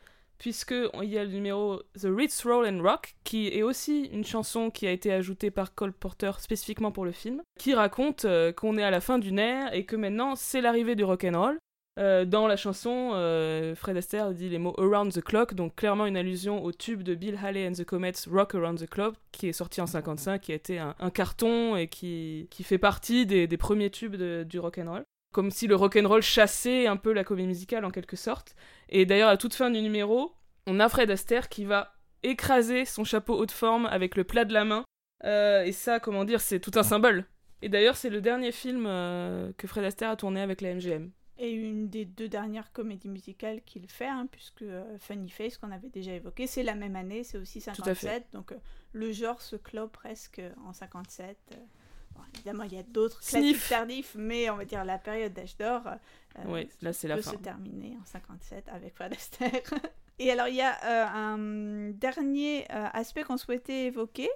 puisqu'il 0.41 1.09
y 1.09 1.19
a 1.19 1.23
le 1.23 1.29
numéro 1.29 1.83
The 1.99 2.07
Ritz 2.07 2.43
Roll 2.45 2.65
and 2.65 2.81
Rock, 2.81 3.13
qui 3.23 3.49
est 3.49 3.61
aussi 3.61 4.05
une 4.11 4.25
chanson 4.25 4.71
qui 4.71 4.87
a 4.87 4.91
été 4.91 5.13
ajoutée 5.13 5.51
par 5.51 5.75
Cole 5.75 5.93
Porter 5.93 6.31
spécifiquement 6.39 6.91
pour 6.91 7.05
le 7.05 7.11
film, 7.11 7.43
qui 7.59 7.75
raconte 7.75 8.25
euh, 8.25 8.51
qu'on 8.51 8.75
est 8.79 8.83
à 8.83 8.89
la 8.89 9.01
fin 9.01 9.19
d'une 9.19 9.37
ère 9.37 9.71
et 9.73 9.85
que 9.85 9.95
maintenant 9.95 10.35
c'est 10.35 10.61
l'arrivée 10.61 10.95
du 10.95 11.03
rock 11.03 11.25
and 11.25 11.39
roll. 11.39 11.59
Euh, 11.99 12.25
dans 12.25 12.47
la 12.47 12.55
chanson, 12.55 13.11
euh, 13.13 13.75
Fred 13.75 13.97
Astaire 13.97 14.33
dit 14.33 14.49
les 14.49 14.57
mots 14.57 14.73
Around 14.79 15.11
the 15.11 15.21
Clock, 15.21 15.53
donc 15.53 15.75
clairement 15.75 16.07
une 16.07 16.17
allusion 16.17 16.63
au 16.63 16.71
tube 16.71 17.03
de 17.03 17.13
Bill 17.13 17.37
Haley 17.39 17.67
and 17.67 17.73
the 17.73 17.83
Comets 17.83 18.27
Rock 18.27 18.55
Around 18.55 18.79
the 18.79 18.89
Clock, 18.89 19.15
qui 19.31 19.47
est 19.47 19.53
sorti 19.53 19.79
en 19.79 19.85
55, 19.85 20.41
qui 20.41 20.53
a 20.53 20.55
été 20.55 20.79
un, 20.79 20.95
carton 21.13 21.75
et 21.75 21.87
qui, 21.87 22.47
fait 22.63 22.79
partie 22.79 23.27
des, 23.27 23.47
premiers 23.57 23.91
tubes 23.91 24.15
du 24.15 24.57
rock 24.57 24.79
and 24.79 24.89
roll 24.89 25.03
comme 25.31 25.51
si 25.51 25.67
le 25.67 25.75
rock'n'roll 25.75 26.21
chassait 26.21 26.87
un 26.87 26.97
peu 26.97 27.13
la 27.13 27.23
comédie 27.23 27.47
musicale 27.47 27.85
en 27.85 27.91
quelque 27.91 28.15
sorte. 28.15 28.55
Et 28.89 29.05
d'ailleurs, 29.05 29.29
à 29.29 29.37
toute 29.37 29.53
fin 29.53 29.69
du 29.69 29.81
numéro, 29.81 30.33
on 30.67 30.79
a 30.79 30.89
Fred 30.89 31.09
Astaire 31.09 31.49
qui 31.49 31.65
va 31.65 31.93
écraser 32.23 32.85
son 32.85 33.03
chapeau 33.03 33.37
haute 33.37 33.51
forme 33.51 33.85
avec 33.87 34.15
le 34.15 34.23
plat 34.23 34.45
de 34.45 34.53
la 34.53 34.65
main. 34.65 34.83
Euh, 35.23 35.63
et 35.63 35.71
ça, 35.71 35.99
comment 35.99 36.25
dire, 36.25 36.41
c'est 36.41 36.59
tout 36.59 36.71
un 36.75 36.83
symbole. 36.83 37.25
Et 37.61 37.69
d'ailleurs, 37.69 37.95
c'est 37.95 38.09
le 38.09 38.21
dernier 38.21 38.51
film 38.51 38.85
euh, 38.87 39.51
que 39.57 39.67
Fred 39.67 39.85
Astaire 39.85 40.09
a 40.09 40.15
tourné 40.15 40.41
avec 40.41 40.61
la 40.61 40.73
MGM. 40.75 41.11
Et 41.37 41.51
une 41.51 41.89
des 41.89 42.05
deux 42.05 42.27
dernières 42.27 42.71
comédies 42.71 43.09
musicales 43.09 43.61
qu'il 43.65 43.87
fait, 43.87 44.07
hein, 44.07 44.27
puisque 44.31 44.61
euh, 44.63 44.97
Funny 44.99 45.29
Face, 45.29 45.57
qu'on 45.57 45.71
avait 45.71 45.89
déjà 45.89 46.13
évoqué, 46.13 46.45
c'est 46.45 46.63
la 46.63 46.75
même 46.75 46.95
année, 46.95 47.23
c'est 47.23 47.37
aussi 47.37 47.61
57. 47.61 48.27
Donc 48.33 48.53
le 48.93 49.11
genre 49.11 49.41
se 49.41 49.55
clôt 49.55 49.87
presque 49.87 50.41
en 50.65 50.73
57 50.73 51.37
évidemment, 52.33 52.63
il 52.63 52.73
y 52.73 52.77
a 52.77 52.83
d'autres 52.83 53.19
classiques 53.19 53.67
tardifs, 53.69 54.15
mais 54.17 54.49
on 54.49 54.57
va 54.57 54.65
dire 54.65 54.83
la 54.83 54.97
période 54.97 55.33
d'âge 55.33 55.57
d'or 55.57 55.83
euh, 56.39 56.63
là, 56.81 56.93
c'est 56.93 57.07
la 57.07 57.17
peut 57.17 57.21
se 57.21 57.35
terminer 57.35 57.97
en 58.01 58.05
57 58.05 58.69
avec 58.69 58.95
Fred 58.95 59.13
Astaire. 59.13 59.61
Et 60.19 60.31
alors, 60.31 60.47
il 60.47 60.55
y 60.55 60.61
a 60.61 60.77
euh, 60.83 61.05
un 61.07 61.91
dernier 61.91 62.65
euh, 62.71 62.87
aspect 62.93 63.23
qu'on 63.23 63.37
souhaitait 63.37 63.85
évoquer. 63.85 64.29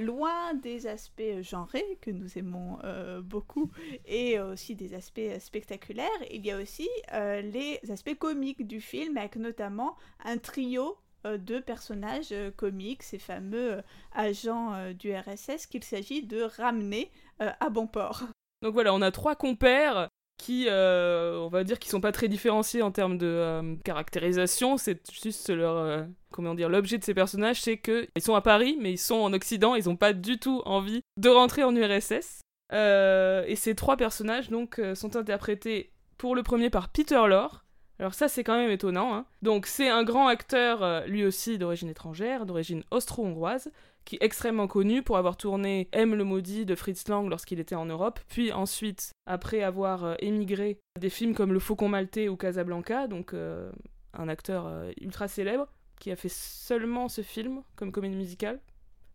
loin 0.00 0.54
des 0.54 0.86
aspects 0.86 1.40
genrés 1.40 1.98
que 2.02 2.10
nous 2.10 2.36
aimons 2.36 2.78
beaucoup 3.22 3.70
et 4.04 4.38
aussi 4.38 4.74
des 4.74 4.92
aspects 4.94 5.38
spectaculaires, 5.38 6.20
il 6.30 6.44
y 6.44 6.50
a 6.50 6.58
aussi 6.58 6.88
les 7.12 7.80
aspects 7.90 8.18
comiques 8.18 8.66
du 8.66 8.80
film 8.80 9.16
avec 9.16 9.36
notamment 9.36 9.96
un 10.22 10.36
trio 10.36 10.98
euh, 11.26 11.38
deux 11.38 11.62
personnages 11.62 12.32
euh, 12.32 12.50
comiques, 12.50 13.02
ces 13.02 13.18
fameux 13.18 13.74
euh, 13.74 13.82
agents 14.12 14.92
du 14.92 15.14
RSS 15.14 15.66
qu'il 15.66 15.82
s'agit 15.82 16.22
de 16.22 16.42
ramener 16.58 17.10
à 17.38 17.68
bon 17.70 17.86
port. 17.86 18.22
Donc 18.62 18.74
voilà, 18.74 18.94
on 18.94 19.02
a 19.02 19.10
trois 19.10 19.34
compères 19.34 20.08
qui, 20.38 20.66
on 20.68 21.48
va 21.48 21.64
dire, 21.64 21.78
qui 21.78 21.88
sont 21.88 22.00
pas 22.00 22.12
très 22.12 22.28
différenciés 22.28 22.82
en 22.82 22.90
termes 22.90 23.18
de 23.18 23.76
caractérisation. 23.84 24.76
C'est 24.76 25.00
juste 25.12 25.50
leur, 25.50 26.06
comment 26.30 26.54
dire, 26.54 26.68
l'objet 26.68 26.98
de 26.98 27.04
ces 27.04 27.14
personnages, 27.14 27.60
c'est 27.60 27.76
que 27.76 28.06
ils 28.16 28.22
sont 28.22 28.34
à 28.34 28.40
Paris, 28.40 28.76
mais 28.80 28.92
ils 28.92 28.98
sont 28.98 29.16
en 29.16 29.32
Occident. 29.32 29.74
Ils 29.74 29.86
n'ont 29.86 29.96
pas 29.96 30.12
du 30.12 30.38
tout 30.38 30.62
envie 30.64 31.00
de 31.16 31.28
rentrer 31.28 31.64
en 31.64 31.74
URSS. 31.74 32.40
et 32.72 33.56
ces 33.56 33.74
trois 33.74 33.96
personnages 33.96 34.50
donc 34.50 34.80
sont 34.94 35.16
interprétés 35.16 35.92
pour 36.18 36.36
le 36.36 36.42
premier 36.42 36.70
par 36.70 36.88
Peter 36.88 37.20
Lorre, 37.26 37.63
alors 37.98 38.14
ça 38.14 38.28
c'est 38.28 38.44
quand 38.44 38.56
même 38.56 38.70
étonnant. 38.70 39.14
Hein. 39.14 39.26
Donc 39.42 39.66
c'est 39.66 39.88
un 39.88 40.04
grand 40.04 40.26
acteur, 40.26 40.82
euh, 40.82 41.06
lui 41.06 41.24
aussi 41.24 41.58
d'origine 41.58 41.88
étrangère, 41.88 42.46
d'origine 42.46 42.82
austro-hongroise, 42.90 43.70
qui 44.04 44.16
est 44.16 44.22
extrêmement 44.22 44.66
connu 44.66 45.02
pour 45.02 45.16
avoir 45.16 45.36
tourné 45.36 45.88
M 45.92 46.14
le 46.14 46.24
maudit 46.24 46.66
de 46.66 46.74
Fritz 46.74 47.08
Lang 47.08 47.28
lorsqu'il 47.28 47.60
était 47.60 47.74
en 47.74 47.86
Europe, 47.86 48.20
puis 48.28 48.52
ensuite, 48.52 49.12
après 49.26 49.62
avoir 49.62 50.04
euh, 50.04 50.14
émigré, 50.18 50.78
des 51.00 51.10
films 51.10 51.34
comme 51.34 51.52
Le 51.52 51.60
Faucon 51.60 51.88
Maltais 51.88 52.28
ou 52.28 52.36
Casablanca, 52.36 53.06
donc 53.06 53.32
euh, 53.32 53.70
un 54.12 54.28
acteur 54.28 54.70
ultra 55.00 55.28
célèbre, 55.28 55.68
qui 55.98 56.10
a 56.10 56.16
fait 56.16 56.30
seulement 56.30 57.08
ce 57.08 57.22
film 57.22 57.62
comme 57.76 57.92
comédie 57.92 58.16
musicale. 58.16 58.60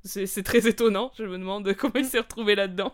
C'est 0.03 0.43
très 0.43 0.65
étonnant, 0.67 1.11
je 1.17 1.23
me 1.23 1.37
demande 1.37 1.73
comment 1.75 1.95
il 1.95 2.05
s'est 2.05 2.19
retrouvé 2.19 2.55
là-dedans. 2.55 2.93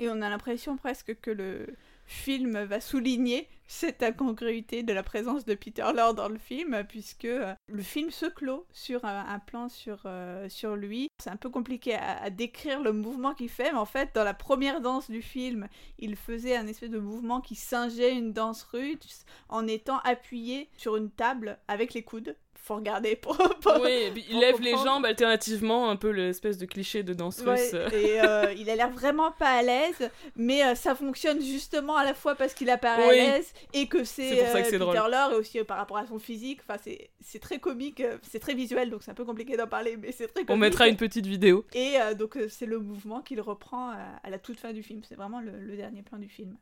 Et 0.00 0.08
on 0.08 0.20
a 0.22 0.28
l'impression 0.28 0.76
presque 0.76 1.16
que 1.20 1.30
le, 1.30 1.66
film 2.12 2.62
va 2.64 2.80
souligner 2.80 3.48
cette 3.66 4.02
incongruité 4.02 4.82
de 4.82 4.92
la 4.92 5.02
présence 5.02 5.46
de 5.46 5.54
Peter 5.54 5.84
Lorre 5.94 6.14
dans 6.14 6.28
le 6.28 6.38
film, 6.38 6.84
puisque 6.88 7.24
euh, 7.24 7.54
le 7.68 7.82
film 7.82 8.10
se 8.10 8.26
clôt 8.26 8.66
sur 8.70 9.04
un, 9.04 9.38
plan 9.38 9.70
sur, 9.70 10.02
euh, 10.04 10.46
sur 10.50 10.76
lui. 10.76 11.08
C'est 11.18 11.30
un 11.30 11.36
peu 11.36 11.48
compliqué 11.48 11.94
à, 11.94 12.28
décrire 12.28 12.82
le 12.82 12.92
mouvement 12.92 13.34
qu'il 13.34 13.48
fait, 13.48 13.72
mais 13.72 13.78
en 13.78 13.86
fait, 13.86 14.10
dans 14.14 14.24
la 14.24 14.34
première 14.34 14.82
danse 14.82 15.10
du 15.10 15.22
film, 15.22 15.68
il 15.98 16.16
faisait 16.16 16.56
un 16.56 16.66
espèce 16.66 16.90
de 16.90 16.98
mouvement 16.98 17.40
qui 17.40 17.54
singeait 17.54 18.14
une 18.14 18.34
danse 18.34 18.62
russe 18.64 19.24
en 19.48 19.66
étant 19.66 19.98
appuyé 20.00 20.68
sur 20.76 20.96
une 20.96 21.10
table 21.10 21.58
avec 21.66 21.94
les 21.94 22.02
coudes 22.02 22.36
faut 22.62 22.76
regarder 22.76 23.16
pour. 23.16 23.36
oui, 23.82 24.24
il 24.30 24.38
lève 24.38 24.60
les 24.60 24.76
jambes 24.76 25.04
alternativement, 25.04 25.90
un 25.90 25.96
peu 25.96 26.10
l'espèce 26.10 26.58
de 26.58 26.66
cliché 26.66 27.02
de 27.02 27.12
danse 27.12 27.40
russe. 27.40 27.74
et 27.92 28.20
euh, 28.22 28.52
il 28.56 28.70
a 28.70 28.76
l'air 28.76 28.90
vraiment 28.90 29.32
pas 29.32 29.50
à 29.50 29.62
l'aise, 29.62 30.10
mais 30.36 30.64
euh, 30.64 30.74
ça 30.76 30.94
fonctionne 30.94 31.40
justement 31.42 31.96
à 31.96 32.04
la 32.04 32.14
fois 32.14 32.36
parce 32.36 32.54
qu'il 32.54 32.70
a 32.70 32.78
pas 32.78 32.94
à 32.94 33.12
l'aise 33.12 33.52
et 33.74 33.88
que 33.88 34.04
c'est 34.04 34.46
euh, 34.46 34.52
Peter 34.52 34.78
Lorre 34.78 35.32
et 35.32 35.36
aussi 35.36 35.62
par 35.64 35.76
rapport 35.76 35.98
à 35.98 36.06
son 36.06 36.20
physique. 36.20 36.60
Enfin, 36.68 36.80
c'est 37.20 37.38
très 37.40 37.58
comique, 37.58 38.02
c'est 38.22 38.38
très 38.38 38.54
visuel, 38.54 38.90
donc 38.90 39.02
c'est 39.02 39.10
un 39.10 39.14
peu 39.14 39.24
compliqué 39.24 39.56
d'en 39.56 39.66
parler, 39.66 39.96
mais 39.96 40.12
c'est 40.12 40.28
très 40.28 40.44
comique. 40.44 40.50
On 40.50 40.56
mettra 40.56 40.86
une 40.86 40.96
petite 40.96 41.26
vidéo. 41.26 41.64
Et 41.74 41.96
donc 42.16 42.38
c'est 42.48 42.66
le 42.66 42.78
mouvement 42.78 43.22
qu'il 43.22 43.40
reprend 43.40 43.90
à 43.90 44.30
la 44.30 44.38
toute 44.38 44.60
fin 44.60 44.72
du 44.72 44.84
film. 44.84 45.02
C'est 45.08 45.16
vraiment 45.16 45.40
le 45.40 45.76
dernier 45.76 46.02
plan 46.02 46.18
du 46.18 46.28
film. 46.28 46.56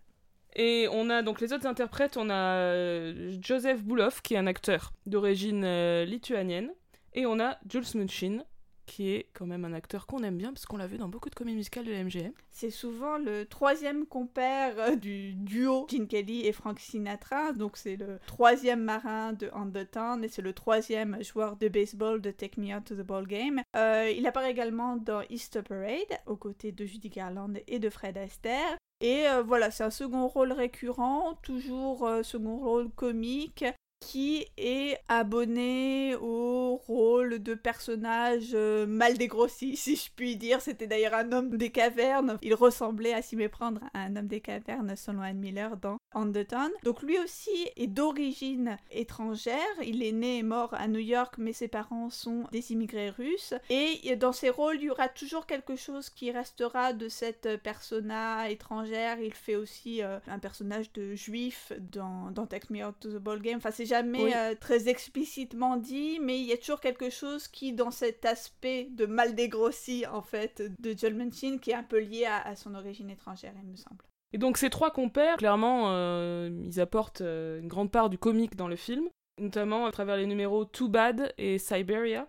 Et 0.57 0.89
on 0.91 1.11
a 1.11 1.23
donc 1.23 1.41
les 1.41 1.53
autres 1.53 1.67
interprètes, 1.67 2.17
on 2.17 2.29
a 2.29 2.55
euh, 2.57 3.37
Joseph 3.41 3.83
Boulov, 3.83 4.21
qui 4.23 4.35
est 4.35 4.39
un 4.39 4.47
acteur 4.47 4.93
d'origine 5.07 5.63
euh, 5.65 6.05
lituanienne, 6.05 6.73
et 7.15 7.27
on 7.27 7.39
a 7.39 7.59
Jules 7.69 7.85
Munchin, 7.95 8.45
qui 8.87 9.11
est 9.11 9.29
quand 9.33 9.47
même 9.47 9.65
un 9.65 9.73
acteur 9.73 10.09
qu'on 10.09 10.25
aime 10.25 10.37
bien, 10.37 10.53
parce 10.53 10.67
qu'on 10.67 10.77
l'a 10.77 10.89
vu 10.89 10.99
dans 10.99 11.09
beaucoup 11.09 11.31
de 11.31 11.37
comédies 11.37 11.57
musicales 11.57 11.85
de 11.85 11.93
la 11.93 12.03
MGM. 12.03 12.33
C'est 12.51 12.71
souvent 12.71 13.17
le 13.17 13.47
troisième 13.47 14.07
compère 14.07 14.75
euh, 14.79 14.97
du 14.97 15.35
duo 15.35 15.87
Gene 15.89 16.09
Kelly 16.09 16.45
et 16.45 16.53
Frank 16.53 16.81
Sinatra, 16.81 17.53
donc 17.53 17.77
c'est 17.77 17.97
le 17.97 18.19
troisième 18.27 18.83
marin 18.83 19.33
de 19.33 19.51
On 19.55 19.71
the 19.71 19.89
Town, 19.89 20.25
et 20.25 20.29
c'est 20.29 20.43
le 20.43 20.53
troisième 20.53 21.23
joueur 21.23 21.57
de 21.57 21.69
baseball 21.69 22.21
de 22.21 22.33
Take 22.33 22.61
Me 22.61 22.75
Out 22.77 22.87
to 22.87 22.97
the 22.97 23.07
Ball 23.07 23.29
Game. 23.29 23.63
il 23.77 24.27
apparaît 24.27 24.51
également 24.51 24.97
dans 24.97 25.23
Easter 25.31 25.63
Parade, 25.63 26.19
aux 26.27 26.37
côtés 26.37 26.73
de 26.73 26.85
Judy 26.85 27.09
Garland 27.09 27.55
et 27.69 27.79
de 27.79 27.89
Fred 27.89 28.19
Astaire. 28.19 28.77
Et 29.01 29.27
euh, 29.29 29.43
voilà, 29.43 29.71
c'est 29.71 29.85
un 29.85 29.91
second 29.91 30.29
rôle 30.29 30.53
récurrent, 30.53 31.35
toujours 31.43 32.07
euh, 32.07 32.23
second 32.23 32.59
rôle 32.59 32.91
comique, 32.91 33.65
qui 34.01 34.47
est 34.59 34.99
abonné 35.09 36.17
au 36.17 36.77
rôle 36.77 37.43
de 37.43 37.55
personnage 37.55 38.51
euh, 38.55 38.87
mal 38.87 39.17
dégrossi, 39.17 39.77
si 39.77 39.97
je 39.97 40.11
puis 40.15 40.37
dire. 40.37 40.61
C'était 40.61 40.87
d'ailleurs 40.87 41.15
un 41.15 41.33
homme 41.33 41.57
des 41.57 41.71
cavernes. 41.71 42.39
Il 42.43 42.55
ressemblait 42.55 43.15
à 43.15 43.23
s'y 43.23 43.37
méprendre 43.37 43.83
à 43.95 44.01
un 44.01 44.17
homme 44.17 44.27
des 44.29 44.41
cavernes, 44.41 44.95
selon 44.97 45.23
Anne 45.23 45.39
Miller, 45.39 45.77
dans 45.77 45.97
Anderton. 46.13 46.71
Donc 46.83 47.03
lui 47.03 47.19
aussi 47.19 47.51
est 47.77 47.87
d'origine 47.87 48.77
étrangère. 48.91 49.57
Il 49.85 50.03
est 50.03 50.13
né 50.13 50.39
et 50.39 50.43
mort 50.43 50.75
à 50.75 50.89
New 50.89 51.01
York, 51.01 51.35
mais 51.39 51.53
ses 51.53 51.69
parents 51.69 52.11
sont 52.11 52.45
des 52.53 52.73
immigrés 52.73 53.11
russes. 53.11 53.55
Et 53.69 54.17
dans 54.17 54.33
ses 54.33 54.51
rôles, 54.51 54.77
il 54.77 54.85
y 54.85 54.91
aura 54.91 55.09
toujours 55.09 55.47
quelque 55.47 55.77
chose 55.77 56.11
qui 56.11 56.31
restera 56.31 56.93
de 56.93 57.09
cette 57.09 57.63
persona 57.63 58.51
étrangère. 58.51 59.21
Il 59.21 59.35
fait 59.35 59.57
aussi 59.57 60.03
euh, 60.03 60.19
un 60.27 60.39
personnage 60.39 60.93
de 60.93 61.15
juif 61.15 61.73
dans, 61.93 62.31
dans 62.31 62.47
Take 62.47 62.67
Me 62.71 62.85
Out 62.85 62.97
to 63.01 63.11
the 63.11 63.23
Ball 63.23 63.41
Game. 63.41 63.59
Enfin, 63.59 63.71
c'est 63.71 63.87
jamais 63.87 64.35
euh, 64.35 64.55
très 64.59 64.89
explicitement 64.89 65.77
dit, 65.77 66.19
mais 66.21 66.39
il 66.39 66.47
y 66.47 66.53
a 66.53 66.57
toujours 66.57 66.81
quelque 66.81 67.11
chose 67.11 67.49
qui, 67.49 67.73
dans 67.73 67.91
cet 67.91 68.25
aspect 68.25 68.89
de 68.91 69.07
mal 69.07 69.35
dégrossi, 69.35 70.07
en 70.07 70.23
fait, 70.23 70.63
de 70.81 70.97
Joel 70.97 71.15
Manchin, 71.15 71.59
qui 71.59 71.71
est 71.71 71.75
un 71.75 71.83
peu 71.83 71.99
lié 71.99 72.27
à 72.27 72.57
son 72.57 72.75
origine 72.75 73.11
étrangère, 73.11 73.53
il 73.63 73.69
me 73.69 73.77
semble. 73.77 74.10
Et 74.33 74.39
donc 74.39 74.59
ces 74.59 74.71
trois 74.71 74.91
compères, 74.91 75.37
clairement, 75.37 75.87
euh, 75.89 76.51
ils 76.65 76.81
apportent 76.81 77.21
euh, 77.21 77.61
une 77.61 77.69
grande 77.69 77.91
part 77.91 78.11
du 78.11 78.19
comique 78.19 78.57
dans 78.57 78.69
le 78.69 78.77
film, 78.77 79.09
notamment 79.39 79.87
à 79.87 79.91
travers 79.91 80.17
les 80.17 80.27
numéros 80.27 80.65
Too 80.65 80.89
Bad 80.89 81.35
et 81.37 81.59
Siberia, 81.59 82.29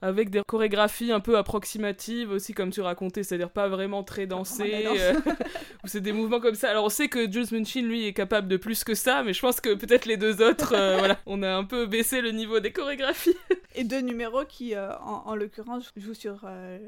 avec 0.00 0.30
des 0.30 0.40
chorégraphies 0.46 1.12
un 1.12 1.20
peu 1.20 1.36
approximatives 1.36 2.30
aussi, 2.30 2.54
comme 2.54 2.70
tu 2.70 2.80
racontais, 2.80 3.22
c'est-à-dire 3.22 3.50
pas 3.50 3.68
vraiment 3.68 4.02
très 4.02 4.26
dansées, 4.26 4.86
euh, 4.86 5.12
ou 5.84 5.88
c'est 5.88 6.00
des 6.00 6.12
mouvements 6.12 6.40
comme 6.40 6.54
ça. 6.54 6.70
Alors 6.70 6.86
on 6.86 6.88
sait 6.88 7.08
que 7.08 7.30
Jules 7.30 7.46
Munchin, 7.52 7.82
lui, 7.82 8.06
est 8.06 8.14
capable 8.14 8.48
de 8.48 8.56
plus 8.56 8.82
que 8.82 8.94
ça, 8.94 9.22
mais 9.22 9.34
je 9.34 9.40
pense 9.42 9.60
que 9.60 9.74
peut-être 9.74 10.06
les 10.06 10.16
deux 10.16 10.40
autres, 10.40 10.70
voilà, 10.98 11.18
on 11.26 11.42
a 11.42 11.54
un 11.54 11.64
peu 11.64 11.84
baissé 11.84 12.22
le 12.22 12.30
niveau 12.30 12.60
des 12.60 12.72
chorégraphies. 12.72 13.36
et 13.74 13.84
deux 13.84 14.00
numéros 14.00 14.46
qui, 14.46 14.74
en, 14.74 15.22
en 15.26 15.34
l'occurrence, 15.34 15.92
jouent 15.96 16.14
sur 16.14 16.46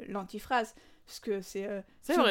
l'antiphrase 0.09 0.75
parce 1.07 1.21
que 1.21 1.43
c'est 1.43 1.67
euh, 1.67 1.83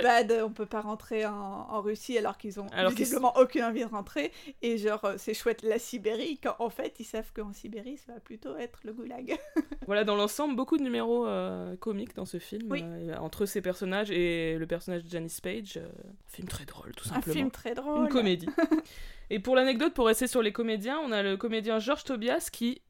bad, 0.02 0.32
on 0.44 0.50
peut 0.50 0.66
pas 0.66 0.82
rentrer 0.82 1.26
en, 1.26 1.82
Russie 1.82 2.18
alors 2.18 2.38
qu'ils 2.38 2.60
ont 2.60 2.68
alors 2.68 2.92
visiblement 2.92 3.34
aucune 3.38 3.64
envie 3.64 3.82
de 3.82 3.90
rentrer. 3.90 4.32
Et 4.62 4.78
genre, 4.78 5.04
euh, 5.06 5.16
c'est 5.18 5.34
chouette 5.34 5.64
la 5.64 5.80
Sibérie, 5.80 6.40
quand 6.42 6.56
en 6.60 6.70
fait, 6.70 6.96
ils 7.00 7.06
savent 7.06 7.32
qu'en 7.34 7.52
Sibérie, 7.54 7.98
ça 7.98 8.14
va 8.14 8.20
plutôt 8.20 8.56
être 8.56 8.80
le 8.84 8.94
goulag. 8.94 9.38
voilà, 9.86 10.04
dans 10.04 10.16
l'ensemble, 10.16 10.56
beaucoup 10.56 10.78
de 10.78 10.84
numéros 10.84 11.28
euh, 11.28 11.76
comiques 11.78 12.16
dans 12.16 12.26
ce 12.26 12.40
film, 12.40 12.72
euh, 12.72 13.16
entre 13.18 13.46
ces 13.46 13.62
personnages 13.62 14.12
et 14.12 14.58
le 14.58 14.68
personnage 14.68 15.04
de 15.04 15.10
Janice 15.10 15.42
Page. 15.42 15.78
un 15.78 16.30
film 16.30 16.48
très 16.48 16.66
drôle, 16.66 16.94
tout 16.96 17.06
simplement. 17.06 17.32
Un 17.32 17.34
film 17.34 17.52
très 17.52 17.74
drôle. 17.74 18.06
Une 18.06 18.10
comédie. 18.10 18.50
et 19.30 19.40
pour 19.40 19.56
l'anecdote, 19.56 19.94
pour 19.94 20.08
rester 20.08 20.28
sur 20.28 20.42
les 20.42 20.52
comédiens, 20.52 21.00
on 21.04 21.12
a 21.12 21.22
le 21.24 21.38
comédien 21.38 21.80
Georges 21.80 22.06
Tobias 22.06 22.50
qui 22.52 22.82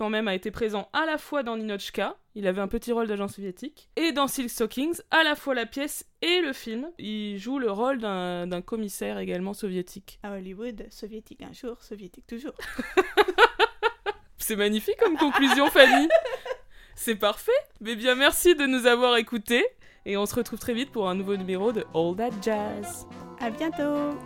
quand 0.00 0.08
même 0.08 0.28
a 0.28 0.34
été 0.34 0.50
présent 0.50 0.88
à 0.94 1.04
la 1.04 1.18
fois 1.18 1.42
dans 1.42 1.58
Ninochka, 1.58 2.16
il 2.34 2.46
avait 2.46 2.62
un 2.62 2.68
petit 2.68 2.90
rôle 2.90 3.06
d'agent 3.06 3.28
soviétique, 3.28 3.90
et 3.96 4.12
dans 4.12 4.28
Silk 4.28 4.48
Stockings, 4.48 4.98
à 5.10 5.22
la 5.24 5.36
fois 5.36 5.54
la 5.54 5.66
pièce 5.66 6.06
et 6.22 6.40
le 6.40 6.54
film. 6.54 6.88
Il 6.98 7.36
joue 7.36 7.58
le 7.58 7.70
rôle 7.70 7.98
d'un 7.98 8.62
commissaire 8.62 9.18
également 9.18 9.52
soviétique. 9.52 10.18
À 10.22 10.32
Hollywood, 10.32 10.86
soviétique 10.88 11.42
un 11.42 11.52
jour, 11.52 11.82
soviétique 11.82 12.26
toujours. 12.26 12.54
C'est 14.38 14.56
magnifique 14.56 14.96
comme 14.96 15.18
conclusion, 15.18 15.66
Fanny. 15.66 16.08
C'est 16.96 17.16
parfait. 17.16 17.52
Mais 17.82 17.94
bien, 17.94 18.14
merci 18.14 18.54
de 18.54 18.64
nous 18.64 18.86
avoir 18.86 19.18
écoutés. 19.18 19.66
Et 20.06 20.16
on 20.16 20.24
se 20.24 20.34
retrouve 20.34 20.58
très 20.58 20.72
vite 20.72 20.92
pour 20.92 21.10
un 21.10 21.14
nouveau 21.14 21.36
numéro 21.36 21.72
de 21.72 21.84
All 21.94 22.16
That 22.16 22.40
Jazz. 22.40 23.06
À 23.38 23.50
bientôt. 23.50 24.18